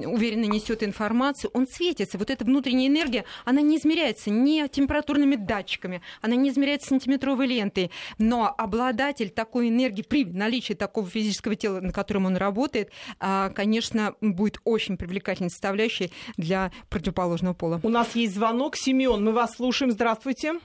уверенно 0.07 0.45
несет 0.45 0.83
информацию, 0.83 1.51
он 1.55 1.67
светится. 1.67 2.19
Вот 2.19 2.31
эта 2.31 2.45
внутренняя 2.45 2.89
энергия, 2.89 3.25
она 3.45 3.61
не 3.61 3.79
измеряется 3.79 4.31
ни 4.31 4.67
температурными 4.69 5.37
датчиками, 5.37 6.03
она 6.23 6.37
не 6.37 6.51
измеряется 6.51 6.89
сантиметровой 6.89 7.47
лентой, 7.47 7.91
но 8.19 8.55
обладатель 8.57 9.31
такой 9.31 9.69
энергии 9.69 10.03
при 10.03 10.25
наличии 10.25 10.75
такого 10.75 11.09
физического 11.09 11.55
тела, 11.55 11.81
на 11.81 11.93
котором 11.93 12.27
он 12.27 12.37
работает, 12.37 12.91
э, 13.21 13.51
конечно, 13.55 14.15
будет 14.21 14.59
очень 14.65 14.97
привлекательной 14.97 15.51
составляющей 15.51 16.11
для 16.37 16.73
противоположного 16.89 17.55
пола. 17.55 17.81
У 17.83 17.89
нас 17.89 18.15
есть 18.15 18.35
звонок. 18.35 18.77
Семен, 18.77 19.25
мы 19.25 19.33
вас 19.33 19.57
слушаем. 19.57 19.93
Здравствуйте. 19.93 20.24
Здравствуйте. 20.25 20.59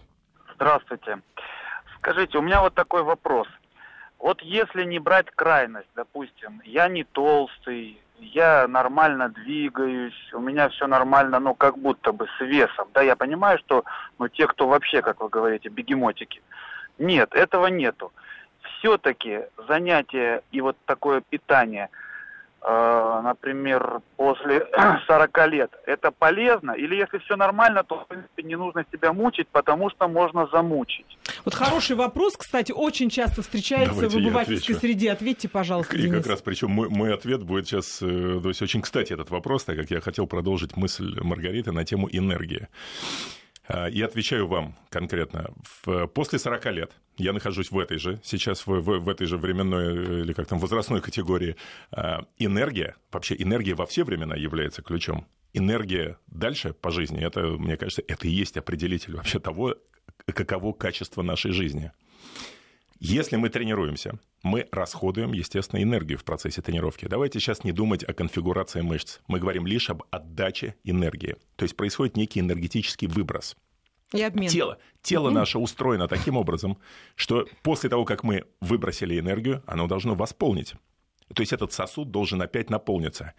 Здравствуйте. 0.56 1.20
Скажите, 1.98 2.38
у 2.38 2.42
меня 2.42 2.62
вот 2.62 2.76
такой 2.76 3.04
вопрос. 3.04 3.46
Вот 4.18 4.42
если 4.42 4.86
не 4.86 5.00
брать 5.00 5.30
крайность, 5.32 5.90
допустим, 5.96 6.62
я 6.64 6.88
не 6.88 7.04
толстый, 7.04 8.00
я 8.20 8.70
нормально 8.70 9.28
двигаюсь, 9.28 10.32
у 10.32 10.40
меня 10.40 10.70
все 10.70 10.88
нормально, 10.88 11.42
ну, 11.42 11.56
как 11.56 11.78
будто 11.78 12.14
бы 12.14 12.28
с 12.38 12.40
весом, 12.40 12.88
да, 12.94 13.02
я 13.02 13.18
понимаю, 13.18 13.60
что, 13.60 13.84
ну, 14.18 14.30
те, 14.30 14.48
кто 14.48 14.66
вообще, 14.66 15.02
как 15.02 15.20
вы 15.20 15.28
говорите, 15.28 15.68
бегемотики. 15.68 16.42
Нет, 16.98 17.36
этого 17.36 17.68
нету. 17.68 18.14
Все-таки 18.62 19.42
занятие 19.68 20.42
и 20.54 20.62
вот 20.62 20.78
такое 20.86 21.20
питание– 21.20 21.90
например, 22.62 24.02
после 24.18 24.68
40 25.08 25.48
лет, 25.48 25.72
это 25.86 26.12
полезно? 26.12 26.72
Или 26.72 26.96
если 26.96 27.18
все 27.20 27.36
нормально, 27.36 27.84
то, 27.84 28.00
в 28.04 28.08
принципе, 28.08 28.44
не 28.44 28.56
нужно 28.56 28.86
себя 28.92 29.14
мучить, 29.14 29.48
потому 29.50 29.90
что 29.90 30.08
можно 30.08 30.48
замучить? 30.48 31.06
Вот 31.46 31.54
хороший 31.54 31.96
вопрос, 31.96 32.36
кстати, 32.38 32.72
очень 32.72 33.10
часто 33.10 33.42
встречается 33.42 33.94
Давайте 33.94 34.18
в 34.18 34.20
обывательской 34.20 34.76
среде. 34.76 35.12
Ответьте, 35.12 35.48
пожалуйста, 35.48 35.96
И 35.96 36.02
Денис. 36.02 36.18
как 36.18 36.28
раз, 36.28 36.42
причем 36.42 36.72
мой, 36.72 36.90
мой 36.90 37.14
ответ 37.14 37.44
будет 37.44 37.68
сейчас, 37.68 38.02
э, 38.02 38.40
то 38.42 38.50
есть 38.50 38.62
очень 38.62 38.82
кстати 38.82 39.14
этот 39.14 39.30
вопрос, 39.30 39.64
так 39.64 39.78
как 39.78 39.90
я 39.92 40.02
хотел 40.02 40.28
продолжить 40.28 40.76
мысль 40.76 41.20
Маргариты 41.22 41.72
на 41.72 41.86
тему 41.86 42.10
энергии. 42.12 42.68
А, 43.70 43.88
и 43.88 44.02
отвечаю 44.02 44.48
вам 44.48 44.76
конкретно. 44.90 45.54
После 46.14 46.40
40 46.40 46.66
лет 46.72 46.92
я 47.18 47.34
нахожусь 47.34 47.70
в 47.70 47.78
этой 47.78 48.00
же, 48.00 48.20
сейчас 48.24 48.66
в, 48.66 48.82
в, 48.82 49.00
в 49.00 49.08
этой 49.08 49.28
же 49.28 49.38
временной 49.38 49.96
э, 49.96 50.22
или 50.22 50.34
как 50.34 50.48
там 50.48 50.58
возрастной 50.58 51.02
категории. 51.02 51.56
А, 51.92 52.26
энергия, 52.40 52.96
вообще 53.12 53.36
энергия 53.38 53.76
во 53.76 53.86
все 53.86 54.04
времена 54.04 54.36
является 54.36 54.82
ключом. 54.82 55.28
Энергия 55.54 56.18
дальше 56.28 56.74
по 56.74 56.90
жизни, 56.90 57.24
это, 57.24 57.42
мне 57.42 57.78
кажется, 57.78 58.04
это 58.08 58.28
и 58.28 58.32
есть 58.32 58.58
определитель 58.58 59.16
вообще 59.16 59.40
того, 59.40 59.76
каково 60.26 60.74
качество 60.74 61.22
нашей 61.22 61.52
жизни. 61.52 61.92
Если 63.00 63.38
мы 63.38 63.48
тренируемся, 63.48 64.20
мы 64.44 64.68
расходуем, 64.74 65.32
естественно, 65.32 65.82
энергию 65.82 66.18
в 66.18 66.26
процессе 66.26 66.62
тренировки. 66.62 67.06
Давайте 67.06 67.40
сейчас 67.40 67.64
не 67.64 67.72
думать 67.72 68.04
о 68.04 68.14
конфигурации 68.14 68.82
мышц. 68.82 69.20
Мы 69.28 69.40
говорим 69.40 69.66
лишь 69.66 69.90
об 69.90 70.04
отдаче 70.12 70.76
энергии. 70.84 71.38
То 71.56 71.64
есть 71.64 71.78
происходит 71.78 72.18
некий 72.18 72.42
энергетический 72.42 73.08
выброс. 73.08 73.56
И 74.14 74.22
обмен. 74.22 74.50
Тело, 74.50 74.80
тело 75.02 75.28
угу. 75.28 75.36
наше 75.36 75.60
устроено 75.60 76.10
таким 76.10 76.36
образом, 76.36 76.78
что 77.16 77.48
после 77.64 77.90
того, 77.90 78.04
как 78.04 78.24
мы 78.24 78.44
выбросили 78.60 79.18
энергию, 79.18 79.64
оно 79.66 79.88
должно 79.88 80.16
восполнить. 80.16 80.74
То 81.34 81.42
есть 81.42 81.54
этот 81.54 81.72
сосуд 81.72 82.12
должен 82.12 82.42
опять 82.42 82.70
наполниться. 82.70 83.34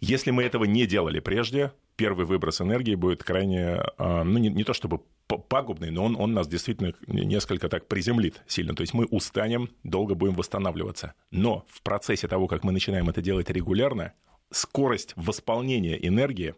Если 0.00 0.30
мы 0.30 0.42
этого 0.42 0.64
не 0.64 0.86
делали 0.86 1.20
прежде, 1.20 1.72
первый 2.00 2.24
выброс 2.24 2.62
энергии 2.62 2.94
будет 2.94 3.22
крайне, 3.22 3.78
а, 3.98 4.24
ну, 4.24 4.38
не, 4.38 4.48
не 4.48 4.64
то 4.64 4.72
чтобы 4.72 5.02
пагубный, 5.28 5.90
но 5.90 6.06
он, 6.06 6.16
он 6.18 6.32
нас 6.32 6.48
действительно 6.48 6.94
несколько 7.06 7.68
так 7.68 7.88
приземлит 7.88 8.42
сильно. 8.46 8.74
То 8.74 8.80
есть 8.80 8.94
мы 8.94 9.04
устанем, 9.04 9.68
долго 9.84 10.14
будем 10.14 10.32
восстанавливаться. 10.32 11.12
Но 11.30 11.66
в 11.68 11.82
процессе 11.82 12.26
того, 12.26 12.48
как 12.48 12.64
мы 12.64 12.72
начинаем 12.72 13.10
это 13.10 13.20
делать 13.20 13.50
регулярно, 13.50 14.14
скорость 14.50 15.12
восполнения 15.14 15.94
энергии 15.94 16.54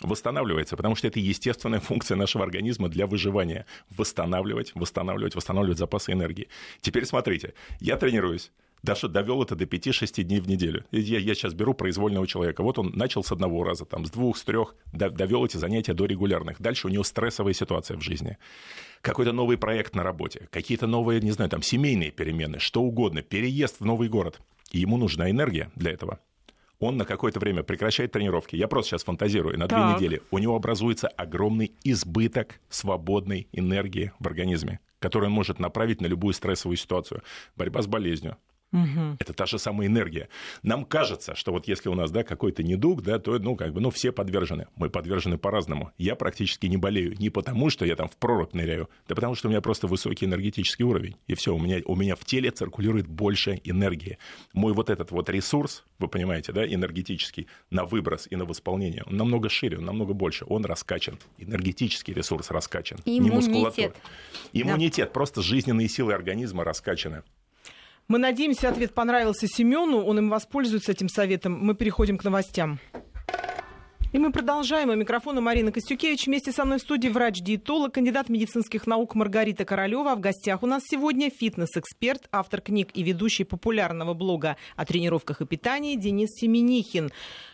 восстанавливается, 0.00 0.76
потому 0.76 0.96
что 0.96 1.06
это 1.06 1.20
естественная 1.20 1.78
функция 1.88 2.16
нашего 2.16 2.42
организма 2.42 2.88
для 2.88 3.06
выживания. 3.06 3.66
Восстанавливать, 3.88 4.72
восстанавливать, 4.74 5.36
восстанавливать 5.36 5.78
запасы 5.78 6.10
энергии. 6.10 6.48
Теперь 6.80 7.06
смотрите, 7.06 7.54
я 7.78 7.96
тренируюсь, 7.96 8.50
даже 8.82 9.08
довел 9.08 9.42
это 9.42 9.54
до 9.54 9.64
5-6 9.64 10.22
дней 10.22 10.40
в 10.40 10.48
неделю. 10.48 10.84
Я, 10.90 11.18
я 11.18 11.34
сейчас 11.34 11.54
беру 11.54 11.74
произвольного 11.74 12.26
человека. 12.26 12.62
Вот 12.62 12.78
он 12.78 12.92
начал 12.94 13.22
с 13.22 13.30
одного 13.30 13.62
раза, 13.64 13.84
там, 13.84 14.04
с 14.04 14.10
двух, 14.10 14.36
с 14.36 14.42
трех, 14.42 14.74
довел 14.92 15.44
эти 15.44 15.56
занятия 15.56 15.94
до 15.94 16.06
регулярных. 16.06 16.60
Дальше 16.60 16.88
у 16.88 16.90
него 16.90 17.04
стрессовая 17.04 17.52
ситуация 17.52 17.96
в 17.96 18.00
жизни. 18.00 18.38
Какой-то 19.00 19.32
новый 19.32 19.56
проект 19.56 19.94
на 19.94 20.02
работе, 20.02 20.48
какие-то 20.50 20.86
новые, 20.86 21.20
не 21.20 21.30
знаю, 21.30 21.50
там, 21.50 21.62
семейные 21.62 22.10
перемены, 22.10 22.58
что 22.58 22.82
угодно, 22.82 23.22
переезд 23.22 23.80
в 23.80 23.84
новый 23.84 24.08
город. 24.08 24.40
И 24.72 24.80
ему 24.80 24.96
нужна 24.96 25.30
энергия 25.30 25.70
для 25.76 25.92
этого 25.92 26.18
он 26.82 26.96
на 26.96 27.04
какое-то 27.04 27.38
время 27.38 27.62
прекращает 27.62 28.10
тренировки. 28.10 28.56
Я 28.56 28.66
просто 28.66 28.90
сейчас 28.90 29.04
фантазирую. 29.04 29.58
На 29.58 29.68
так. 29.68 29.78
две 29.78 29.94
недели 29.94 30.22
у 30.30 30.38
него 30.38 30.56
образуется 30.56 31.06
огромный 31.08 31.72
избыток 31.84 32.58
свободной 32.68 33.46
энергии 33.52 34.12
в 34.18 34.26
организме, 34.26 34.80
который 34.98 35.26
он 35.26 35.32
может 35.32 35.60
направить 35.60 36.00
на 36.00 36.06
любую 36.06 36.34
стрессовую 36.34 36.76
ситуацию. 36.76 37.22
Борьба 37.56 37.82
с 37.82 37.86
болезнью, 37.86 38.36
Угу. 38.72 39.16
Это 39.18 39.32
та 39.32 39.46
же 39.46 39.58
самая 39.58 39.88
энергия. 39.88 40.28
Нам 40.62 40.84
кажется, 40.84 41.34
что 41.34 41.52
вот 41.52 41.68
если 41.68 41.88
у 41.88 41.94
нас 41.94 42.10
да, 42.10 42.24
какой-то 42.24 42.62
недуг, 42.62 43.02
да, 43.02 43.18
то 43.18 43.38
ну, 43.38 43.54
как 43.56 43.72
бы, 43.72 43.80
ну, 43.80 43.90
все 43.90 44.12
подвержены. 44.12 44.66
Мы 44.76 44.88
подвержены 44.88 45.38
по-разному. 45.38 45.92
Я 45.98 46.16
практически 46.16 46.66
не 46.66 46.76
болею. 46.76 47.14
Не 47.18 47.30
потому, 47.30 47.70
что 47.70 47.84
я 47.84 47.96
там 47.96 48.08
в 48.08 48.16
прорубь 48.16 48.54
ныряю, 48.54 48.88
да 49.08 49.14
потому 49.14 49.34
что 49.34 49.48
у 49.48 49.50
меня 49.50 49.60
просто 49.60 49.86
высокий 49.86 50.26
энергетический 50.26 50.84
уровень. 50.84 51.16
И 51.26 51.34
все, 51.34 51.54
у 51.54 51.58
меня, 51.58 51.80
у 51.84 51.96
меня 51.96 52.16
в 52.16 52.24
теле 52.24 52.50
циркулирует 52.50 53.06
больше 53.06 53.60
энергии. 53.64 54.18
Мой 54.54 54.72
вот 54.72 54.90
этот 54.90 55.10
вот 55.10 55.28
ресурс, 55.28 55.84
вы 55.98 56.08
понимаете, 56.08 56.52
да, 56.52 56.66
энергетический, 56.66 57.46
на 57.70 57.84
выброс 57.84 58.26
и 58.30 58.36
на 58.36 58.44
восполнение, 58.44 59.02
он 59.06 59.16
намного 59.16 59.48
шире, 59.48 59.78
он 59.78 59.84
намного 59.84 60.14
больше. 60.14 60.44
Он 60.48 60.64
раскачан. 60.64 61.18
Энергетический 61.38 62.14
ресурс 62.14 62.50
раскачан. 62.50 62.98
Иммунитет. 63.04 63.24
Не 63.24 63.30
мускулатура. 63.30 63.94
Иммунитет. 64.52 65.08
Да. 65.08 65.12
Просто 65.12 65.42
жизненные 65.42 65.88
силы 65.88 66.14
организма 66.14 66.64
раскачаны. 66.64 67.22
Мы 68.08 68.18
надеемся, 68.18 68.68
ответ 68.68 68.94
понравился 68.94 69.46
Семену, 69.46 70.02
он 70.04 70.18
им 70.18 70.28
воспользуется 70.28 70.92
этим 70.92 71.08
советом. 71.08 71.58
Мы 71.60 71.74
переходим 71.74 72.18
к 72.18 72.24
новостям. 72.24 72.78
И 74.12 74.18
мы 74.18 74.30
продолжаем. 74.30 74.90
У 74.90 74.94
микрофона 74.94 75.40
Марина 75.40 75.72
Костюкевич. 75.72 76.26
Вместе 76.26 76.52
со 76.52 76.66
мной 76.66 76.76
в 76.76 76.82
студии 76.82 77.08
врач-диетолог, 77.08 77.94
кандидат 77.94 78.28
медицинских 78.28 78.86
наук 78.86 79.14
Маргарита 79.14 79.64
Королева. 79.64 80.12
А 80.12 80.16
в 80.16 80.20
гостях 80.20 80.62
у 80.62 80.66
нас 80.66 80.82
сегодня 80.86 81.30
фитнес-эксперт, 81.30 82.28
автор 82.30 82.60
книг 82.60 82.90
и 82.92 83.02
ведущий 83.02 83.44
популярного 83.44 84.12
блога 84.12 84.58
о 84.76 84.84
тренировках 84.84 85.40
и 85.40 85.46
питании 85.46 85.96
Денис 85.96 86.28
Семенихин. 86.38 87.10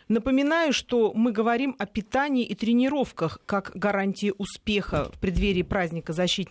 Напоминаю, 0.08 0.72
что 0.72 1.12
мы 1.14 1.32
говорим 1.32 1.76
о 1.78 1.84
питании 1.84 2.44
и 2.44 2.54
тренировках 2.54 3.40
как 3.44 3.72
гарантии 3.74 4.32
успеха 4.38 5.10
в 5.12 5.20
преддверии 5.20 5.62
праздника, 5.62 6.14
защит... 6.14 6.48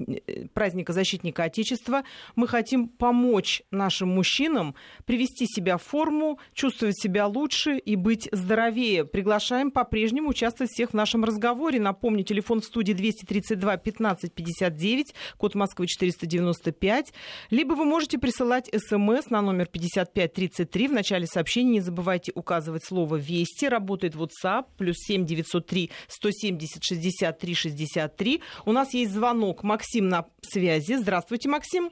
праздника 0.53 0.93
защитника 0.93 1.43
Отечества. 1.43 2.03
Мы 2.35 2.47
хотим 2.47 2.87
помочь 2.87 3.63
нашим 3.71 4.09
мужчинам 4.09 4.75
привести 5.05 5.47
себя 5.47 5.77
в 5.77 5.83
форму, 5.83 6.39
чувствовать 6.53 7.01
себя 7.01 7.25
лучше 7.25 7.77
и 7.77 7.95
быть 7.95 8.29
здоровее. 8.31 9.05
Приглашаем 9.05 9.71
по-прежнему 9.71 10.29
участвовать 10.29 10.71
всех 10.71 10.91
в 10.91 10.93
нашем 10.93 11.23
разговоре. 11.23 11.79
Напомню, 11.79 12.23
телефон 12.23 12.61
в 12.61 12.65
студии 12.65 12.93
232 12.93 13.77
15 13.77 14.33
59, 14.33 15.15
код 15.37 15.55
Москвы 15.55 15.87
495. 15.87 17.11
Либо 17.49 17.73
вы 17.73 17.85
можете 17.85 18.19
присылать 18.19 18.69
смс 18.71 19.31
на 19.31 19.41
номер 19.41 19.65
5533. 19.65 20.87
В 20.89 20.93
начале 20.93 21.25
сообщения 21.25 21.71
не 21.71 21.81
забывайте 21.81 22.31
указывать 22.35 22.85
слово 22.85 23.15
«Весь» 23.15 23.46
Вести, 23.47 23.69
работает 23.69 24.15
WhatsApp, 24.15 24.65
плюс 24.77 24.97
7 24.97 25.25
903 25.25 25.91
170 26.07 26.83
63 26.83 27.53
63. 27.53 28.41
У 28.65 28.71
нас 28.71 28.93
есть 28.93 29.13
звонок. 29.13 29.63
Максим 29.63 30.09
на 30.09 30.25
связи. 30.41 30.95
Здравствуйте, 30.95 31.47
Максим. 31.47 31.89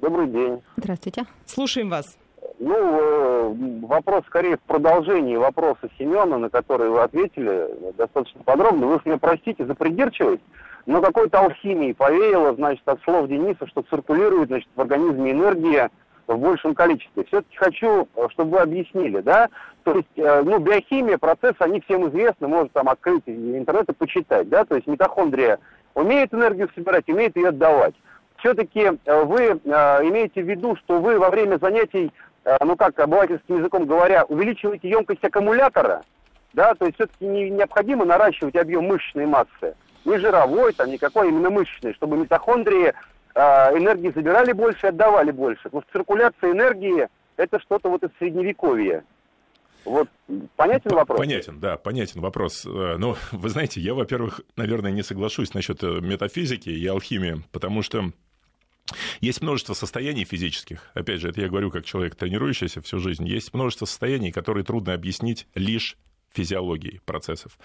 Добрый 0.00 0.28
день. 0.28 0.60
Здравствуйте. 0.76 1.24
Слушаем 1.46 1.88
вас. 1.88 2.18
Ну, 2.58 2.74
э, 2.74 3.54
вопрос 3.86 4.24
скорее 4.26 4.56
в 4.56 4.60
продолжении 4.60 5.36
вопроса 5.36 5.88
Семена, 5.98 6.38
на 6.38 6.50
который 6.50 6.90
вы 6.90 7.00
ответили 7.00 7.68
достаточно 7.96 8.42
подробно. 8.42 8.86
Вы 8.86 8.96
уж 8.96 9.04
меня 9.06 9.16
простите 9.16 9.64
за 9.64 9.74
придирчивость, 9.74 10.42
но 10.84 11.00
какой-то 11.00 11.40
алхимии 11.40 11.92
повеяло, 11.92 12.54
значит, 12.54 12.86
от 12.86 13.02
слов 13.02 13.28
Дениса, 13.28 13.66
что 13.66 13.82
циркулирует, 13.82 14.48
значит, 14.48 14.68
в 14.76 14.80
организме 14.80 15.30
энергия 15.30 15.90
в 16.34 16.40
большем 16.40 16.74
количестве. 16.74 17.24
Все-таки 17.24 17.56
хочу, 17.56 18.08
э, 18.14 18.26
чтобы 18.30 18.52
вы 18.52 18.58
объяснили, 18.60 19.20
да, 19.20 19.48
то 19.84 19.94
есть, 19.94 20.08
э, 20.16 20.42
ну, 20.42 20.58
биохимия, 20.58 21.18
процессы, 21.18 21.56
они 21.60 21.80
всем 21.80 22.08
известны, 22.08 22.48
можно 22.48 22.68
там 22.70 22.88
открыть 22.88 23.22
интернет 23.26 23.88
и 23.88 23.92
почитать, 23.92 24.48
да, 24.48 24.64
то 24.64 24.76
есть 24.76 24.86
митохондрия 24.86 25.58
умеет 25.94 26.32
энергию 26.32 26.68
собирать, 26.74 27.08
умеет 27.08 27.36
ее 27.36 27.48
отдавать. 27.48 27.94
Все-таки 28.38 28.80
э, 29.04 29.24
вы 29.24 29.46
имеете 29.46 30.42
в 30.42 30.48
виду, 30.48 30.76
что 30.76 31.00
вы 31.00 31.18
во 31.18 31.30
время 31.30 31.58
занятий, 31.60 32.12
ну 32.60 32.74
как 32.74 32.98
обывательским 32.98 33.58
языком 33.58 33.86
говоря, 33.86 34.24
увеличиваете 34.24 34.88
емкость 34.88 35.22
аккумулятора, 35.22 36.02
да, 36.52 36.74
то 36.74 36.86
есть 36.86 36.96
все-таки 36.96 37.24
не, 37.24 37.50
необходимо 37.50 38.04
наращивать 38.04 38.56
объем 38.56 38.86
мышечной 38.86 39.26
массы, 39.26 39.74
не 40.04 40.18
жировой, 40.18 40.72
там, 40.72 40.90
никакой, 40.90 41.28
а 41.28 41.30
именно 41.30 41.50
мышечной, 41.50 41.94
чтобы 41.94 42.16
митохондрии 42.16 42.94
энергии 43.34 44.12
забирали 44.14 44.52
больше, 44.52 44.88
отдавали 44.88 45.30
больше. 45.30 45.64
Потому 45.64 45.82
что 45.82 45.92
циркуляция 45.92 46.52
энергии– 46.52 47.08
это 47.36 47.60
что-то 47.60 47.88
вот 47.88 48.02
из 48.02 48.10
средневековья. 48.18 49.04
Вот 49.84 50.08
понятен 50.56 50.90
вопрос? 50.90 51.18
Понятен, 51.18 51.58
да, 51.58 51.76
понятен 51.76 52.20
вопрос. 52.20 52.64
Э, 52.64 52.96
ну, 52.98 53.16
вы 53.32 53.48
знаете, 53.48 53.80
я, 53.80 53.94
во-первых, 53.94 54.40
наверное, 54.56 54.92
не 54.92 55.02
соглашусь 55.02 55.54
насчет 55.54 55.82
э, 55.82 56.00
метафизики 56.00 56.68
и 56.68 56.86
алхимии, 56.86 57.42
потому 57.50 57.82
что 57.82 58.12
есть 59.20 59.42
множество 59.42 59.74
состояний 59.74 60.24
физических. 60.24 60.90
Опять 60.94 61.20
же, 61.20 61.30
это 61.30 61.40
я 61.40 61.48
говорю 61.48 61.70
как 61.70 61.84
человек, 61.84 62.14
тренирующийся 62.14 62.80
всю 62.80 62.98
жизнь. 62.98 63.26
Есть 63.26 63.54
множество 63.54 63.86
состояний, 63.86 64.30
которые 64.30 64.64
трудно 64.64 64.94
объяснить 64.94 65.46
лишь 65.54 65.96
физиологией 66.32 67.00
процессов. 67.04 67.58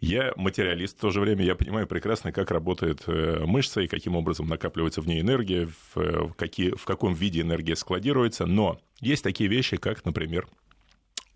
Я 0.00 0.32
материалист, 0.36 0.96
в 0.96 1.00
то 1.00 1.10
же 1.10 1.20
время 1.20 1.44
я 1.44 1.54
понимаю 1.54 1.86
прекрасно, 1.86 2.32
как 2.32 2.50
работает 2.50 3.02
э, 3.06 3.44
мышца 3.44 3.82
и 3.82 3.86
каким 3.86 4.16
образом 4.16 4.48
накапливается 4.48 5.02
в 5.02 5.06
ней 5.06 5.20
энергия, 5.20 5.66
в, 5.66 5.98
э, 6.00 6.28
какие, 6.38 6.70
в 6.70 6.86
каком 6.86 7.12
виде 7.12 7.42
энергия 7.42 7.76
складируется. 7.76 8.46
Но 8.46 8.80
есть 9.00 9.22
такие 9.22 9.50
вещи, 9.50 9.76
как, 9.76 10.06
например, 10.06 10.48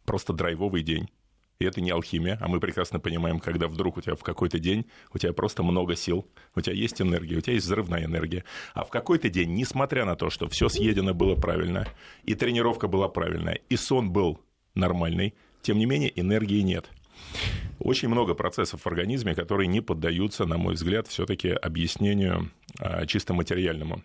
просто 0.06 0.32
драйвовый 0.32 0.82
день. 0.82 1.10
И 1.58 1.66
это 1.66 1.82
не 1.82 1.90
алхимия, 1.90 2.38
а 2.40 2.48
мы 2.48 2.58
прекрасно 2.58 2.98
понимаем, 2.98 3.38
когда 3.38 3.68
вдруг 3.68 3.98
у 3.98 4.00
тебя 4.00 4.16
в 4.16 4.22
какой-то 4.22 4.58
день 4.58 4.86
у 5.12 5.18
тебя 5.18 5.34
просто 5.34 5.62
много 5.62 5.94
сил, 5.94 6.26
у 6.56 6.60
тебя 6.62 6.74
есть 6.74 7.02
энергия, 7.02 7.36
у 7.36 7.40
тебя 7.42 7.52
есть 7.52 7.66
взрывная 7.66 8.06
энергия. 8.06 8.44
А 8.72 8.84
в 8.84 8.88
какой-то 8.88 9.28
день, 9.28 9.54
несмотря 9.54 10.06
на 10.06 10.16
то, 10.16 10.30
что 10.30 10.48
все 10.48 10.70
съедено 10.70 11.12
было 11.12 11.36
правильно, 11.36 11.86
и 12.24 12.34
тренировка 12.34 12.88
была 12.88 13.08
правильная, 13.08 13.60
и 13.68 13.76
сон 13.76 14.10
был 14.10 14.40
нормальный, 14.74 15.34
тем 15.60 15.78
не 15.78 15.84
менее 15.84 16.18
энергии 16.18 16.60
нет. 16.62 16.90
Очень 17.78 18.08
много 18.08 18.34
процессов 18.34 18.82
в 18.82 18.86
организме, 18.86 19.34
которые 19.34 19.66
не 19.66 19.80
поддаются, 19.80 20.46
на 20.46 20.56
мой 20.56 20.74
взгляд, 20.74 21.08
все-таки 21.08 21.48
объяснению 21.50 22.50
а, 22.78 23.06
чисто 23.06 23.34
материальному. 23.34 24.02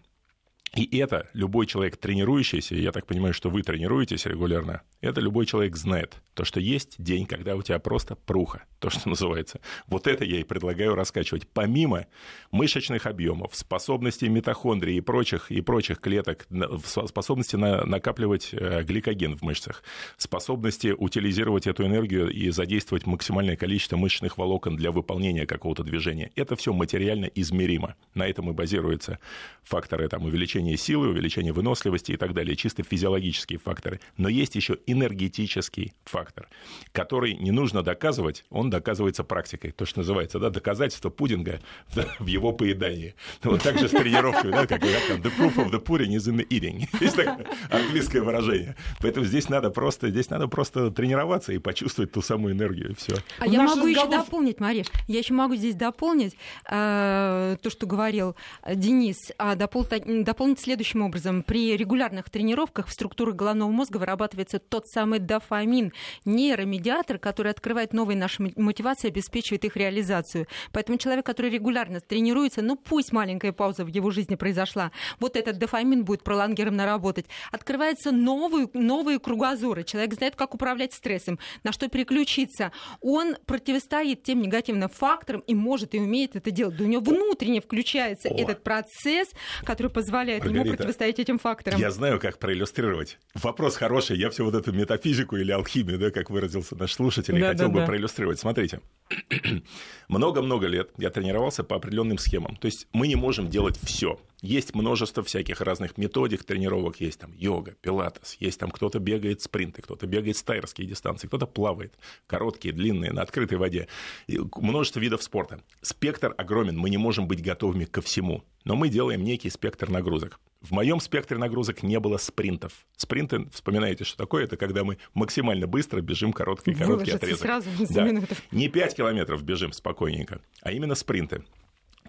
И 0.76 0.98
это 1.00 1.30
любой 1.34 1.66
человек, 1.66 1.98
тренирующийся, 1.98 2.76
я 2.76 2.92
так 2.92 3.06
понимаю, 3.06 3.34
что 3.34 3.50
вы 3.50 3.64
тренируетесь 3.64 4.26
регулярно, 4.26 4.82
это 5.02 5.22
любой 5.22 5.46
человек 5.46 5.76
знает. 5.76 6.22
То, 6.34 6.46
что 6.46 6.60
есть 6.60 6.96
день, 6.98 7.26
когда 7.26 7.56
у 7.56 7.62
тебя 7.62 7.80
просто 7.80 8.16
пруха, 8.16 8.64
то, 8.80 8.90
что 8.90 9.10
называется. 9.10 9.60
Вот 9.88 10.08
это 10.08 10.24
я 10.24 10.40
и 10.40 10.44
предлагаю 10.44 10.96
раскачивать. 10.96 11.48
Помимо 11.48 12.06
мышечных 12.52 13.06
объемов, 13.06 13.56
способностей 13.56 14.30
митохондрии 14.30 14.96
и 14.96 15.02
прочих, 15.02 15.52
и 15.52 15.62
прочих 15.62 16.00
клеток, 16.00 16.48
способности 16.86 17.56
на, 17.56 17.86
накапливать 17.86 18.50
э, 18.54 18.84
гликоген 18.84 19.38
в 19.38 19.42
мышцах, 19.42 19.84
способности 20.18 20.94
утилизировать 20.98 21.68
эту 21.68 21.86
энергию 21.86 22.30
и 22.30 22.50
задействовать 22.52 23.06
максимальное 23.06 23.56
количество 23.56 23.98
мышечных 23.98 24.38
волокон 24.38 24.76
для 24.76 24.92
выполнения 24.92 25.46
какого-то 25.46 25.84
движения. 25.84 26.32
Это 26.36 26.56
все 26.56 26.74
материально 26.74 27.26
измеримо. 27.26 27.96
На 28.14 28.28
этом 28.28 28.50
и 28.50 28.54
базируются 28.54 29.20
факторы 29.64 30.08
там, 30.08 30.26
увеличения 30.26 30.69
увеличение 30.70 30.78
силы, 30.78 31.10
увеличение 31.10 31.54
выносливости 31.54 32.14
и 32.14 32.18
так 32.18 32.34
далее, 32.34 32.56
чисто 32.56 32.84
физиологические 32.84 33.60
факторы. 33.60 34.00
Но 34.18 34.30
есть 34.30 34.56
еще 34.56 34.78
энергетический 34.88 35.94
фактор, 36.06 36.48
который 36.92 37.36
не 37.36 37.52
нужно 37.52 37.84
доказывать, 37.84 38.46
он 38.50 38.70
доказывается 38.70 39.24
практикой. 39.24 39.72
То, 39.72 39.86
что 39.86 40.00
называется, 40.00 40.40
да, 40.40 40.50
доказательство 40.50 41.10
пудинга 41.10 41.60
да, 41.96 42.06
в 42.20 42.28
его 42.28 42.52
поедании. 42.52 43.16
Вот 43.44 43.62
так 43.62 43.78
же 43.80 43.88
с 43.88 43.92
тренировкой, 43.92 44.52
да, 44.52 44.68
как 44.68 44.82
говорят, 44.82 45.02
там, 45.08 45.22
the 45.22 45.32
proof 45.38 45.56
of 45.58 45.72
the 45.72 45.84
pudding 45.84 46.16
is 46.16 46.28
in 46.28 46.38
the 46.38 46.48
eating. 46.48 46.88
Есть 47.02 47.16
такое 47.16 47.48
английское 47.70 48.22
выражение. 48.22 48.76
Поэтому 49.02 49.26
здесь 49.26 49.50
надо 49.50 49.70
просто, 49.70 50.10
здесь 50.10 50.30
надо 50.30 50.48
просто 50.48 50.92
тренироваться 50.92 51.54
и 51.54 51.60
почувствовать 51.60 52.12
ту 52.12 52.22
самую 52.22 52.54
энергию, 52.54 52.92
и 52.92 52.96
все. 52.96 53.16
А 53.40 53.48
я 53.48 53.64
могу 53.64 53.88
еще 53.88 54.08
дополнить, 54.10 54.60
Мариш, 54.60 54.88
я 55.08 55.20
еще 55.20 55.34
могу 55.34 55.56
здесь 55.56 55.76
дополнить 55.76 56.36
э, 56.70 57.58
то, 57.62 57.70
что 57.70 57.86
говорил 57.86 58.36
Денис, 58.68 59.32
а 59.38 59.56
дополнить, 59.56 60.26
дополнить 60.50 60.60
следующим 60.60 61.02
образом. 61.04 61.44
При 61.44 61.78
регулярных 61.78 62.30
тренировках 62.30 62.88
в 62.88 62.92
структурах 62.92 63.36
головного 63.36 63.70
мозга 63.70 63.98
вырабатывается 63.98 64.60
тот 64.60 64.88
самый 64.88 65.20
дофамин, 65.20 65.94
нейромедиатор, 66.26 67.20
который 67.20 67.52
открывает 67.52 67.94
новые 67.94 68.18
наши 68.18 68.52
мотивации, 68.56 69.10
обеспечивает 69.10 69.66
их 69.66 69.76
реализацию. 69.76 70.48
Поэтому 70.72 70.98
человек, 70.98 71.26
который 71.26 71.52
регулярно 71.52 72.00
тренируется, 72.00 72.62
ну 72.62 72.76
пусть 72.76 73.12
маленькая 73.12 73.52
пауза 73.52 73.84
в 73.84 73.88
его 73.88 74.12
жизни 74.12 74.36
произошла, 74.36 74.92
вот 75.20 75.36
этот 75.36 75.58
дофамин 75.58 76.04
будет 76.04 76.24
пролонгированно 76.24 76.86
работать. 76.86 77.26
Открываются 77.52 78.12
новые, 78.12 78.70
новые 78.74 79.20
кругозоры. 79.20 79.84
Человек 79.84 80.14
знает, 80.16 80.36
как 80.36 80.56
управлять 80.56 80.94
стрессом, 80.94 81.38
на 81.64 81.72
что 81.72 81.88
переключиться. 81.90 82.72
Он 83.02 83.36
противостоит 83.46 84.24
тем 84.24 84.42
негативным 84.42 84.90
факторам 84.90 85.42
и 85.42 85.54
может 85.54 85.94
и 85.94 86.00
умеет 86.00 86.36
это 86.36 86.52
делать. 86.52 86.78
Да 86.78 86.84
у 86.86 86.88
него 86.88 87.02
внутренне 87.02 87.62
включается 87.62 88.30
О. 88.30 88.34
этот 88.34 88.64
процесс, 88.64 89.30
который 89.64 89.92
позволяет 89.92 90.39
Маргарита, 90.40 90.68
ему 90.68 90.78
противостоять 90.78 91.20
этим 91.20 91.40
факторам. 91.40 91.80
Я 91.80 91.92
знаю, 91.92 92.20
как 92.20 92.40
проиллюстрировать. 92.40 93.18
Вопрос 93.34 93.76
хороший. 93.76 94.18
Я 94.18 94.30
все 94.30 94.44
вот 94.44 94.56
эту 94.56 94.72
метафизику 94.72 95.38
или 95.38 95.52
алхимию, 95.52 95.98
да, 95.98 96.12
как 96.12 96.30
выразился 96.30 96.76
наш 96.76 96.94
слушатель, 96.94 97.40
да, 97.40 97.50
хотел 97.50 97.68
да, 97.68 97.74
бы 97.74 97.80
да. 97.82 97.86
проиллюстрировать. 97.86 98.40
Смотрите, 98.40 98.82
много-много 100.08 100.68
лет 100.68 100.90
я 100.98 101.10
тренировался 101.10 101.64
по 101.64 101.76
определенным 101.76 102.18
схемам. 102.18 102.56
То 102.56 102.66
есть 102.66 102.88
мы 102.94 103.08
не 103.08 103.16
можем 103.16 103.50
делать 103.50 103.80
все. 103.82 104.20
Есть 104.42 104.74
множество 104.74 105.22
всяких 105.24 105.60
разных 105.62 105.98
методик 105.98 106.44
тренировок. 106.44 107.02
Есть 107.02 107.20
там 107.20 107.34
йога, 107.34 107.76
пилатес, 107.82 108.38
есть 108.40 108.60
там 108.60 108.72
кто-то 108.72 109.00
бегает 109.00 109.42
спринты, 109.42 109.82
кто-то 109.82 110.08
бегает 110.08 110.38
стайерские 110.38 110.88
дистанции, 110.88 111.28
кто-то 111.28 111.46
плавает, 111.46 111.94
короткие, 112.26 112.74
длинные, 112.74 113.12
на 113.12 113.22
открытой 113.22 113.58
воде. 113.58 113.88
И 114.28 114.40
множество 114.58 115.00
видов 115.00 115.24
спорта. 115.24 115.62
Спектр 115.82 116.34
огромен, 116.38 116.78
мы 116.78 116.90
не 116.90 116.98
можем 116.98 117.28
быть 117.28 117.44
готовыми 117.44 117.86
ко 117.86 118.02
всему. 118.02 118.44
Но 118.64 118.76
мы 118.76 118.90
делаем 118.90 119.24
некий 119.24 119.50
спектр 119.50 119.90
нагрузок. 119.90 120.40
В 120.62 120.72
моем 120.72 121.00
спектре 121.00 121.38
нагрузок 121.38 121.84
не 121.84 122.00
было 122.00 122.18
спринтов. 122.18 122.86
Спринты, 122.98 123.50
вспоминаете, 123.54 124.04
что 124.04 124.18
такое? 124.18 124.44
Это 124.44 124.58
когда 124.58 124.84
мы 124.84 124.98
максимально 125.14 125.68
быстро 125.68 126.02
бежим 126.02 126.34
короткий, 126.34 126.74
короткий 126.74 127.12
отрезок. 127.12 127.40
сразу 127.40 127.70
да. 127.90 128.04
минуту. 128.04 128.36
Не 128.52 128.68
5 128.68 128.96
километров 128.96 129.42
бежим 129.44 129.72
спокойненько, 129.72 130.42
а 130.62 130.72
именно 130.74 130.96
спринты. 130.96 131.44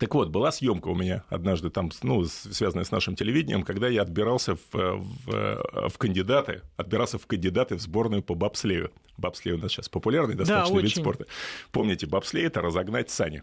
Так 0.00 0.14
вот, 0.14 0.30
была 0.30 0.50
съемка 0.50 0.88
у 0.88 0.94
меня 0.94 1.24
однажды 1.28 1.68
там, 1.68 1.90
ну, 2.02 2.24
связанная 2.24 2.84
с 2.84 2.90
нашим 2.90 3.16
телевидением, 3.16 3.64
когда 3.64 3.86
я 3.86 4.00
отбирался 4.00 4.56
в, 4.56 4.62
в, 4.72 5.88
в 5.90 5.98
кандидаты, 5.98 6.62
отбирался 6.78 7.18
в 7.18 7.26
кандидаты 7.26 7.76
в 7.76 7.82
сборную 7.82 8.22
по 8.22 8.34
бобслею. 8.34 8.92
Бобслей 9.18 9.52
у 9.52 9.58
нас 9.58 9.72
сейчас 9.72 9.90
популярный 9.90 10.34
достаточно 10.34 10.76
да, 10.76 10.80
вид 10.80 10.96
спорта. 10.96 11.26
Помните, 11.70 12.06
бобслей– 12.06 12.44
это 12.46 12.62
разогнать 12.62 13.10
сани. 13.10 13.42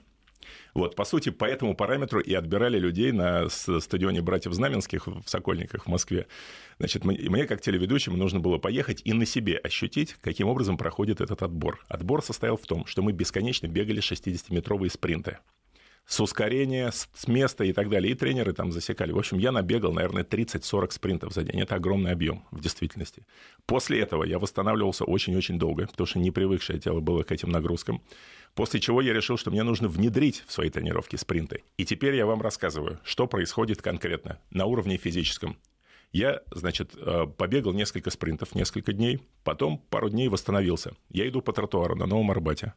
Вот, 0.74 0.96
по 0.96 1.06
сути, 1.06 1.30
по 1.30 1.46
этому 1.46 1.76
параметру 1.76 2.22
и 2.22 2.34
отбирали 2.34 2.80
людей 2.80 3.12
на 3.12 3.50
стадионе 3.50 4.24
братьев 4.24 4.54
Знаменских 4.54 5.06
в 5.06 5.28
Сокольниках 5.28 5.86
в 5.86 5.89
Москве. 5.89 6.26
Значит, 6.80 7.06
мне, 7.06 7.46
как 7.46 7.62
телеведущему, 7.62 8.17
нужно 8.17 8.39
было 8.39 8.58
поехать 8.58 9.04
и 9.06 9.13
на 9.13 9.28
себе 9.28 9.58
ощутить, 9.58 10.15
каким 10.22 10.48
образом 10.48 10.76
проходит 10.76 11.22
этот 11.22 11.43
отбор. 11.43 11.86
Отбор 11.88 12.24
состоял 12.24 12.58
в 12.58 12.65
том, 12.65 12.88
что 12.88 13.04
мы 13.04 13.12
бесконечно 13.12 13.67
бегали 13.67 14.02
60-метровые 14.02 14.89
спринты 14.89 15.38
с 16.08 16.22
ускорения, 16.22 16.89
с 16.91 17.28
места 17.28 17.65
и 17.65 17.74
так 17.74 17.89
далее. 17.89 18.13
И 18.13 18.15
тренеры 18.15 18.54
там 18.54 18.72
засекали. 18.72 19.12
В 19.12 19.20
общем, 19.20 19.38
я 19.38 19.52
набегал, 19.52 19.91
наверное, 19.91 20.24
30-40 20.24 20.91
спринтов 20.91 21.34
за 21.34 21.43
день. 21.43 21.60
Это 21.62 21.76
огромный 21.76 22.12
объем 22.12 22.46
в 22.50 22.62
действительности. 22.62 23.26
После 23.65 24.00
этого 24.00 24.24
я 24.24 24.39
восстанавливался 24.39 25.04
очень-очень 25.04 25.60
долго, 25.60 25.86
потому 25.86 26.08
что 26.08 26.20
непривыкшее 26.20 26.80
тело 26.80 27.02
было 27.02 27.24
к 27.24 27.32
этим 27.34 27.50
нагрузкам. 27.50 28.02
После 28.56 28.80
чего 28.80 29.02
я 29.02 29.13
решил, 29.13 29.38
что 29.38 29.52
мне 29.52 29.63
нужно 29.63 29.89
внедрить 29.89 30.46
в 30.48 30.52
свои 30.54 30.70
тренировки 30.70 31.17
спринты. 31.17 31.63
И 31.76 31.84
теперь 31.84 32.15
я 32.15 32.26
вам 32.26 32.41
рассказываю, 32.41 33.00
что 33.04 33.28
происходит 33.28 33.82
конкретно 33.82 34.39
на 34.50 34.65
уровне 34.65 34.96
физическом. 34.96 35.58
Я, 36.13 36.41
значит, 36.52 36.96
э, 36.96 37.26
побегал 37.38 37.74
несколько 37.74 38.12
спринтов, 38.12 38.56
несколько 38.56 38.93
дней, 38.93 39.20
потом 39.43 39.78
пару 39.89 40.10
дней 40.10 40.30
восстановился. 40.30 40.93
Я 41.10 41.28
иду 41.28 41.41
по 41.41 41.52
тротуару 41.52 41.98
на 41.98 42.06
Новом 42.06 42.32
Арбате. 42.32 42.74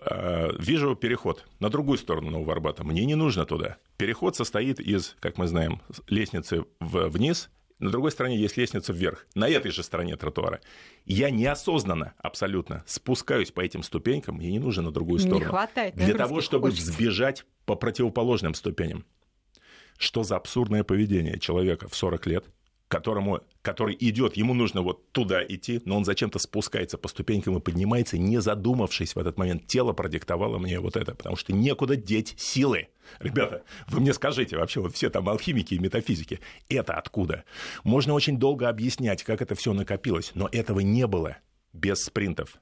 Э, 0.00 0.50
вижу 0.58 0.96
переход 0.96 1.46
на 1.60 1.70
другую 1.70 1.98
сторону 1.98 2.30
Нового 2.30 2.52
Арбата. 2.52 2.84
Мне 2.84 3.04
не 3.04 3.14
нужно 3.14 3.46
туда. 3.46 3.76
Переход 3.96 4.34
состоит 4.36 4.80
из, 4.80 5.16
как 5.20 5.38
мы 5.38 5.46
знаем, 5.46 5.80
лестницы 6.08 6.64
вниз, 6.80 7.50
на 7.78 7.90
другой 7.90 8.12
стороне 8.12 8.36
есть 8.36 8.56
лестница 8.56 8.92
вверх, 8.92 9.26
на 9.34 9.48
этой 9.48 9.70
же 9.70 9.82
стороне 9.82 10.16
тротуара. 10.16 10.60
Я 11.04 11.30
неосознанно 11.30 12.14
абсолютно 12.18 12.84
спускаюсь 12.86 13.50
по 13.50 13.60
этим 13.60 13.82
ступенькам, 13.82 14.36
мне 14.36 14.50
не 14.50 14.58
нужно 14.58 14.84
на 14.84 14.90
другую 14.90 15.18
сторону. 15.18 15.40
Не 15.40 15.44
хватает. 15.44 15.94
Для 15.94 16.14
того, 16.14 16.40
чтобы 16.40 16.70
хочется. 16.70 16.90
взбежать 16.90 17.44
по 17.66 17.74
противоположным 17.74 18.54
ступеням. 18.54 19.04
Что 19.98 20.22
за 20.22 20.36
абсурдное 20.36 20.82
поведение 20.82 21.38
человека 21.38 21.88
в 21.88 21.94
40 21.94 22.26
лет, 22.26 22.44
которому, 22.88 23.40
который 23.62 23.96
идет, 23.98 24.36
ему 24.36 24.54
нужно 24.54 24.82
вот 24.82 25.10
туда 25.12 25.44
идти, 25.44 25.80
но 25.84 25.96
он 25.96 26.04
зачем-то 26.04 26.38
спускается 26.38 26.98
по 26.98 27.08
ступенькам 27.08 27.56
и 27.56 27.60
поднимается, 27.60 28.18
не 28.18 28.40
задумавшись 28.40 29.14
в 29.14 29.18
этот 29.18 29.38
момент. 29.38 29.66
Тело 29.66 29.92
продиктовало 29.92 30.58
мне 30.58 30.80
вот 30.80 30.96
это, 30.96 31.14
потому 31.14 31.36
что 31.36 31.52
некуда 31.52 31.96
деть 31.96 32.34
силы. 32.36 32.88
Ребята, 33.20 33.62
вы 33.88 34.00
мне 34.00 34.12
скажите, 34.12 34.56
вообще 34.56 34.80
вот 34.80 34.94
все 34.94 35.10
там 35.10 35.28
алхимики 35.28 35.74
и 35.74 35.78
метафизики, 35.78 36.40
это 36.68 36.94
откуда? 36.94 37.44
Можно 37.82 38.14
очень 38.14 38.38
долго 38.38 38.68
объяснять, 38.68 39.22
как 39.22 39.42
это 39.42 39.54
все 39.54 39.72
накопилось, 39.72 40.32
но 40.34 40.48
этого 40.50 40.80
не 40.80 41.06
было 41.06 41.36
без 41.72 42.04
спринтов. 42.04 42.58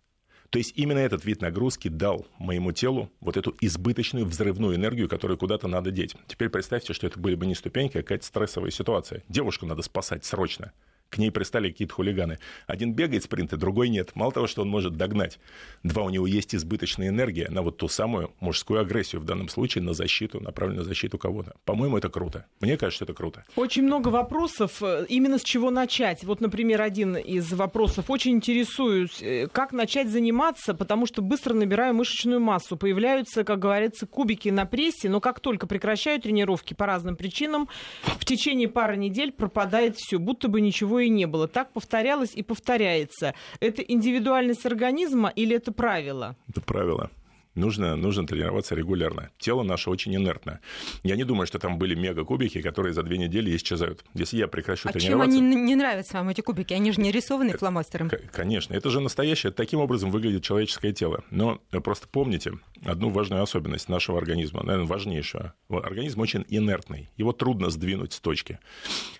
То 0.52 0.58
есть 0.58 0.74
именно 0.76 0.98
этот 0.98 1.24
вид 1.24 1.40
нагрузки 1.40 1.88
дал 1.88 2.26
моему 2.38 2.72
телу 2.72 3.10
вот 3.20 3.38
эту 3.38 3.56
избыточную 3.62 4.26
взрывную 4.26 4.76
энергию, 4.76 5.08
которую 5.08 5.38
куда-то 5.38 5.66
надо 5.66 5.90
деть. 5.90 6.14
Теперь 6.26 6.50
представьте, 6.50 6.92
что 6.92 7.06
это 7.06 7.18
были 7.18 7.36
бы 7.36 7.46
не 7.46 7.54
ступеньки, 7.54 7.96
а 7.96 8.02
какая-то 8.02 8.26
стрессовая 8.26 8.70
ситуация. 8.70 9.22
Девушку 9.30 9.64
надо 9.64 9.80
спасать 9.80 10.26
срочно 10.26 10.70
к 11.12 11.18
ней 11.18 11.30
пристали 11.30 11.70
какие-то 11.70 11.94
хулиганы. 11.94 12.38
Один 12.66 12.94
бегает 12.94 13.24
спринты, 13.24 13.56
другой 13.56 13.90
нет. 13.90 14.12
Мало 14.14 14.32
того, 14.32 14.46
что 14.46 14.62
он 14.62 14.68
может 14.68 14.96
догнать, 14.96 15.38
два, 15.82 16.04
у 16.04 16.10
него 16.10 16.26
есть 16.26 16.54
избыточная 16.54 17.08
энергия 17.08 17.48
на 17.50 17.60
вот 17.60 17.76
ту 17.76 17.88
самую 17.88 18.32
мужскую 18.40 18.80
агрессию 18.80 19.20
в 19.20 19.24
данном 19.24 19.50
случае, 19.50 19.84
на 19.84 19.92
защиту, 19.92 20.40
направленную 20.40 20.82
на 20.84 20.88
защиту 20.88 21.18
кого-то. 21.18 21.54
По-моему, 21.66 21.98
это 21.98 22.08
круто. 22.08 22.46
Мне 22.60 22.78
кажется, 22.78 23.04
это 23.04 23.12
круто. 23.12 23.44
Очень 23.56 23.82
много 23.82 24.08
вопросов. 24.08 24.82
Э, 24.82 25.04
именно 25.08 25.38
с 25.38 25.42
чего 25.42 25.70
начать? 25.70 26.24
Вот, 26.24 26.40
например, 26.40 26.80
один 26.80 27.16
из 27.16 27.52
вопросов. 27.52 28.08
Очень 28.08 28.32
интересуюсь, 28.32 29.20
э, 29.20 29.48
как 29.52 29.72
начать 29.72 30.08
заниматься, 30.08 30.72
потому 30.72 31.04
что 31.04 31.20
быстро 31.20 31.52
набираю 31.52 31.94
мышечную 31.94 32.40
массу. 32.40 32.78
Появляются, 32.78 33.44
как 33.44 33.58
говорится, 33.58 34.06
кубики 34.06 34.48
на 34.48 34.64
прессе, 34.64 35.10
но 35.10 35.20
как 35.20 35.40
только 35.40 35.66
прекращаю 35.66 36.20
тренировки 36.20 36.72
по 36.72 36.86
разным 36.86 37.16
причинам, 37.16 37.68
в 38.02 38.24
течение 38.24 38.68
пары 38.68 38.96
недель 38.96 39.30
пропадает 39.30 39.96
все, 39.96 40.18
будто 40.18 40.48
бы 40.48 40.62
ничего 40.62 41.01
и 41.02 41.10
не 41.10 41.26
было. 41.26 41.48
Так 41.48 41.72
повторялось 41.72 42.34
и 42.34 42.42
повторяется. 42.42 43.34
Это 43.60 43.82
индивидуальность 43.82 44.66
организма 44.66 45.28
или 45.28 45.56
это 45.56 45.72
правило? 45.72 46.36
Это 46.48 46.60
правило. 46.60 47.10
Нужно, 47.54 47.96
нужно 47.96 48.26
тренироваться 48.26 48.74
регулярно. 48.74 49.30
Тело 49.38 49.62
наше 49.62 49.90
очень 49.90 50.14
инертно. 50.14 50.60
Я 51.02 51.16
не 51.16 51.24
думаю, 51.24 51.46
что 51.46 51.58
там 51.58 51.78
были 51.78 51.94
мега-кубики, 51.94 52.62
которые 52.62 52.94
за 52.94 53.02
две 53.02 53.18
недели 53.18 53.54
исчезают. 53.54 54.04
Если 54.14 54.38
я 54.38 54.48
прекращу 54.48 54.88
а 54.88 54.92
тренироваться... 54.92 55.36
чем 55.36 55.46
они 55.46 55.56
не 55.56 55.76
нравятся 55.76 56.14
вам, 56.14 56.30
эти 56.30 56.40
кубики? 56.40 56.72
Они 56.72 56.92
же 56.92 57.00
не 57.00 57.12
рисованы 57.12 57.50
э, 57.50 57.58
фломастером. 57.58 58.10
Конечно. 58.32 58.74
Это 58.74 58.88
же 58.88 59.00
настоящее. 59.00 59.52
Таким 59.52 59.80
образом 59.80 60.10
выглядит 60.10 60.42
человеческое 60.42 60.92
тело. 60.92 61.24
Но 61.30 61.60
просто 61.84 62.08
помните 62.08 62.52
одну 62.84 63.10
важную 63.10 63.42
особенность 63.42 63.88
нашего 63.88 64.18
организма, 64.18 64.62
наверное, 64.62 64.88
важнейшую. 64.88 65.52
Организм 65.68 66.20
очень 66.20 66.46
инертный. 66.48 67.10
Его 67.16 67.32
трудно 67.32 67.68
сдвинуть 67.68 68.14
с 68.14 68.20
точки. 68.20 68.58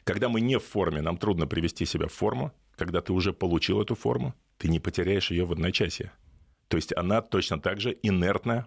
Когда 0.05 0.29
мы 0.29 0.41
не 0.41 0.59
в 0.59 0.65
форме, 0.65 1.03
нам 1.03 1.19
трудно 1.19 1.47
привести 1.47 1.85
себя 1.85 2.07
в 2.07 2.13
форму. 2.13 2.53
Когда 2.77 3.03
ты 3.03 3.13
уже 3.13 3.33
получил 3.35 3.83
эту 3.83 3.95
форму, 3.95 4.35
ты 4.57 4.69
не 4.69 4.81
потеряешь 4.81 5.31
ее 5.31 5.45
в 5.45 5.53
одночасье. 5.53 6.13
То 6.73 6.77
есть 6.77 6.97
она 6.97 7.21
точно 7.21 7.61
так 7.61 7.83
же 7.83 7.99
инертно 8.03 8.67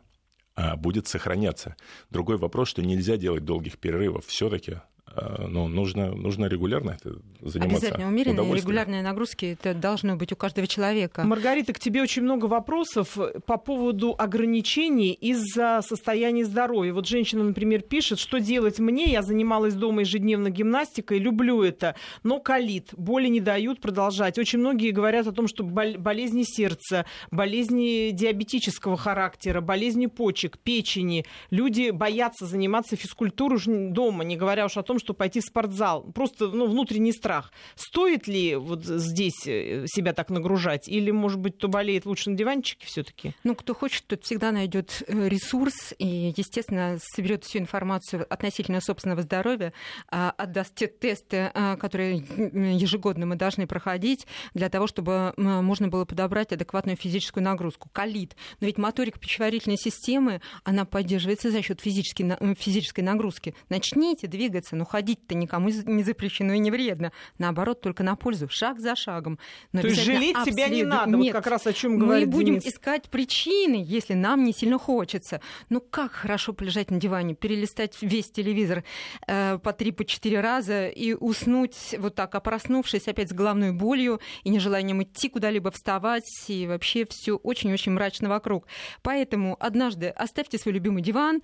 а, 0.54 0.76
будет 0.76 1.08
сохраняться. 1.08 1.76
Другой 2.12 2.38
вопрос, 2.38 2.70
что 2.70 2.84
нельзя 2.84 3.18
делать 3.18 3.46
долгих 3.46 3.80
перерывов. 3.80 4.28
Все-таки 4.28 4.82
а, 5.18 5.48
ну, 5.48 5.68
нужно, 5.68 6.14
нужно 6.14 6.46
регулярно 6.46 6.92
это 6.92 7.16
заниматься. 7.42 7.78
Обязательно 7.78 8.08
умеренные 8.08 8.54
регулярные 8.54 9.02
нагрузки 9.02 9.58
это 9.60 9.74
должно 9.74 10.18
быть 10.18 10.34
у 10.34 10.36
каждого 10.36 10.68
человека. 10.68 11.24
Маргарита, 11.24 11.72
к 11.74 11.80
тебе 11.80 12.02
очень 12.02 12.24
много 12.24 12.46
вопросов 12.46 13.18
по 13.46 13.58
поводу 13.58 14.14
ограничений 14.18 15.14
из-за 15.14 15.82
состояния 15.82 16.44
здоровья. 16.44 16.92
Вот 16.92 17.08
женщина, 17.08 17.44
например, 17.44 17.82
пишет, 17.82 18.20
что 18.20 18.40
делать 18.40 18.80
мне? 18.80 19.06
Я 19.06 19.22
занималась 19.22 19.74
дома 19.74 20.02
ежедневно 20.02 20.50
гимнастикой, 20.50 21.20
люблю 21.20 21.64
это, 21.64 21.96
но 22.24 22.40
калит, 22.40 22.90
боли 22.98 23.28
не 23.28 23.40
дают 23.40 23.80
продолжать. 23.80 24.38
Очень 24.38 24.60
многие 24.60 24.92
говорят 24.92 25.28
о 25.28 25.32
том, 25.32 25.48
что 25.48 25.64
болезни 25.64 26.44
сердца, 26.44 27.06
болезни 27.32 28.12
диабетического 28.12 28.98
характера, 28.98 29.62
болезни 29.62 30.08
почек, 30.08 30.58
печени. 30.58 31.26
Люди 31.52 31.92
боятся 31.92 32.46
заниматься 32.46 32.98
физкультурой 32.98 33.46
дома, 33.46 34.24
не 34.24 34.36
говоря 34.36 34.66
уж 34.66 34.76
о 34.76 34.84
том, 34.84 35.00
что 35.00 35.05
пойти 35.14 35.40
в 35.40 35.44
спортзал. 35.44 36.04
Просто 36.12 36.48
ну, 36.48 36.68
внутренний 36.68 37.12
страх. 37.12 37.52
Стоит 37.76 38.28
ли 38.28 38.56
вот 38.56 38.84
здесь 38.84 39.46
э, 39.46 39.86
себя 39.88 40.14
так 40.14 40.30
нагружать? 40.30 40.88
Или, 40.88 41.12
может 41.12 41.40
быть, 41.40 41.58
кто 41.58 41.68
болеет 41.68 42.06
лучше 42.06 42.30
на 42.30 42.38
диванчике 42.38 42.86
все-таки? 42.88 43.34
Ну, 43.44 43.56
кто 43.56 43.74
хочет, 43.74 44.06
тот 44.08 44.24
всегда 44.24 44.52
найдет 44.52 45.04
э, 45.08 45.28
ресурс 45.28 45.94
и, 45.98 46.34
естественно, 46.36 46.98
соберет 47.00 47.44
всю 47.44 47.60
информацию 47.60 48.26
относительно 48.30 48.82
собственного 48.82 49.22
здоровья, 49.22 49.74
а, 50.10 50.34
отдаст 50.38 50.76
те 50.76 50.88
тесты, 50.88 51.52
а, 51.54 51.76
которые 51.78 52.18
ежегодно 52.18 53.26
мы 53.26 53.36
должны 53.36 53.68
проходить 53.68 54.28
для 54.54 54.70
того, 54.70 54.88
чтобы 54.88 55.34
можно 55.38 55.88
было 55.88 56.06
подобрать 56.06 56.52
адекватную 56.52 56.98
физическую 56.98 57.44
нагрузку. 57.44 57.90
Калит. 57.92 58.36
Но 58.60 58.68
ведь 58.68 58.78
моторика 58.78 59.20
пищеварительной 59.20 59.78
системы, 59.78 60.42
она 60.64 60.86
поддерживается 60.86 61.52
за 61.52 61.62
счет 61.62 61.82
физической, 61.82 62.38
физической 62.56 63.02
нагрузки. 63.02 63.56
Начните 63.70 64.28
двигаться, 64.28 64.76
но 64.76 64.86
ходить-то 64.96 65.36
никому 65.36 65.70
не 65.70 66.04
запрещено 66.04 66.54
и 66.54 66.60
не 66.60 66.72
вредно. 66.72 67.12
Наоборот, 67.38 67.82
только 67.82 68.02
на 68.02 68.16
пользу, 68.16 68.48
шаг 68.50 68.80
за 68.80 68.96
шагом. 68.96 69.40
Но 69.74 69.82
То 69.82 69.88
есть 69.88 70.02
жалеть 70.02 70.38
себя 70.46 70.70
не 70.70 70.84
надо, 70.84 71.18
Нет, 71.18 71.34
вот 71.34 71.44
как 71.44 71.52
раз 71.52 71.68
о 71.68 71.74
чем 71.74 72.00
говорит 72.00 72.28
Мы 72.28 72.32
будем 72.32 72.60
Денис. 72.60 72.74
искать 72.74 73.10
причины, 73.10 73.84
если 73.86 74.14
нам 74.14 74.46
не 74.46 74.54
сильно 74.54 74.80
хочется. 74.80 75.42
Ну 75.70 75.82
как 75.82 76.14
хорошо 76.14 76.54
полежать 76.54 76.92
на 76.92 76.98
диване, 76.98 77.36
перелистать 77.36 77.98
весь 78.02 78.32
телевизор 78.32 78.86
э, 79.28 79.60
по 79.62 79.74
три, 79.74 79.92
по 79.92 80.06
четыре 80.06 80.40
раза 80.40 80.88
и 80.88 81.14
уснуть 81.14 81.96
вот 82.00 82.16
так, 82.16 82.34
а 82.34 82.40
проснувшись 82.40 83.10
опять 83.10 83.32
с 83.32 83.34
головной 83.34 83.74
болью 83.74 84.22
и 84.46 84.50
нежеланием 84.50 85.04
идти 85.04 85.28
куда-либо 85.28 85.72
вставать, 85.72 86.24
и 86.48 86.68
вообще 86.68 87.06
все 87.06 87.36
очень-очень 87.36 87.92
мрачно 87.92 88.30
вокруг. 88.30 88.66
Поэтому 89.02 89.58
однажды 89.60 90.08
оставьте 90.08 90.58
свой 90.58 90.74
любимый 90.74 91.02
диван 91.02 91.42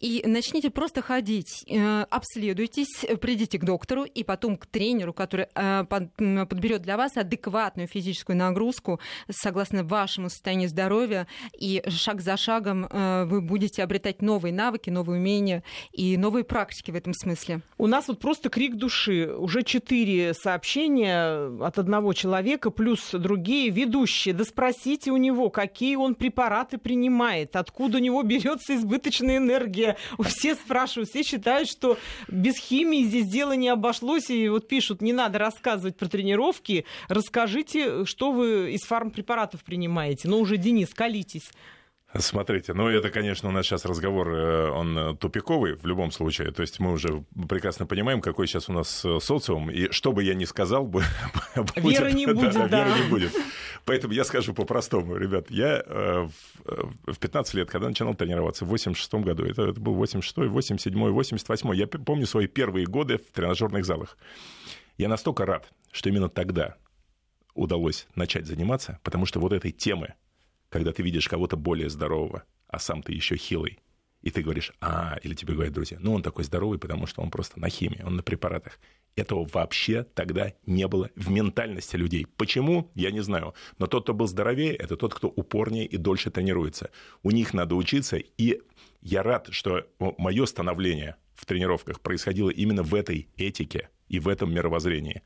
и 0.00 0.22
начните 0.24 0.70
просто 0.70 1.02
ходить, 1.02 1.62
э, 1.68 2.06
обследуйтесь, 2.10 2.85
придите 3.20 3.58
к 3.58 3.64
доктору 3.64 4.04
и 4.04 4.24
потом 4.24 4.56
к 4.56 4.66
тренеру, 4.66 5.12
который 5.12 5.46
э, 5.54 5.84
подберет 5.88 6.82
для 6.82 6.96
вас 6.96 7.16
адекватную 7.16 7.88
физическую 7.88 8.36
нагрузку 8.36 9.00
согласно 9.30 9.84
вашему 9.84 10.30
состоянию 10.30 10.68
здоровья, 10.68 11.26
и 11.58 11.82
шаг 11.88 12.20
за 12.20 12.36
шагом 12.36 12.86
э, 12.86 13.24
вы 13.26 13.40
будете 13.40 13.82
обретать 13.82 14.22
новые 14.22 14.52
навыки, 14.52 14.90
новые 14.90 15.18
умения 15.18 15.62
и 15.92 16.16
новые 16.16 16.44
практики 16.44 16.90
в 16.90 16.94
этом 16.94 17.12
смысле. 17.14 17.60
У 17.78 17.86
нас 17.86 18.08
вот 18.08 18.20
просто 18.20 18.48
крик 18.48 18.76
души. 18.76 19.34
Уже 19.36 19.62
четыре 19.62 20.34
сообщения 20.34 21.50
от 21.62 21.78
одного 21.78 22.12
человека, 22.12 22.70
плюс 22.70 23.10
другие 23.12 23.70
ведущие. 23.70 24.34
Да 24.34 24.44
спросите 24.44 25.10
у 25.10 25.16
него, 25.16 25.50
какие 25.50 25.96
он 25.96 26.14
препараты 26.14 26.78
принимает, 26.78 27.56
откуда 27.56 27.98
у 27.98 28.00
него 28.00 28.22
берется 28.22 28.74
избыточная 28.76 29.38
энергия. 29.38 29.96
Все 30.20 30.54
спрашивают, 30.54 31.10
все 31.10 31.22
считают, 31.22 31.68
что 31.68 31.98
без 32.28 32.56
химии 32.56 32.75
здесь 32.84 33.28
дело 33.28 33.52
не 33.52 33.68
обошлось. 33.68 34.30
И 34.30 34.48
вот 34.48 34.68
пишут, 34.68 35.02
не 35.02 35.12
надо 35.12 35.38
рассказывать 35.38 35.96
про 35.96 36.08
тренировки, 36.08 36.84
расскажите, 37.08 38.04
что 38.04 38.32
вы 38.32 38.72
из 38.72 38.82
фармпрепаратов 38.82 39.64
принимаете. 39.64 40.28
Ну 40.28 40.40
уже, 40.40 40.56
Денис, 40.56 40.88
колитесь. 40.94 41.50
Смотрите, 42.18 42.72
ну 42.72 42.88
это, 42.88 43.10
конечно, 43.10 43.48
у 43.48 43.52
нас 43.52 43.66
сейчас 43.66 43.84
разговор, 43.84 44.28
э, 44.30 44.70
он 44.70 44.98
э, 44.98 45.16
тупиковый 45.16 45.74
в 45.74 45.84
любом 45.86 46.10
случае. 46.10 46.52
То 46.52 46.62
есть 46.62 46.78
мы 46.78 46.92
уже 46.92 47.24
прекрасно 47.48 47.86
понимаем, 47.86 48.20
какой 48.20 48.46
сейчас 48.46 48.68
у 48.68 48.72
нас 48.72 49.04
э, 49.04 49.18
социум. 49.20 49.70
И 49.70 49.90
что 49.90 50.12
бы 50.12 50.22
я 50.22 50.34
ни 50.34 50.44
сказал, 50.44 50.84
будет, 50.86 51.06
веры 51.76 52.12
не 52.12 52.26
будет, 52.32 52.54
да, 52.54 52.68
да. 52.68 52.84
Веры 52.84 53.00
не 53.00 53.08
будет. 53.08 53.32
Поэтому 53.84 54.12
я 54.14 54.24
скажу 54.24 54.52
по-простому, 54.54 55.16
ребят. 55.16 55.50
Я 55.50 55.84
в 56.64 57.18
15 57.18 57.54
лет, 57.54 57.70
когда 57.70 57.88
начинал 57.88 58.14
тренироваться, 58.14 58.64
в 58.64 58.68
86 58.68 59.14
году, 59.14 59.44
это, 59.44 59.62
это 59.62 59.80
был 59.80 59.94
86 59.94 60.50
87 60.50 61.10
88 61.10 61.74
я 61.74 61.86
помню 61.86 62.26
свои 62.26 62.46
первые 62.46 62.86
годы 62.86 63.18
в 63.18 63.32
тренажерных 63.32 63.84
залах. 63.84 64.18
Я 64.98 65.08
настолько 65.08 65.46
рад, 65.46 65.68
что 65.92 66.08
именно 66.08 66.28
тогда 66.28 66.76
удалось 67.54 68.06
начать 68.14 68.46
заниматься, 68.46 68.98
потому 69.02 69.26
что 69.26 69.40
вот 69.40 69.52
этой 69.52 69.70
темы 69.70 70.14
когда 70.68 70.92
ты 70.92 71.02
видишь 71.02 71.28
кого-то 71.28 71.56
более 71.56 71.90
здорового, 71.90 72.44
а 72.68 72.78
сам 72.78 73.02
ты 73.02 73.12
еще 73.12 73.36
хилый, 73.36 73.78
и 74.22 74.30
ты 74.30 74.42
говоришь, 74.42 74.72
а, 74.80 75.18
или 75.22 75.34
тебе 75.34 75.54
говорят 75.54 75.72
друзья, 75.72 75.98
ну 76.00 76.12
он 76.14 76.22
такой 76.22 76.44
здоровый, 76.44 76.78
потому 76.78 77.06
что 77.06 77.22
он 77.22 77.30
просто 77.30 77.60
на 77.60 77.68
химии, 77.68 78.02
он 78.02 78.16
на 78.16 78.22
препаратах. 78.22 78.78
Этого 79.14 79.48
вообще 79.50 80.02
тогда 80.02 80.52
не 80.66 80.86
было 80.88 81.10
в 81.16 81.30
ментальности 81.30 81.96
людей. 81.96 82.26
Почему? 82.36 82.90
Я 82.94 83.10
не 83.12 83.20
знаю. 83.20 83.54
Но 83.78 83.86
тот, 83.86 84.02
кто 84.02 84.12
был 84.12 84.26
здоровее, 84.26 84.74
это 84.74 84.96
тот, 84.96 85.14
кто 85.14 85.28
упорнее 85.28 85.86
и 85.86 85.96
дольше 85.96 86.30
тренируется. 86.30 86.90
У 87.22 87.30
них 87.30 87.54
надо 87.54 87.76
учиться, 87.76 88.16
и 88.16 88.60
я 89.00 89.22
рад, 89.22 89.48
что 89.52 89.86
мое 89.98 90.44
становление 90.44 91.16
в 91.34 91.46
тренировках 91.46 92.00
происходило 92.00 92.50
именно 92.50 92.82
в 92.82 92.94
этой 92.94 93.28
этике 93.36 93.90
и 94.08 94.18
в 94.18 94.28
этом 94.28 94.52
мировоззрении. 94.52 95.22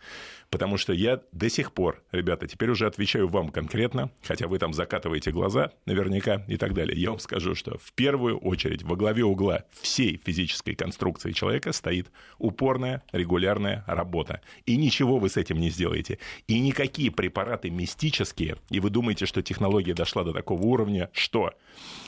Потому 0.51 0.77
что 0.79 0.93
я 0.93 1.21
до 1.33 1.49
сих 1.49 1.73
пор, 1.73 2.03
ребята, 2.11 2.49
теперь 2.49 2.71
уже 2.71 2.87
отвечаю 2.87 3.29
вам 3.29 3.51
конкретно, 3.51 4.11
хотя 4.23 4.49
вы 4.49 4.59
там 4.59 4.73
закатываете 4.73 5.31
глаза 5.31 5.73
наверняка 5.87 6.45
и 6.49 6.57
так 6.57 6.75
далее. 6.75 7.01
Я 7.01 7.11
вам 7.11 7.21
скажу, 7.21 7.55
что 7.55 7.79
в 7.79 7.93
первую 7.93 8.39
очередь 8.39 8.83
во 8.83 8.97
главе 8.97 9.25
угла 9.25 9.65
всей 9.81 10.21
физической 10.25 10.75
конструкции 10.75 11.33
человека 11.33 11.73
стоит 11.73 12.11
упорная, 12.39 13.03
регулярная 13.13 13.85
работа. 13.87 14.41
И 14.67 14.77
ничего 14.77 15.19
вы 15.19 15.29
с 15.29 15.37
этим 15.37 15.59
не 15.61 15.71
сделаете. 15.71 16.19
И 16.49 16.59
никакие 16.59 17.13
препараты 17.13 17.71
мистические, 17.71 18.57
и 18.71 18.81
вы 18.81 18.91
думаете, 18.91 19.27
что 19.27 19.43
технология 19.43 19.95
дошла 19.95 20.25
до 20.25 20.33
такого 20.33 20.63
уровня, 20.63 21.11
что 21.13 21.53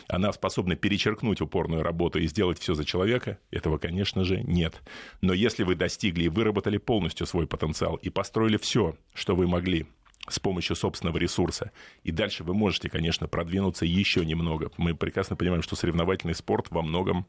она 0.09 0.33
способна 0.33 0.75
перечеркнуть 0.75 1.41
упорную 1.41 1.83
работу 1.83 2.18
и 2.18 2.27
сделать 2.27 2.59
все 2.59 2.75
за 2.75 2.85
человека, 2.85 3.39
этого, 3.51 3.79
конечно 3.79 4.25
же, 4.25 4.43
нет. 4.43 4.83
Но 5.20 5.33
если 5.33 5.62
вы 5.62 5.75
достигли 5.75 6.25
и 6.25 6.29
выработали 6.29 6.62
полностью 6.79 7.27
свой 7.27 7.47
потенциал 7.47 7.97
и 7.97 8.11
построили 8.11 8.57
все, 8.57 8.97
что 9.15 9.35
вы 9.35 9.47
могли 9.47 9.87
с 10.29 10.39
помощью 10.39 10.77
собственного 10.77 11.19
ресурса. 11.19 11.73
И 12.05 12.13
дальше 12.13 12.45
вы 12.45 12.55
можете, 12.55 12.89
конечно, 12.89 13.27
продвинуться 13.27 13.85
еще 13.85 14.25
немного. 14.25 14.71
Мы 14.77 14.95
прекрасно 14.95 15.37
понимаем, 15.37 15.63
что 15.63 15.77
соревновательный 15.77 16.35
спорт 16.35 16.67
во 16.71 16.83
многом 16.83 17.27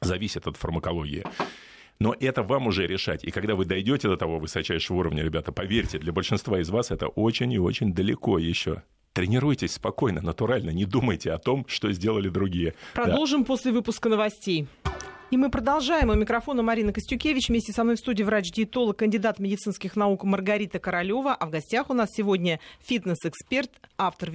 зависит 0.00 0.46
от 0.46 0.56
фармакологии. 0.56 1.24
Но 2.00 2.14
это 2.18 2.42
вам 2.42 2.66
уже 2.66 2.86
решать. 2.86 3.24
И 3.24 3.30
когда 3.30 3.54
вы 3.54 3.64
дойдете 3.64 4.08
до 4.08 4.16
того 4.16 4.38
высочайшего 4.38 4.98
уровня, 4.98 5.22
ребята, 5.22 5.52
поверьте, 5.52 5.98
для 5.98 6.12
большинства 6.12 6.60
из 6.60 6.68
вас 6.68 6.90
это 6.90 7.06
очень 7.06 7.52
и 7.52 7.58
очень 7.58 7.94
далеко 7.94 8.38
еще. 8.38 8.82
Тренируйтесь 9.12 9.74
спокойно, 9.74 10.20
натурально, 10.20 10.70
не 10.70 10.86
думайте 10.86 11.30
о 11.30 11.38
том, 11.38 11.64
что 11.68 11.92
сделали 11.92 12.28
другие. 12.28 12.74
Продолжим 12.94 13.42
да. 13.42 13.46
после 13.46 13.70
выпуска 13.70 14.08
новостей. 14.08 14.66
И 15.30 15.36
мы 15.36 15.50
продолжаем. 15.50 16.10
У 16.10 16.14
микрофона 16.14 16.62
Марина 16.62 16.92
Костюкевич. 16.92 17.48
Вместе 17.48 17.72
со 17.72 17.82
мной 17.82 17.96
в 17.96 17.98
студии 17.98 18.22
врач-диетолог, 18.22 18.98
кандидат 18.98 19.38
медицинских 19.38 19.96
наук 19.96 20.22
Маргарита 20.22 20.78
Королева. 20.78 21.34
А 21.34 21.46
в 21.46 21.50
гостях 21.50 21.90
у 21.90 21.94
нас 21.94 22.10
сегодня 22.12 22.60
фитнес-эксперт, 22.86 23.70
автор, 23.96 24.30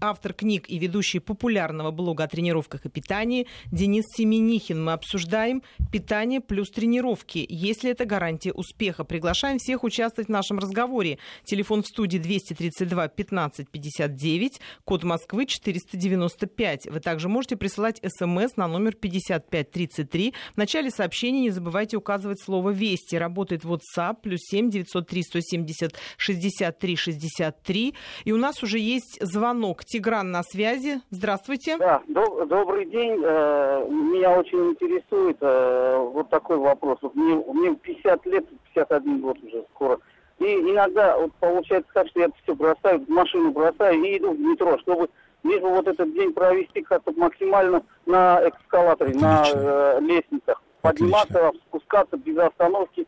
автор 0.00 0.32
книг 0.32 0.68
и 0.68 0.78
ведущий 0.78 1.18
популярного 1.18 1.90
блога 1.90 2.24
о 2.24 2.28
тренировках 2.28 2.86
и 2.86 2.88
питании 2.88 3.46
Денис 3.72 4.04
Семенихин. 4.16 4.82
Мы 4.82 4.92
обсуждаем 4.92 5.62
питание 5.92 6.40
плюс 6.40 6.70
тренировки. 6.70 7.46
Если 7.48 7.90
это 7.90 8.04
гарантия 8.04 8.52
успеха. 8.52 9.04
Приглашаем 9.04 9.58
всех 9.58 9.84
участвовать 9.84 10.28
в 10.28 10.32
нашем 10.32 10.58
разговоре. 10.58 11.18
Телефон 11.44 11.82
в 11.82 11.86
студии 11.86 12.18
232 12.18 13.08
15 13.08 13.70
59, 13.70 14.60
код 14.84 15.04
Москвы 15.04 15.46
495. 15.46 16.86
Вы 16.90 17.00
также 17.00 17.28
можете 17.28 17.56
присылать 17.56 18.00
смс 18.04 18.56
на 18.56 18.66
номер 18.66 18.94
5533 18.94 20.34
в 20.54 20.56
начале 20.56 20.90
сообщения 20.90 21.40
не 21.40 21.50
забывайте 21.50 21.96
указывать 21.96 22.40
слово 22.40 22.70
«Вести». 22.70 23.16
Работает 23.16 23.64
WhatsApp, 23.64 24.16
плюс 24.22 24.40
7 24.42 24.70
903 24.70 25.22
170 25.22 25.94
63 26.16 26.96
63. 26.96 27.94
И 28.24 28.32
у 28.32 28.36
нас 28.36 28.62
уже 28.62 28.78
есть 28.78 29.18
звонок. 29.20 29.83
Тигран 29.84 30.30
на 30.30 30.42
связи. 30.42 31.00
Здравствуйте. 31.10 31.76
Да, 31.78 32.02
доб- 32.08 32.46
добрый 32.46 32.86
день. 32.86 33.20
Э, 33.24 33.86
меня 33.88 34.38
очень 34.38 34.70
интересует 34.70 35.36
э, 35.40 35.96
вот 36.12 36.28
такой 36.30 36.56
вопрос. 36.58 36.98
Вот 37.02 37.14
мне, 37.14 37.34
мне 37.36 37.74
50 37.76 38.26
лет, 38.26 38.46
51 38.74 39.20
год 39.20 39.38
уже 39.42 39.64
скоро. 39.74 39.98
И 40.38 40.44
иногда 40.44 41.16
вот 41.18 41.32
получается 41.34 41.90
так, 41.94 42.08
что 42.08 42.20
я 42.20 42.28
все 42.42 42.54
бросаю, 42.54 43.04
машину 43.08 43.52
бросаю 43.52 44.02
и 44.02 44.18
иду 44.18 44.32
в 44.32 44.40
метро, 44.40 44.78
чтобы 44.78 45.08
лишь 45.44 45.60
бы 45.60 45.68
вот 45.68 45.86
этот 45.86 46.12
день 46.12 46.32
провести 46.32 46.82
как-то 46.82 47.12
максимально 47.12 47.82
на 48.06 48.40
эскалаторе, 48.48 49.10
Отлично. 49.10 49.28
на 49.28 49.44
э, 49.54 50.00
лестницах. 50.00 50.62
Подниматься, 50.80 51.48
Отлично. 51.48 51.66
спускаться 51.68 52.16
без 52.16 52.36
остановки. 52.38 53.06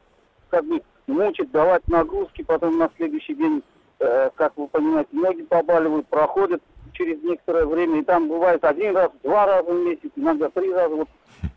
как 0.50 0.64
бы 0.64 0.80
мучить, 1.06 1.50
давать 1.50 1.86
нагрузки, 1.88 2.42
потом 2.42 2.78
на 2.78 2.90
следующий 2.96 3.34
день, 3.34 3.62
как 3.98 4.52
вы 4.56 4.68
понимаете, 4.68 5.10
ноги 5.12 5.42
побаливают, 5.42 6.06
проходят 6.08 6.62
через 6.92 7.22
некоторое 7.22 7.66
время, 7.66 8.00
и 8.00 8.04
там 8.04 8.28
бывает 8.28 8.64
один 8.64 8.96
раз, 8.96 9.10
два 9.22 9.46
раза 9.46 9.70
в 9.70 9.84
месяц, 9.84 10.10
иногда 10.16 10.48
три 10.50 10.72
раза, 10.72 10.94
вот 10.94 11.08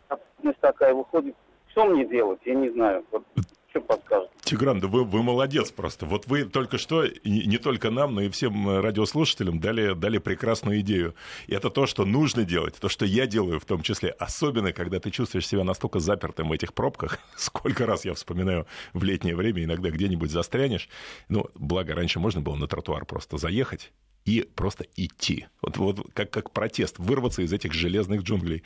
такая 0.60 0.94
выходит. 0.94 1.34
Что 1.68 1.84
мне 1.84 2.04
делать, 2.04 2.40
я 2.44 2.54
не 2.54 2.68
знаю. 2.70 3.04
Вот 3.12 3.22
что 3.70 3.80
подскажете? 3.80 4.30
Тигран, 4.42 4.80
да 4.80 4.88
вы, 4.88 5.04
вы 5.04 5.22
молодец 5.22 5.70
просто. 5.70 6.06
Вот 6.06 6.26
вы 6.26 6.44
только 6.44 6.76
что, 6.78 7.06
не 7.24 7.58
только 7.58 7.90
нам, 7.90 8.14
но 8.14 8.22
и 8.22 8.28
всем 8.28 8.80
радиослушателям 8.80 9.60
дали, 9.60 9.94
дали 9.94 10.18
прекрасную 10.18 10.80
идею. 10.80 11.14
И 11.46 11.54
это 11.54 11.70
то, 11.70 11.86
что 11.86 12.04
нужно 12.04 12.44
делать, 12.44 12.74
то, 12.80 12.88
что 12.88 13.04
я 13.04 13.26
делаю 13.26 13.60
в 13.60 13.64
том 13.64 13.82
числе. 13.82 14.10
Особенно, 14.10 14.72
когда 14.72 14.98
ты 14.98 15.10
чувствуешь 15.10 15.46
себя 15.46 15.64
настолько 15.64 16.00
запертым 16.00 16.48
в 16.48 16.52
этих 16.52 16.74
пробках. 16.74 17.18
Сколько 17.36 17.86
раз 17.86 18.04
я 18.04 18.14
вспоминаю 18.14 18.66
в 18.92 19.04
летнее 19.04 19.36
время, 19.36 19.64
иногда 19.64 19.90
где-нибудь 19.90 20.30
застрянешь. 20.30 20.88
Ну, 21.28 21.46
благо, 21.54 21.94
раньше 21.94 22.18
можно 22.18 22.40
было 22.40 22.56
на 22.56 22.66
тротуар 22.66 23.04
просто 23.04 23.38
заехать 23.38 23.92
и 24.24 24.46
просто 24.54 24.86
идти. 24.96 25.46
Вот, 25.62 25.76
вот 25.76 26.06
как, 26.14 26.30
как 26.30 26.52
протест, 26.52 26.98
вырваться 26.98 27.42
из 27.42 27.52
этих 27.52 27.72
железных 27.72 28.22
джунглей. 28.22 28.62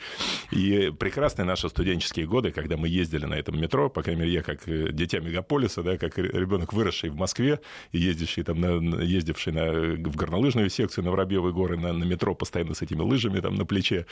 И 0.51 0.91
прекрасные 0.97 1.45
наши 1.45 1.69
студенческие 1.69 2.25
годы, 2.25 2.51
когда 2.51 2.77
мы 2.77 2.87
ездили 2.87 3.25
на 3.25 3.35
этом 3.35 3.59
метро, 3.59 3.89
по 3.89 4.03
крайней 4.03 4.21
мере, 4.21 4.33
я 4.33 4.43
как 4.43 4.67
э, 4.67 4.91
дитя 4.91 5.19
мегаполиса, 5.19 5.83
да, 5.83 5.97
как 5.97 6.17
ребенок, 6.17 6.73
выросший 6.73 7.09
в 7.09 7.15
Москве, 7.15 7.59
ездивший, 7.91 8.43
там, 8.43 8.59
на, 8.59 9.01
ездивший 9.01 9.53
на, 9.53 9.71
в 10.09 10.15
горнолыжную 10.15 10.69
секцию 10.69 11.05
на 11.05 11.11
Воробьевой 11.11 11.53
горы, 11.53 11.77
на, 11.77 11.93
на 11.93 12.03
метро 12.03 12.35
постоянно 12.35 12.73
с 12.73 12.81
этими 12.81 13.01
лыжами 13.01 13.39
там 13.39 13.55
на 13.55 13.65
плече. 13.65 14.05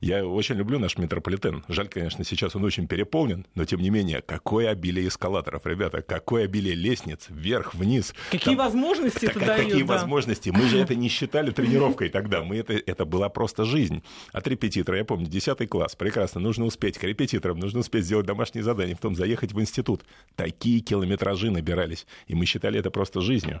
Я 0.00 0.26
очень 0.26 0.56
люблю 0.56 0.78
наш 0.78 0.98
метрополитен. 0.98 1.64
Жаль, 1.68 1.88
конечно, 1.88 2.24
сейчас 2.24 2.56
он 2.56 2.64
очень 2.64 2.86
переполнен, 2.86 3.46
но 3.54 3.64
тем 3.64 3.80
не 3.80 3.90
менее, 3.90 4.22
какое 4.22 4.70
обилие 4.70 5.08
эскалаторов, 5.08 5.66
ребята, 5.66 6.02
какое 6.02 6.44
обилие 6.44 6.74
лестниц, 6.74 7.26
вверх, 7.28 7.74
вниз. 7.74 8.14
Какие 8.30 8.56
там, 8.56 8.66
возможности 8.66 9.26
это 9.26 9.40
дает, 9.40 9.66
Какие 9.66 9.82
да. 9.82 9.94
возможности. 9.94 10.50
Мы 10.50 10.66
же 10.66 10.87
это 10.88 10.94
не 10.94 11.08
считали 11.08 11.50
тренировкой 11.50 12.08
тогда. 12.08 12.42
Мы 12.42 12.56
это, 12.56 12.72
это 12.72 13.04
была 13.04 13.28
просто 13.28 13.64
жизнь. 13.64 14.02
От 14.32 14.46
репетитора, 14.48 14.96
я 14.96 15.04
помню, 15.04 15.26
10 15.26 15.68
класс, 15.68 15.94
прекрасно, 15.94 16.40
нужно 16.40 16.64
успеть 16.64 16.96
к 16.96 17.04
репетиторам, 17.04 17.58
нужно 17.58 17.80
успеть 17.80 18.06
сделать 18.06 18.26
домашние 18.26 18.64
задания, 18.64 18.94
потом 18.94 19.14
заехать 19.14 19.52
в 19.52 19.60
институт. 19.60 20.02
Такие 20.34 20.80
километражи 20.80 21.50
набирались, 21.50 22.06
и 22.26 22.34
мы 22.34 22.46
считали 22.46 22.78
это 22.78 22.90
просто 22.90 23.20
жизнью. 23.20 23.60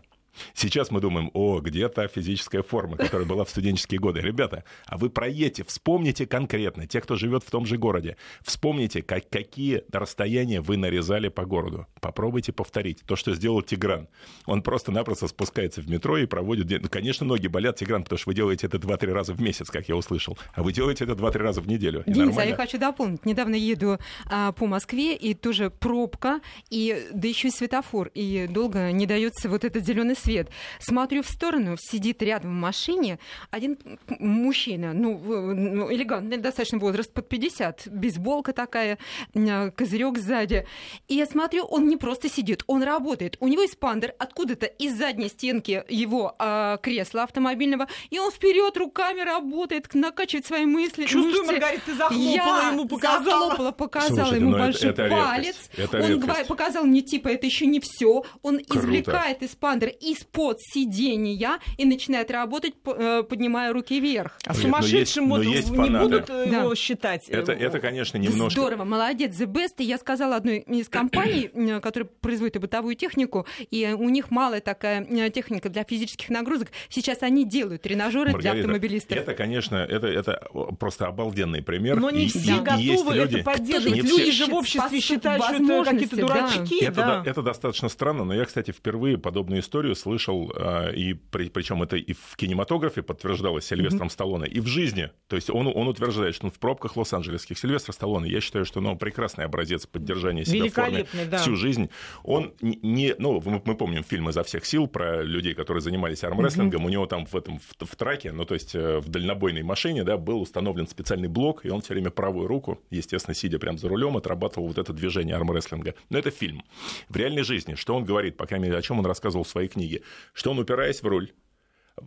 Сейчас 0.54 0.90
мы 0.90 1.00
думаем, 1.00 1.30
о, 1.34 1.60
где 1.60 1.88
та 1.88 2.08
физическая 2.08 2.62
форма, 2.62 2.96
которая 2.96 3.26
была 3.26 3.44
в 3.44 3.50
студенческие 3.50 4.00
годы. 4.00 4.20
Ребята, 4.20 4.64
а 4.86 4.96
вы 4.96 5.10
проедьте, 5.10 5.64
вспомните 5.64 6.26
конкретно, 6.26 6.86
те, 6.86 7.00
кто 7.00 7.16
живет 7.16 7.44
в 7.44 7.50
том 7.50 7.66
же 7.66 7.76
городе, 7.76 8.16
вспомните, 8.42 9.02
как, 9.02 9.28
какие 9.28 9.84
расстояния 9.92 10.60
вы 10.60 10.76
нарезали 10.76 11.28
по 11.28 11.44
городу. 11.44 11.86
Попробуйте 12.00 12.52
повторить 12.52 13.00
то, 13.06 13.16
что 13.16 13.34
сделал 13.34 13.62
Тигран. 13.62 14.08
Он 14.46 14.62
просто-напросто 14.62 15.28
спускается 15.28 15.80
в 15.80 15.88
метро 15.88 16.18
и 16.18 16.26
проводит... 16.26 16.82
Ну, 16.82 16.88
конечно, 16.88 17.26
ноги 17.26 17.46
болят, 17.48 17.76
Тигран, 17.76 18.04
потому 18.04 18.18
что 18.18 18.30
вы 18.30 18.34
делаете 18.34 18.66
это 18.66 18.78
2-3 18.78 19.12
раза 19.12 19.32
в 19.32 19.40
месяц, 19.40 19.70
как 19.70 19.88
я 19.88 19.96
услышал. 19.96 20.38
А 20.54 20.62
вы 20.62 20.72
делаете 20.72 21.04
это 21.04 21.14
2-3 21.14 21.38
раза 21.38 21.60
в 21.60 21.68
неделю. 21.68 22.02
Денис, 22.06 22.18
нормально. 22.18 22.42
а 22.42 22.46
я 22.46 22.56
хочу 22.56 22.78
дополнить. 22.78 23.24
Недавно 23.24 23.54
еду 23.54 23.98
а, 24.26 24.52
по 24.52 24.66
Москве, 24.66 25.16
и 25.16 25.34
тоже 25.34 25.70
пробка, 25.70 26.40
и 26.70 27.06
да 27.12 27.28
еще 27.28 27.48
и 27.48 27.50
светофор, 27.50 28.10
и 28.14 28.46
долго 28.48 28.92
не 28.92 29.06
дается 29.06 29.48
вот 29.48 29.64
этот 29.64 29.84
зеленый 29.84 30.14
свет 30.14 30.27
свет. 30.28 30.50
Смотрю 30.78 31.22
в 31.22 31.28
сторону, 31.28 31.76
сидит 31.80 32.22
рядом 32.22 32.50
в 32.50 32.60
машине 32.60 33.18
один 33.50 33.78
мужчина, 34.18 34.92
ну, 34.92 35.18
ну 35.18 35.90
элегантный 35.92 36.36
достаточно 36.36 36.78
возраст, 36.78 37.12
под 37.12 37.28
50, 37.28 37.88
бейсболка 37.90 38.52
такая, 38.52 38.98
а, 39.34 39.70
козырек 39.70 40.18
сзади. 40.18 40.66
И 41.08 41.14
я 41.14 41.24
смотрю, 41.24 41.64
он 41.64 41.88
не 41.88 41.96
просто 41.96 42.28
сидит, 42.28 42.62
он 42.66 42.82
работает. 42.82 43.38
У 43.40 43.48
него 43.48 43.64
эспандер 43.64 44.14
откуда-то 44.18 44.66
из 44.66 44.98
задней 44.98 45.28
стенки 45.28 45.84
его 45.88 46.34
э, 46.38 46.76
кресла 46.82 47.22
автомобильного, 47.22 47.88
и 48.10 48.18
он 48.18 48.30
вперед 48.30 48.76
руками 48.76 49.22
работает, 49.22 49.94
накачивает 49.94 50.46
свои 50.46 50.66
мысли. 50.66 51.04
Чувствую, 51.04 51.46
мышцы. 51.46 51.52
Маргарита, 51.52 51.82
ты 51.86 51.94
захлопала 51.94 52.60
я 52.62 52.68
ему, 52.68 52.86
показала. 52.86 53.24
захлопала, 53.24 53.72
показала 53.72 54.14
Слушайте, 54.14 54.44
ему 54.44 54.52
большой 54.52 54.90
это, 54.90 55.02
это 55.02 55.14
палец. 55.14 55.56
Это 55.76 55.96
он 55.96 56.10
редкость. 56.10 56.48
показал 56.48 56.84
мне, 56.84 57.00
типа, 57.00 57.28
это 57.28 57.46
еще 57.46 57.66
не 57.66 57.80
все. 57.80 58.24
Он 58.42 58.58
Круто. 58.58 58.78
извлекает 58.78 59.42
эспандер 59.42 59.90
из 60.00 60.07
из-под 60.12 60.60
сидения 60.60 61.58
и 61.76 61.84
начинает 61.84 62.30
работать, 62.30 62.74
э, 62.86 63.22
поднимая 63.22 63.72
руки 63.72 64.00
вверх. 64.00 64.38
А 64.44 64.54
сумасшедшим 64.54 65.28
вот 65.28 65.44
не 65.44 65.60
фанаты. 65.62 66.04
будут 66.04 66.30
э, 66.30 66.46
его 66.46 66.70
да. 66.70 66.76
считать. 66.76 67.28
Это, 67.28 67.52
это, 67.52 67.80
конечно, 67.80 68.18
немножко... 68.18 68.60
Здорово, 68.60 68.84
молодец, 68.84 69.38
The 69.38 69.46
Best. 69.46 69.74
И 69.78 69.84
я 69.84 69.98
сказала 69.98 70.36
одной 70.36 70.58
из 70.58 70.88
компаний, 70.88 71.50
которая 71.80 72.08
производит 72.20 72.60
бытовую 72.60 72.94
технику, 72.94 73.46
и 73.70 73.94
у 73.96 74.08
них 74.08 74.30
малая 74.30 74.60
такая 74.60 75.30
техника 75.30 75.68
для 75.68 75.84
физических 75.84 76.28
нагрузок. 76.30 76.68
Сейчас 76.88 77.22
они 77.22 77.44
делают 77.44 77.82
тренажеры 77.82 78.32
для 78.34 78.52
автомобилистов. 78.52 79.16
Это, 79.16 79.34
конечно, 79.34 79.76
это, 79.76 80.06
это 80.06 80.48
просто 80.78 81.06
обалденный 81.06 81.62
пример. 81.62 82.00
Но 82.00 82.10
не 82.10 82.26
и, 82.26 82.28
все 82.28 82.56
и, 82.56 82.60
готовы 82.60 83.16
и 83.16 83.18
это 83.18 83.38
поддерживать. 83.44 84.02
Люди 84.04 84.30
же 84.32 84.46
в 84.46 84.54
обществе 84.54 85.00
считают, 85.00 85.42
что 85.44 85.54
это 85.54 85.90
какие-то 85.90 86.16
дурачки. 86.16 86.90
Да. 86.90 87.20
Это, 87.22 87.22
это 87.30 87.42
достаточно 87.42 87.88
странно, 87.88 88.24
но 88.24 88.34
я, 88.34 88.44
кстати, 88.44 88.70
впервые 88.70 89.18
подобную 89.18 89.60
историю 89.60 89.94
слышал, 89.98 90.52
а, 90.56 90.90
и 90.90 91.14
при, 91.14 91.48
причем 91.48 91.82
это 91.82 91.96
и 91.96 92.12
в 92.12 92.36
кинематографе 92.36 93.02
подтверждалось 93.02 93.66
Сильвестром 93.66 94.08
mm-hmm. 94.08 94.12
Сталлоне, 94.12 94.46
и 94.46 94.60
в 94.60 94.66
жизни. 94.66 95.10
То 95.26 95.36
есть 95.36 95.50
он, 95.50 95.66
он 95.66 95.88
утверждает, 95.88 96.34
что 96.34 96.46
он 96.46 96.52
в 96.52 96.58
пробках 96.58 96.96
Лос-Анджелесских 96.96 97.58
Сильвестр 97.58 97.92
Сталлоне, 97.92 98.30
я 98.30 98.40
считаю, 98.40 98.64
что 98.64 98.80
он 98.80 98.98
прекрасный 98.98 99.44
образец 99.44 99.86
поддержания 99.86 100.44
себя 100.44 100.70
в 100.70 100.72
форме 100.72 101.06
да. 101.30 101.38
всю 101.38 101.56
жизнь. 101.56 101.90
Он 102.22 102.52
не, 102.60 103.14
ну, 103.18 103.42
мы, 103.44 103.60
мы 103.64 103.76
помним 103.76 104.04
фильм 104.04 104.28
«Изо 104.30 104.42
всех 104.42 104.64
сил» 104.64 104.86
про 104.86 105.22
людей, 105.22 105.54
которые 105.54 105.80
занимались 105.80 106.24
армрестлингом, 106.24 106.82
mm-hmm. 106.82 106.86
у 106.86 106.90
него 106.90 107.06
там 107.06 107.26
в 107.26 107.34
этом, 107.34 107.58
в, 107.58 107.84
в 107.84 107.96
траке, 107.96 108.32
ну, 108.32 108.44
то 108.44 108.54
есть 108.54 108.74
э, 108.74 108.98
в 108.98 109.08
дальнобойной 109.08 109.62
машине, 109.62 110.04
да, 110.04 110.16
был 110.16 110.40
установлен 110.40 110.86
специальный 110.86 111.28
блок, 111.28 111.64
и 111.64 111.70
он 111.70 111.82
все 111.82 111.94
время 111.94 112.10
правую 112.10 112.46
руку, 112.46 112.80
естественно, 112.90 113.34
сидя 113.34 113.58
прямо 113.58 113.78
за 113.78 113.88
рулем, 113.88 114.16
отрабатывал 114.16 114.68
вот 114.68 114.78
это 114.78 114.92
движение 114.92 115.34
армрестлинга. 115.34 115.94
Но 116.10 116.18
это 116.18 116.30
фильм. 116.30 116.62
В 117.08 117.16
реальной 117.16 117.42
жизни, 117.42 117.74
что 117.74 117.94
он 117.94 118.04
говорит, 118.04 118.36
по 118.36 118.46
крайней 118.46 118.66
мере, 118.66 118.78
о 118.78 118.82
чем 118.82 118.98
он 118.98 119.06
рассказывал 119.06 119.44
в 119.44 119.48
своей 119.48 119.68
книге, 119.68 119.87
что 120.32 120.50
он, 120.50 120.58
упираясь 120.58 121.02
в 121.02 121.06
руль, 121.06 121.32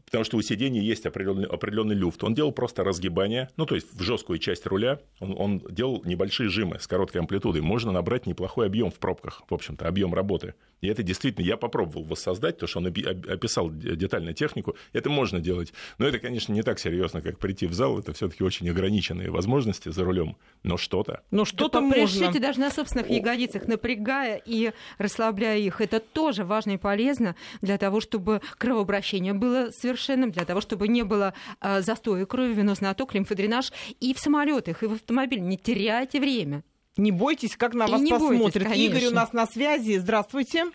потому 0.06 0.24
что 0.24 0.38
у 0.38 0.42
сидения 0.42 0.82
есть 0.82 1.06
определенный, 1.06 1.48
определенный 1.48 1.96
люфт. 1.96 2.24
Он 2.24 2.34
делал 2.34 2.52
просто 2.52 2.84
разгибание, 2.84 3.50
ну, 3.58 3.66
то 3.66 3.76
есть 3.76 3.94
в 3.94 4.02
жесткую 4.02 4.40
часть 4.40 4.66
руля 4.66 5.00
он, 5.20 5.36
он 5.38 5.60
делал 5.70 6.02
небольшие 6.06 6.50
жимы 6.50 6.80
с 6.80 6.88
короткой 6.88 7.22
амплитудой. 7.22 7.62
Можно 7.62 7.92
набрать 7.92 8.26
неплохой 8.26 8.68
объем 8.68 8.92
в 8.92 9.00
пробках, 9.00 9.44
в 9.50 9.54
общем-то, 9.54 9.88
объем 9.88 10.14
работы. 10.14 10.56
И 10.82 10.88
это 10.88 11.04
действительно, 11.04 11.46
я 11.46 11.58
попробовал 11.58 12.04
воссоздать, 12.04 12.58
то, 12.58 12.68
что 12.68 12.80
он 12.80 12.88
описал 12.88 13.70
детально 13.72 14.34
технику, 14.34 14.76
это 14.94 15.10
можно 15.10 15.40
делать. 15.40 15.74
Но 16.00 16.08
это, 16.08 16.18
конечно, 16.20 16.54
не 16.54 16.64
так 16.64 16.80
серьезно, 16.80 17.22
как 17.22 17.38
прийти 17.38 17.68
в 17.68 17.74
зал, 17.74 18.00
это 18.00 18.14
все-таки 18.14 18.44
очень 18.44 18.68
ограниченные 18.70 19.30
возможности 19.30 19.90
за 19.90 20.04
рулем, 20.04 20.38
но 20.64 20.78
что-то. 20.78 21.22
Но 21.30 21.46
что-то 21.46 21.82
можно. 21.82 22.02
Пришите 22.02 22.40
даже 22.40 22.60
на 22.60 22.72
собственных 22.72 23.10
ягодицах, 23.10 23.68
напрягая 23.68 24.42
и 24.44 24.72
расслабляя 24.98 25.60
их. 25.60 25.82
Это 25.82 26.00
тоже 26.00 26.44
важно 26.44 26.72
и 26.72 26.78
полезно 26.78 27.36
для 27.62 27.78
того, 27.78 28.02
чтобы 28.02 28.42
кровообращение 28.58 29.34
было 29.34 29.72
совершенным, 29.82 30.32
для 30.32 30.46
того, 30.46 30.62
чтобы 30.62 30.88
не 30.88 31.04
было 31.04 31.34
а, 31.60 31.82
застоя 31.82 32.26
крови, 32.26 32.54
венозный 32.54 32.90
отток, 32.90 33.14
лимфодренаж 33.14 33.72
и 34.00 34.14
в 34.14 34.20
самолетах, 34.20 34.84
и 34.84 34.88
в 34.88 34.94
автомобиле. 34.94 35.42
Не 35.42 35.58
теряйте 35.58 36.20
время. 36.20 36.64
Не 36.98 37.12
бойтесь, 37.12 37.56
как 37.56 37.74
на 37.74 37.86
и 37.86 37.92
вас 37.92 38.02
посмотрят. 38.02 38.68
Бойтесь, 38.68 38.78
Игорь 38.78 39.08
у 39.08 39.16
нас 39.16 39.34
на 39.34 39.46
связи. 39.46 39.98
Здравствуйте. 39.98 40.66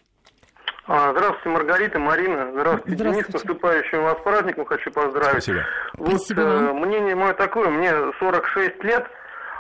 А, 0.89 1.11
здравствуйте, 1.13 1.49
Маргарита, 1.49 1.99
Марина. 1.99 2.51
Здравствуйте, 2.53 2.97
Здравствуйте. 2.97 3.33
Денис. 3.33 3.41
С 3.43 3.45
наступающим 3.45 4.03
вас 4.03 4.19
праздником 4.23 4.65
хочу 4.67 4.91
поздравить. 4.93 5.43
Спасибо. 5.43 5.65
Вот 5.95 6.15
Спасибо 6.23 6.43
э, 6.43 6.73
мнение 6.73 7.15
мое 7.17 7.35
такое. 7.35 7.71
Мне 7.71 7.93
46 8.19 8.85
лет. 8.85 9.05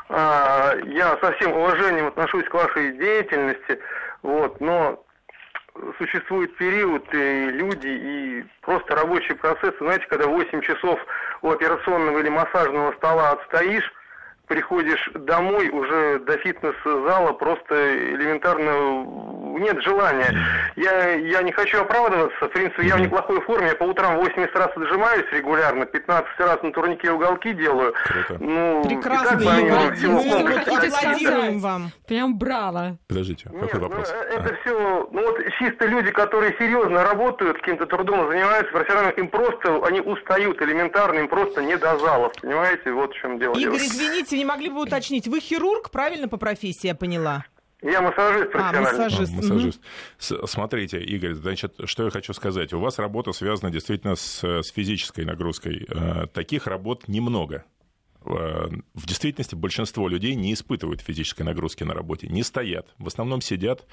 Э, 0.08 0.80
я 0.86 1.18
со 1.20 1.32
всем 1.32 1.52
уважением 1.52 2.06
отношусь 2.06 2.44
к 2.44 2.54
вашей 2.54 2.96
деятельности. 2.96 3.78
Вот, 4.22 4.60
но 4.60 5.04
существует 5.98 6.56
период, 6.56 7.02
и 7.12 7.50
люди, 7.50 7.86
и 7.86 8.44
просто 8.60 8.94
рабочий 8.94 9.34
процесс. 9.34 9.74
Знаете, 9.78 10.06
когда 10.08 10.26
8 10.26 10.60
часов 10.60 10.98
у 11.42 11.50
операционного 11.50 12.18
или 12.18 12.28
массажного 12.28 12.92
стола 12.92 13.32
отстоишь, 13.32 13.92
приходишь 14.46 15.10
домой 15.14 15.68
уже 15.70 16.20
до 16.20 16.36
фитнес-зала 16.38 17.32
просто 17.32 17.74
элементарно 18.14 19.36
нет 19.58 19.82
желания. 19.82 20.34
Я, 20.76 21.14
я 21.14 21.42
не 21.42 21.52
хочу 21.52 21.80
оправдываться, 21.80 22.46
в 22.46 22.50
принципе, 22.50 22.86
я 22.86 22.96
в 22.96 23.00
неплохой 23.00 23.40
форме, 23.42 23.68
я 23.68 23.74
по 23.74 23.84
утрам 23.84 24.16
80 24.16 24.54
раз 24.56 24.70
отжимаюсь 24.76 25.26
регулярно, 25.32 25.86
15 25.86 26.28
раз 26.38 26.62
на 26.62 26.72
турнике 26.72 27.10
уголки 27.10 27.52
делаю. 27.54 27.94
Ну, 28.38 28.82
Прекрасно, 28.84 29.40
Игорь, 29.40 30.58
аплодируем 30.60 31.60
вам. 31.60 31.90
Прям 32.06 32.38
браво. 32.38 32.98
Подождите, 33.08 33.44
какой 33.44 33.62
нет, 33.62 33.74
вопрос? 33.74 34.14
Ну, 34.14 34.36
это 34.36 34.54
а. 34.54 34.56
все, 34.60 35.08
ну 35.10 35.22
вот 35.22 35.38
чисто 35.58 35.86
люди, 35.86 36.10
которые 36.10 36.54
серьезно 36.58 37.02
работают, 37.02 37.58
каким-то 37.58 37.86
трудом 37.86 38.28
занимаются, 38.28 38.72
профессионально, 38.72 39.10
им 39.10 39.28
просто, 39.28 39.84
они 39.84 40.00
устают 40.00 40.60
элементарно, 40.62 41.20
им 41.20 41.28
просто 41.28 41.62
не 41.62 41.76
до 41.76 41.98
залов, 41.98 42.32
понимаете, 42.40 42.92
вот 42.92 43.12
в 43.12 43.16
чем 43.16 43.38
дело. 43.38 43.54
Игорь, 43.56 43.76
извините, 43.76 44.35
не 44.36 44.44
могли 44.44 44.68
бы 44.68 44.82
уточнить, 44.82 45.26
вы 45.28 45.40
хирург, 45.40 45.90
правильно, 45.90 46.28
по 46.28 46.36
профессии, 46.36 46.86
я 46.88 46.94
поняла? 46.94 47.44
Я 47.82 48.00
массажист 48.00 48.48
А, 48.54 48.72
профессиональный. 48.72 48.80
массажист. 48.98 49.32
А, 49.32 49.36
массажист. 49.36 49.80
С- 50.18 50.46
Смотрите, 50.46 50.98
Игорь, 51.02 51.34
значит, 51.34 51.74
что 51.84 52.04
я 52.04 52.10
хочу 52.10 52.32
сказать. 52.32 52.72
У 52.72 52.80
вас 52.80 52.98
работа 52.98 53.32
связана 53.32 53.70
действительно 53.70 54.16
с, 54.16 54.42
с 54.42 54.68
физической 54.72 55.24
нагрузкой. 55.24 55.84
Э, 55.88 56.26
Таких 56.32 56.66
работ 56.66 57.06
немного. 57.06 57.64
Э, 58.24 58.68
В 58.94 59.06
действительности 59.06 59.54
большинство 59.54 60.08
людей 60.08 60.34
не 60.34 60.54
испытывают 60.54 61.02
физической 61.02 61.42
нагрузки 61.42 61.84
на 61.84 61.92
работе, 61.94 62.28
не 62.28 62.42
стоят, 62.42 62.94
в 62.98 63.06
основном 63.08 63.40
сидят, 63.42 63.86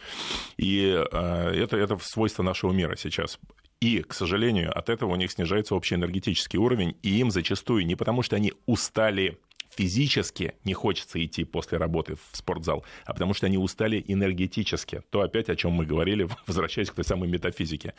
и 0.57 0.85
э, 0.85 1.51
это, 1.53 1.75
это 1.77 1.97
свойство 2.01 2.41
нашего 2.41 2.71
мира 2.71 2.95
сейчас. 2.95 3.37
И, 3.81 4.01
к 4.01 4.13
сожалению, 4.13 4.75
от 4.75 4.87
этого 4.87 5.11
у 5.11 5.15
них 5.17 5.29
снижается 5.29 5.75
общий 5.75 5.95
энергетический 5.95 6.57
уровень, 6.57 6.95
и 7.03 7.19
им 7.19 7.31
зачастую 7.31 7.85
не 7.85 7.95
потому, 7.97 8.21
что 8.23 8.37
они 8.37 8.53
устали 8.65 9.37
физически 9.75 10.53
не 10.63 10.73
хочется 10.73 11.23
идти 11.23 11.43
после 11.43 11.77
работы 11.77 12.15
в 12.15 12.37
спортзал, 12.37 12.83
а 13.05 13.13
потому 13.13 13.33
что 13.33 13.45
они 13.47 13.57
устали 13.57 14.03
энергетически. 14.07 15.01
То 15.09 15.21
опять, 15.21 15.49
о 15.49 15.55
чем 15.55 15.71
мы 15.71 15.85
говорили, 15.85 16.27
возвращаясь 16.47 16.89
к 16.89 16.93
той 16.93 17.05
самой 17.05 17.29
метафизике. 17.29 17.93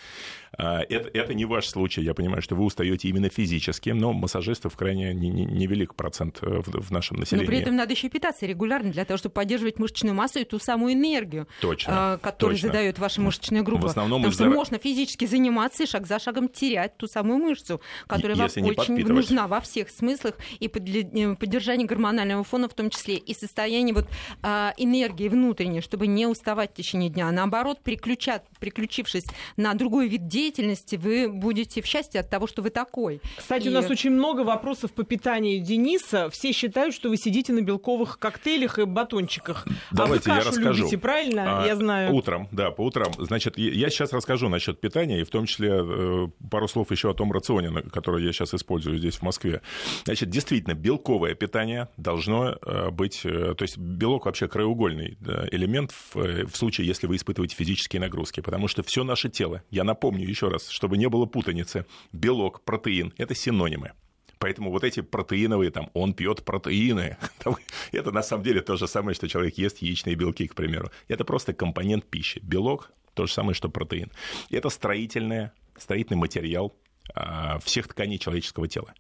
А, 0.57 0.81
Это, 0.89 1.09
это 1.13 1.35
не 1.35 1.45
ваш 1.45 1.67
случай. 1.67 2.03
Я 2.03 2.15
понимаю, 2.15 2.43
что 2.43 2.55
вы 2.55 2.65
устаете 2.65 3.09
именно 3.09 3.29
физически, 3.29 3.91
но 3.91 4.13
массажистов 4.13 4.77
крайне 4.77 5.13
не- 5.15 5.29
не- 5.31 5.45
невелик 5.45 5.95
процент 5.95 6.39
э, 6.43 6.47
в, 6.65 6.69
в 6.81 6.91
нашем 6.91 7.17
Но 7.17 7.21
населении. 7.21 7.47
при 7.47 7.59
этом 7.59 7.77
надо 7.77 7.93
еще 7.93 8.09
питаться 8.09 8.47
регулярно 8.47 8.91
для 8.93 9.05
того, 9.05 9.19
чтобы 9.19 9.35
поддерживать 9.35 9.79
мышечную 9.79 10.15
массу 10.15 10.39
и 10.41 10.45
ту 10.45 10.59
самую 10.59 10.95
энергию, 10.95 11.49
Точно, 11.61 12.15
а, 12.15 12.19
которую 12.19 12.57
точно. 12.57 12.69
задает 12.69 12.99
ваша 12.99 13.21
мышечная 13.21 13.63
группа. 13.63 13.83
В 13.89 13.91
основном 13.91 14.23
Потому 14.23 14.33
что 14.33 14.45
из-за- 14.45 14.55
можно 14.55 14.79
физически 14.79 15.25
заниматься 15.27 15.83
и 15.83 15.87
шаг 15.87 16.07
за 16.07 16.19
шагом 16.19 16.49
терять 16.49 16.97
ту 16.97 17.07
самую 17.07 17.39
мышцу, 17.39 17.81
которая 18.07 18.37
вам 18.37 18.47
если 18.47 18.61
не 18.61 18.71
очень 18.71 19.07
нужна 19.07 19.47
во 19.49 19.61
всех 19.61 19.91
смыслах 19.91 20.35
и 20.61 20.67
э, 20.67 21.37
поддержание 21.65 21.87
гормонального 21.87 22.45
фона 22.45 22.69
в 22.69 22.75
том 22.75 22.91
числе, 22.91 23.17
и 23.17 23.33
состояние 23.35 23.95
вот, 23.95 24.05
а, 24.43 24.75
энергии 24.77 25.29
внутренней, 25.29 25.81
чтобы 25.81 26.07
не 26.07 26.27
уставать 26.27 26.73
в 26.73 26.75
течение 26.75 27.09
дня. 27.09 27.31
Наоборот, 27.33 27.79
переключат, 27.83 28.45
переключившись 28.61 29.25
на 29.57 29.73
другой 29.75 30.09
вид 30.09 30.29
деятельности, 30.29 30.97
вы 30.97 31.29
будете 31.31 31.81
в 31.81 31.87
счастье 31.87 32.21
от 32.21 32.29
того, 32.29 32.47
что 32.47 32.61
вы 32.61 32.69
такой. 32.69 33.23
Кстати, 33.39 33.67
И- 33.67 33.71
у 33.71 33.73
нас 33.73 33.89
очень 33.89 34.11
много 34.11 34.43
вопросов 34.43 34.93
по 34.93 35.05
питанию 35.05 35.61
Дениса. 35.63 36.29
Все 36.29 36.53
считают, 36.53 36.95
что 36.95 37.09
вы 37.09 37.17
сидите 37.17 37.53
на 37.55 37.63
белковых 37.63 38.19
коктейлях 38.19 38.79
и 38.79 38.85
батончиках. 38.85 39.67
Давайте 39.91 40.31
а 40.31 40.35
вы 40.35 40.39
я 40.41 40.45
кашу 40.45 40.57
расскажу. 40.57 40.79
любите, 40.81 40.99
правильно? 40.99 41.63
А, 41.63 41.67
Я 41.67 41.77
знаю. 41.77 42.13
Утром, 42.15 42.49
да, 42.53 42.71
по 42.73 42.83
утрам. 42.83 43.11
Значит, 43.19 43.57
я- 43.57 43.73
я 43.73 43.89
сейчас 43.89 44.13
расскажу 44.13 44.49
насчет 44.51 44.81
питания, 44.81 45.21
и 45.21 45.25
в 45.25 45.31
том 45.31 45.47
числе 45.47 45.71
э, 45.75 46.29
пару 46.51 46.69
слов 46.69 46.91
еще 46.91 47.11
о 47.11 47.15
том 47.15 47.33
рационе, 47.33 47.71
который 47.91 48.23
я 48.23 48.33
сейчас 48.33 48.53
использую 48.53 48.99
здесь, 48.99 49.17
в 49.17 49.23
Москве. 49.23 49.63
Значит, 50.05 50.29
действительно, 50.29 50.75
белковое 50.75 51.35
питание 51.35 51.54
должно 51.97 52.57
э, 52.61 52.91
быть... 52.91 53.21
э, 53.25 53.55
То 53.57 53.63
есть 53.63 53.79
белок 53.79 54.27
вообще 54.27 54.49
краеугольный 54.49 55.17
элемент 55.53 55.93
в, 55.93 56.17
э, 56.17 56.45
в 56.47 56.57
случае, 56.57 56.87
если 56.87 57.07
вы 57.07 57.17
испытываете 57.17 57.57
физические 57.57 58.01
нагрузки, 58.01 58.41
потому 58.41 58.69
что 58.69 58.83
все 58.83 59.05
наше 59.05 59.29
тело, 59.29 59.63
я 59.71 59.85
напомню 59.85 60.29
еще 60.29 60.49
раз, 60.49 60.69
чтобы 60.69 60.99
не 60.99 61.09
было 61.09 61.27
путаницы, 61.27 61.87
белок, 62.13 62.63
протеин– 62.63 63.13
это 63.19 63.35
синонимы. 63.35 63.93
Поэтому 64.39 64.71
вот 64.71 64.85
эти 64.85 65.01
протеиновые, 65.01 65.71
там, 65.71 65.91
он 65.95 66.13
пьет 66.13 66.45
протеины, 66.45 67.17
это 67.93 68.11
на 68.11 68.23
самом 68.23 68.43
деле 68.43 68.61
то 68.61 68.77
же 68.77 68.87
самое, 68.89 69.15
что 69.15 69.29
человек 69.29 69.57
ест 69.57 69.79
яичные 69.79 70.17
белки, 70.17 70.47
к 70.47 70.55
примеру. 70.55 70.91
Это 71.09 71.25
просто 71.25 71.53
компонент 71.53 72.05
пищи. 72.05 72.41
Белок– 72.43 72.91
то 73.15 73.27
же 73.27 73.33
самое, 73.33 73.55
что 73.55 73.69
протеин. 73.69 74.11
Это 74.51 74.69
строительное, 74.69 75.53
строительный 75.79 76.19
материал 76.19 76.75
а, 77.15 77.59
всех 77.61 77.89
тканей 77.89 78.19
человеческого 78.19 78.69
тела. 78.69 78.93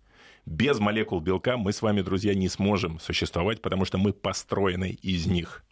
Без 0.47 0.79
молекул 0.79 1.21
белка 1.21 1.57
мы 1.57 1.73
с 1.73 1.81
вами, 1.81 2.03
друзья, 2.03 2.35
не 2.35 2.49
сможем 2.49 3.01
существовать, 3.01 3.63
потому 3.63 3.85
что 3.85 3.99
мы 3.99 4.13
построены 4.13 4.99
из 5.03 5.27
них. 5.27 5.65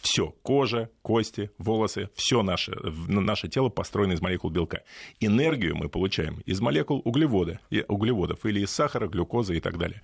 Все, 0.00 0.34
кожа, 0.42 0.90
кости, 1.02 1.50
волосы, 1.58 2.08
все 2.14 2.42
наше, 2.42 2.72
наше 3.08 3.48
тело 3.48 3.68
построено 3.68 4.12
из 4.12 4.20
молекул 4.20 4.50
белка. 4.50 4.82
Энергию 5.20 5.76
мы 5.76 5.88
получаем 5.88 6.40
из 6.46 6.60
молекул 6.60 7.02
углевода, 7.04 7.60
углеводов 7.88 8.44
или 8.46 8.60
из 8.60 8.70
сахара, 8.70 9.08
глюкозы 9.08 9.56
и 9.56 9.60
так 9.60 9.78
далее. 9.78 10.02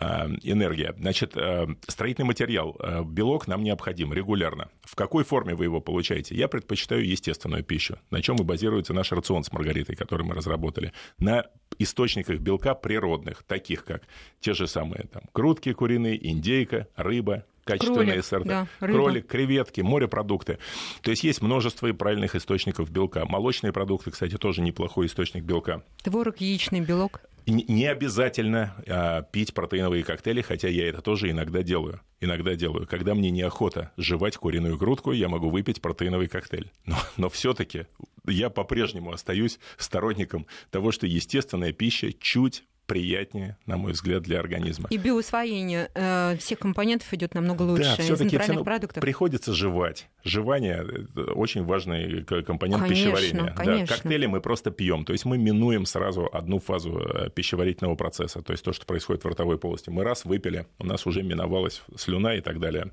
А, 0.00 0.28
Энергия. 0.42 0.94
Значит, 0.98 1.36
а, 1.36 1.66
строительный 1.88 2.26
материал, 2.26 2.76
а, 2.78 3.02
белок 3.02 3.48
нам 3.48 3.62
необходим 3.64 4.12
регулярно. 4.12 4.68
В 4.82 4.94
какой 4.94 5.24
форме 5.24 5.54
вы 5.54 5.64
его 5.64 5.80
получаете? 5.80 6.34
Я 6.34 6.48
предпочитаю 6.48 7.06
естественную 7.06 7.64
пищу, 7.64 7.98
на 8.10 8.22
чем 8.22 8.36
и 8.36 8.44
базируется 8.44 8.94
наш 8.94 9.10
рацион 9.12 9.42
с 9.42 9.52
Маргаритой, 9.52 9.96
который 9.96 10.24
мы 10.24 10.34
разработали. 10.34 10.92
На 11.18 11.46
источниках 11.78 12.38
белка 12.38 12.74
природных, 12.74 13.42
таких 13.42 13.84
как 13.84 14.02
те 14.40 14.54
же 14.54 14.68
самые 14.68 15.08
там, 15.12 15.22
грудки 15.34 15.72
куриные, 15.72 16.24
индейка, 16.30 16.88
рыба, 16.94 17.44
качественные 17.64 18.06
Кролик, 18.06 18.24
сорта. 18.24 18.48
да, 18.48 18.86
рыба. 18.86 18.98
Кролик, 18.98 19.26
креветки, 19.26 19.80
морепродукты. 19.80 20.58
То 21.02 21.10
есть 21.10 21.24
есть 21.24 21.42
множество 21.42 21.92
правильных 21.92 22.34
источников 22.34 22.90
белка. 22.90 23.24
Молочные 23.26 23.72
продукты, 23.72 24.10
кстати, 24.10 24.36
тоже 24.36 24.62
неплохой 24.62 25.06
источник 25.06 25.44
белка. 25.44 25.82
Творог, 26.02 26.40
яичный 26.40 26.80
белок. 26.80 27.20
Не 27.46 27.86
обязательно 27.86 28.74
а, 28.88 29.20
пить 29.20 29.52
протеиновые 29.52 30.02
коктейли, 30.02 30.40
хотя 30.40 30.68
я 30.68 30.88
это 30.88 31.02
тоже 31.02 31.30
иногда 31.30 31.62
делаю. 31.62 32.00
Иногда 32.20 32.54
делаю. 32.54 32.86
Когда 32.86 33.14
мне 33.14 33.30
неохота 33.30 33.92
жевать 33.98 34.38
куриную 34.38 34.78
грудку, 34.78 35.12
я 35.12 35.28
могу 35.28 35.50
выпить 35.50 35.82
протеиновый 35.82 36.28
коктейль. 36.28 36.70
Но, 36.86 36.96
но 37.18 37.28
все-таки 37.28 37.86
я 38.26 38.48
по-прежнему 38.48 39.12
остаюсь 39.12 39.58
сторонником 39.76 40.46
того, 40.70 40.90
что 40.90 41.06
естественная 41.06 41.72
пища 41.72 42.14
чуть 42.14 42.64
приятнее, 42.86 43.56
на 43.66 43.76
мой 43.76 43.92
взгляд, 43.92 44.22
для 44.22 44.38
организма. 44.38 44.88
И 44.90 44.96
биоусвоение 44.96 45.90
э, 45.94 46.36
всех 46.38 46.58
компонентов 46.58 47.12
идет 47.14 47.34
намного 47.34 47.62
лучше 47.62 47.94
Да, 47.96 48.02
из 48.02 48.20
натуральных 48.20 48.64
продуктов. 48.64 49.00
приходится 49.00 49.52
жевать. 49.52 50.08
Жевание– 50.22 50.84
очень 51.34 51.64
важный 51.64 52.24
к- 52.24 52.42
компонент 52.42 52.82
Конечно, 52.82 53.10
пищеварения. 53.12 53.54
Да, 53.56 53.64
конечно. 53.64 53.96
коктейли 53.96 54.26
мы 54.26 54.40
просто 54.40 54.70
пьем. 54.70 55.04
То 55.04 55.12
есть 55.12 55.24
мы 55.24 55.38
минуем 55.38 55.86
сразу 55.86 56.28
одну 56.32 56.58
фазу 56.58 56.98
э, 56.98 57.30
пищеварительного 57.30 57.94
процесса, 57.96 58.42
то 58.42 58.52
есть 58.52 58.64
то, 58.64 58.72
что 58.72 58.86
происходит 58.86 59.24
в 59.24 59.26
ротовой 59.28 59.58
полости. 59.58 59.90
Мы 59.90 60.04
раз 60.04 60.24
выпили, 60.24 60.66
у 60.78 60.86
нас 60.86 61.06
уже 61.06 61.22
миновалась 61.22 61.82
слюна 61.96 62.34
и 62.34 62.40
так 62.40 62.60
далее. 62.60 62.90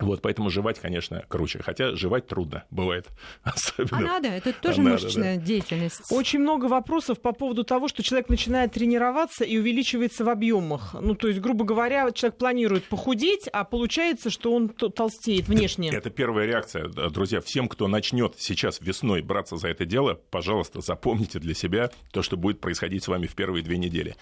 Вот, 0.00 0.22
поэтому 0.22 0.50
жевать, 0.50 0.78
конечно, 0.78 1.24
круче. 1.28 1.60
Хотя 1.62 1.94
жевать 1.94 2.26
трудно, 2.26 2.64
бывает. 2.70 3.06
Особенно. 3.42 3.98
А 3.98 4.00
надо, 4.00 4.28
это 4.28 4.52
тоже 4.52 4.80
А 4.80 4.84
надо, 4.84 4.94
мышечная 4.94 5.36
деятельность. 5.36 6.10
Очень 6.10 6.40
много 6.40 6.66
вопросов 6.66 7.20
по 7.20 7.32
поводу 7.32 7.64
того, 7.64 7.88
что 7.88 8.02
человек 8.02 8.28
начинает 8.28 8.72
тренироваться 8.72 9.44
и 9.44 9.58
увеличивается 9.58 10.24
в 10.24 10.28
объемах. 10.28 10.94
Ну, 11.00 11.14
то 11.14 11.28
есть, 11.28 11.40
грубо 11.40 11.64
говоря, 11.64 12.10
человек 12.12 12.38
планирует 12.38 12.84
похудеть, 12.84 13.48
а 13.52 13.64
получается, 13.64 14.30
что 14.30 14.52
он 14.52 14.68
толстеет 14.68 15.48
внешне. 15.48 15.90
Это 15.90 16.10
первая 16.10 16.46
реакция. 16.46 16.88
Да, 16.88 17.08
Друзья, 17.10 17.40
всем, 17.40 17.68
кто 17.68 17.88
начнет 17.88 18.34
сейчас 18.38 18.80
весной 18.80 19.22
браться 19.22 19.56
за 19.56 19.68
это 19.68 19.84
дело, 19.84 20.20
пожалуйста, 20.30 20.80
запомните 20.80 21.38
для 21.38 21.54
себя 21.54 21.90
то, 22.12 22.22
что 22.22 22.36
будет 22.36 22.60
происходить 22.60 23.04
с 23.04 23.08
вами 23.08 23.26
в 23.26 23.34
первые 23.34 23.62
две 23.62 23.78
недели. 23.78 24.16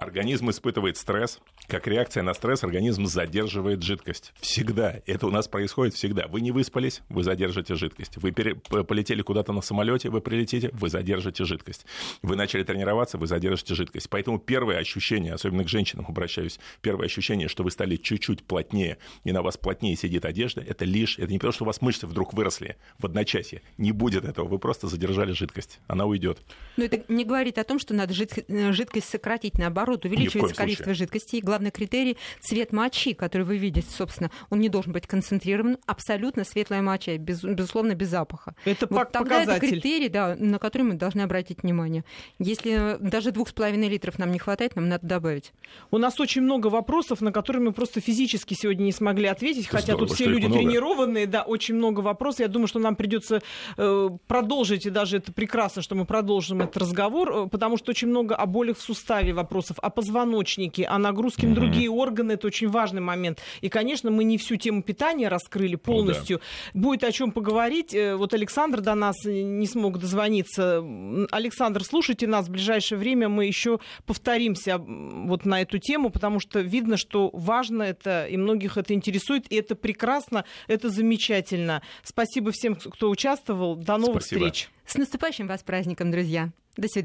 Организм 0.00 0.50
испытывает 0.50 0.96
стресс. 0.96 1.40
Как 1.66 1.88
реакция 1.88 2.22
на 2.22 2.32
стресс 2.32 2.62
организм 2.62 3.06
задерживает 3.06 3.82
жидкость. 3.82 4.32
Всегда. 4.40 5.00
Это 5.06 5.26
у 5.26 5.30
нас 5.30 5.48
происходит 5.48 5.94
всегда. 5.94 6.28
Вы 6.28 6.40
не 6.40 6.52
выспались, 6.52 7.02
вы 7.08 7.24
задержите 7.24 7.74
жидкость. 7.74 8.16
Вы 8.16 8.30
пере- 8.30 8.54
полетели 8.54 9.22
куда-то 9.22 9.52
на 9.52 9.60
самолете, 9.60 10.08
вы 10.08 10.20
прилетите, 10.20 10.70
вы 10.72 10.88
задержите 10.88 11.44
жидкость. 11.44 11.84
Вы 12.22 12.36
начали 12.36 12.62
тренироваться, 12.62 13.18
вы 13.18 13.26
задержите 13.26 13.74
жидкость. 13.74 14.08
Поэтому 14.08 14.38
первое 14.38 14.78
ощущение, 14.78 15.34
особенно 15.34 15.64
к 15.64 15.68
женщинам 15.68 16.06
обращаюсь, 16.08 16.60
первое 16.80 17.06
ощущение, 17.06 17.48
что 17.48 17.64
вы 17.64 17.72
стали 17.72 17.96
чуть-чуть 17.96 18.44
плотнее, 18.44 18.98
и 19.24 19.32
на 19.32 19.42
вас 19.42 19.56
плотнее 19.56 19.96
сидит 19.96 20.24
одежда, 20.24 20.60
это 20.60 20.84
лишь, 20.84 21.18
это 21.18 21.32
не 21.32 21.38
потому, 21.38 21.52
что 21.52 21.64
у 21.64 21.66
вас 21.66 21.82
мышцы 21.82 22.06
вдруг 22.06 22.34
выросли 22.34 22.76
в 22.98 23.06
одночасье. 23.06 23.62
Не 23.78 23.90
будет 23.90 24.24
этого. 24.24 24.46
Вы 24.46 24.60
просто 24.60 24.86
задержали 24.86 25.32
жидкость. 25.32 25.80
Она 25.88 26.06
уйдет. 26.06 26.38
Но 26.76 26.84
это 26.84 27.02
не 27.08 27.24
говорит 27.24 27.58
о 27.58 27.64
том, 27.64 27.80
что 27.80 27.94
надо 27.94 28.14
э, 28.14 28.72
жидкость 28.72 29.08
сократить. 29.08 29.58
Наоборот, 29.58 29.87
коем 29.96 30.12
увеличивается 30.12 30.38
случае. 30.40 30.56
количество 30.56 30.94
жидкости. 30.94 31.36
И 31.36 31.40
главный 31.40 31.70
критерий– 31.70 32.16
цвет 32.40 32.72
мочи, 32.72 33.14
который 33.14 33.42
вы 33.42 33.56
видите, 33.56 33.86
собственно. 33.90 34.30
Он 34.50 34.60
не 34.60 34.68
должен 34.68 34.92
быть 34.92 35.06
концентрирован. 35.06 35.78
Абсолютно 35.86 36.44
светлая 36.44 36.82
моча, 36.82 37.16
без- 37.16 37.42
безусловно, 37.42 37.94
без 37.94 38.08
запаха. 38.08 38.54
Это 38.64 38.86
Вот 38.90 38.96
пак- 38.98 39.10
тогда 39.12 39.36
это 39.42 39.52
показатель. 39.54 39.80
критерий, 39.80 40.08
да, 40.08 40.36
на 40.38 40.58
который 40.58 40.82
мы 40.82 40.94
должны 40.94 41.22
обратить 41.22 41.62
внимание. 41.62 42.04
Если 42.38 42.96
даже 43.00 43.30
двух 43.32 43.48
с 43.48 43.52
половиной 43.52 43.88
литров 43.88 44.18
нам 44.18 44.30
не 44.32 44.38
хватает, 44.38 44.76
нам 44.76 44.88
надо 44.88 45.06
добавить. 45.06 45.52
У 45.90 45.98
нас 45.98 46.18
очень 46.20 46.42
много 46.42 46.66
вопросов, 46.68 47.20
на 47.20 47.32
которые 47.32 47.62
мы 47.62 47.72
просто 47.72 48.00
физически 48.00 48.54
сегодня 48.54 48.84
не 48.84 48.92
смогли 48.92 49.26
ответить, 49.26 49.66
хотя 49.68 49.92
Здорово, 49.92 50.06
тут 50.08 50.14
все 50.16 50.26
люди 50.26 50.46
много. 50.46 50.60
тренированные, 50.62 51.26
да, 51.26 51.42
очень 51.42 51.74
много 51.74 52.00
вопросов. 52.00 52.40
Я 52.40 52.48
думаю, 52.48 52.66
что 52.68 52.78
нам 52.78 52.96
придется 52.96 53.40
э, 53.76 54.08
продолжить, 54.26 54.86
и 54.86 54.90
даже 54.90 55.18
это 55.18 55.32
прекрасно, 55.32 55.82
что 55.82 55.94
мы 55.94 56.04
продолжим 56.04 56.60
этот 56.60 56.76
разговор, 56.76 57.30
э, 57.32 57.48
потому 57.48 57.76
что 57.76 57.90
очень 57.90 58.08
много 58.08 58.34
о 58.34 58.46
болях 58.46 58.76
в 58.78 58.82
суставе 58.82 59.32
вопросов. 59.32 59.77
О 59.82 59.90
позвоночнике, 59.90 60.84
о 60.84 60.98
нагрузке 60.98 61.46
на 61.46 61.54
другие 61.54 61.90
органы. 61.90 62.32
Это 62.32 62.46
очень 62.46 62.68
важный 62.68 63.00
момент. 63.00 63.40
И, 63.60 63.68
конечно, 63.68 64.10
мы 64.10 64.24
не 64.24 64.38
всю 64.38 64.56
тему 64.56 64.82
питания 64.82 65.28
раскрыли 65.28 65.76
полностью. 65.76 66.40
Ну, 66.74 66.80
Будет 66.82 67.04
о 67.04 67.12
чем 67.12 67.32
поговорить. 67.32 67.94
Э, 67.94 68.16
Вот 68.16 68.34
Александр 68.34 68.80
до 68.80 68.94
нас 68.94 69.16
не 69.24 69.66
смог 69.66 69.98
дозвониться. 69.98 70.82
Александр, 71.30 71.84
слушайте 71.84 72.26
нас. 72.26 72.46
В 72.48 72.50
ближайшее 72.50 72.98
время 72.98 73.28
мы 73.28 73.46
еще 73.46 73.78
повторимся 74.06 74.78
вот 74.78 75.44
на 75.44 75.62
эту 75.62 75.78
тему, 75.78 76.10
потому 76.10 76.40
что 76.40 76.60
видно, 76.60 76.96
что 76.96 77.30
важно 77.32 77.82
это, 77.82 78.26
и 78.26 78.36
многих 78.36 78.76
это 78.76 78.94
интересует, 78.94 79.50
и 79.50 79.56
это 79.56 79.74
прекрасно, 79.74 80.44
это 80.66 80.88
замечательно. 80.90 81.82
Спасибо 82.02 82.50
всем, 82.52 82.74
кто 82.76 83.10
участвовал. 83.10 83.76
До 83.76 83.96
новых 83.96 84.22
Спасибо. 84.22 84.46
встреч. 84.46 84.68
С 84.86 84.96
наступающим 84.96 85.46
вас 85.46 85.62
праздником, 85.62 86.10
друзья. 86.10 86.50
До 86.76 86.88
свидания. 86.88 86.94